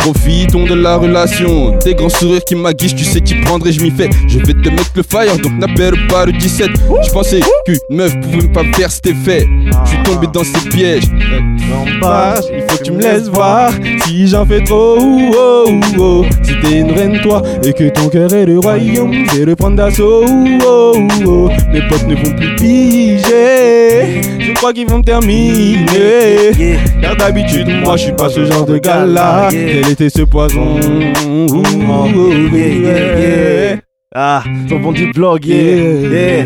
Profitons 0.05 0.65
de 0.65 0.75
la 0.75 0.97
relation. 0.97 1.75
Des 1.83 1.95
grands 1.95 2.09
sourires 2.09 2.43
qui 2.45 2.53
m'aguichent, 2.53 2.93
tu 2.93 3.03
sais 3.03 3.21
qui 3.21 3.33
prendrait, 3.41 3.71
je 3.71 3.81
m'y 3.81 3.89
fais. 3.89 4.07
Je 4.27 4.37
vais 4.37 4.53
te 4.53 4.69
mettre 4.69 4.91
le 4.95 5.01
fire, 5.01 5.35
donc 5.39 5.53
n'appelle 5.53 5.95
pas 6.05 6.27
le 6.27 6.31
17. 6.33 6.69
Je 7.07 7.11
pensais 7.11 7.39
qu'une 7.65 7.79
meuf 7.89 8.15
pouvait 8.21 8.47
pas 8.49 8.61
me 8.61 8.71
faire 8.73 8.91
cet 8.91 9.07
effet. 9.07 9.47
Je 9.83 9.89
suis 9.89 10.03
tombé 10.03 10.27
dans 10.31 10.43
ces 10.43 10.69
pièges. 10.69 11.05
Il 11.11 12.61
faut 12.67 12.77
que 12.77 12.83
tu 12.83 12.91
me 12.91 13.01
laisses 13.01 13.29
voir 13.29 13.71
si 14.05 14.27
j'en 14.27 14.45
fais 14.45 14.63
trop. 14.63 14.95
oh, 14.99 15.65
oh, 15.67 15.79
oh. 15.97 16.25
Si 16.43 16.51
t'es 16.61 16.81
une 16.81 16.91
reine, 16.91 17.19
toi, 17.23 17.41
et 17.63 17.73
que 17.73 17.89
ton 17.89 18.07
cœur 18.07 18.31
est 18.31 18.45
le 18.45 18.59
royaume, 18.59 19.11
je 19.31 19.39
vais 19.39 19.45
le 19.45 19.55
prendre 19.55 19.77
d'assaut. 19.77 20.23
oh, 20.23 20.93
oh, 20.95 21.07
oh. 21.25 21.49
Mes 21.73 21.81
potes 21.87 22.05
ne 22.07 22.13
vont 22.13 22.35
plus 22.35 22.55
piger. 22.57 24.21
Je 24.39 24.53
crois 24.53 24.71
qu'ils 24.71 24.87
vont 24.87 25.01
terminer. 25.01 26.77
Car 27.01 27.15
d'habitude, 27.15 27.67
moi, 27.83 27.97
je 27.97 28.03
suis 28.03 28.13
pas 28.13 28.29
ce 28.29 28.45
genre 28.45 28.65
de 28.65 28.77
gars 28.77 29.05
là. 29.05 29.49
Était 29.95 30.09
ce 30.09 30.23
poison? 30.23 30.77
Ouh, 31.25 31.63
oh, 31.89 32.05
yeah. 32.53 33.77
Ah, 34.13 34.43
ton 34.67 34.79
bon 34.79 34.91
du 34.91 35.09
blog, 35.11 35.45
yeah, 35.45 35.55
yeah. 35.55 36.45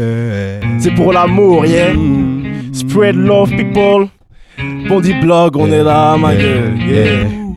C'est 0.78 0.94
pour 0.94 1.12
l'amour, 1.12 1.66
yeah. 1.66 1.94
Spread 2.74 3.16
love, 3.16 3.50
people. 3.50 4.08
Bondi 4.88 5.16
blog, 5.16 5.58
on 5.58 5.72
est 5.72 5.84
là, 5.84 6.16
ma 6.18 6.36
gueule, 6.36 6.78
yeah. 6.88 7.49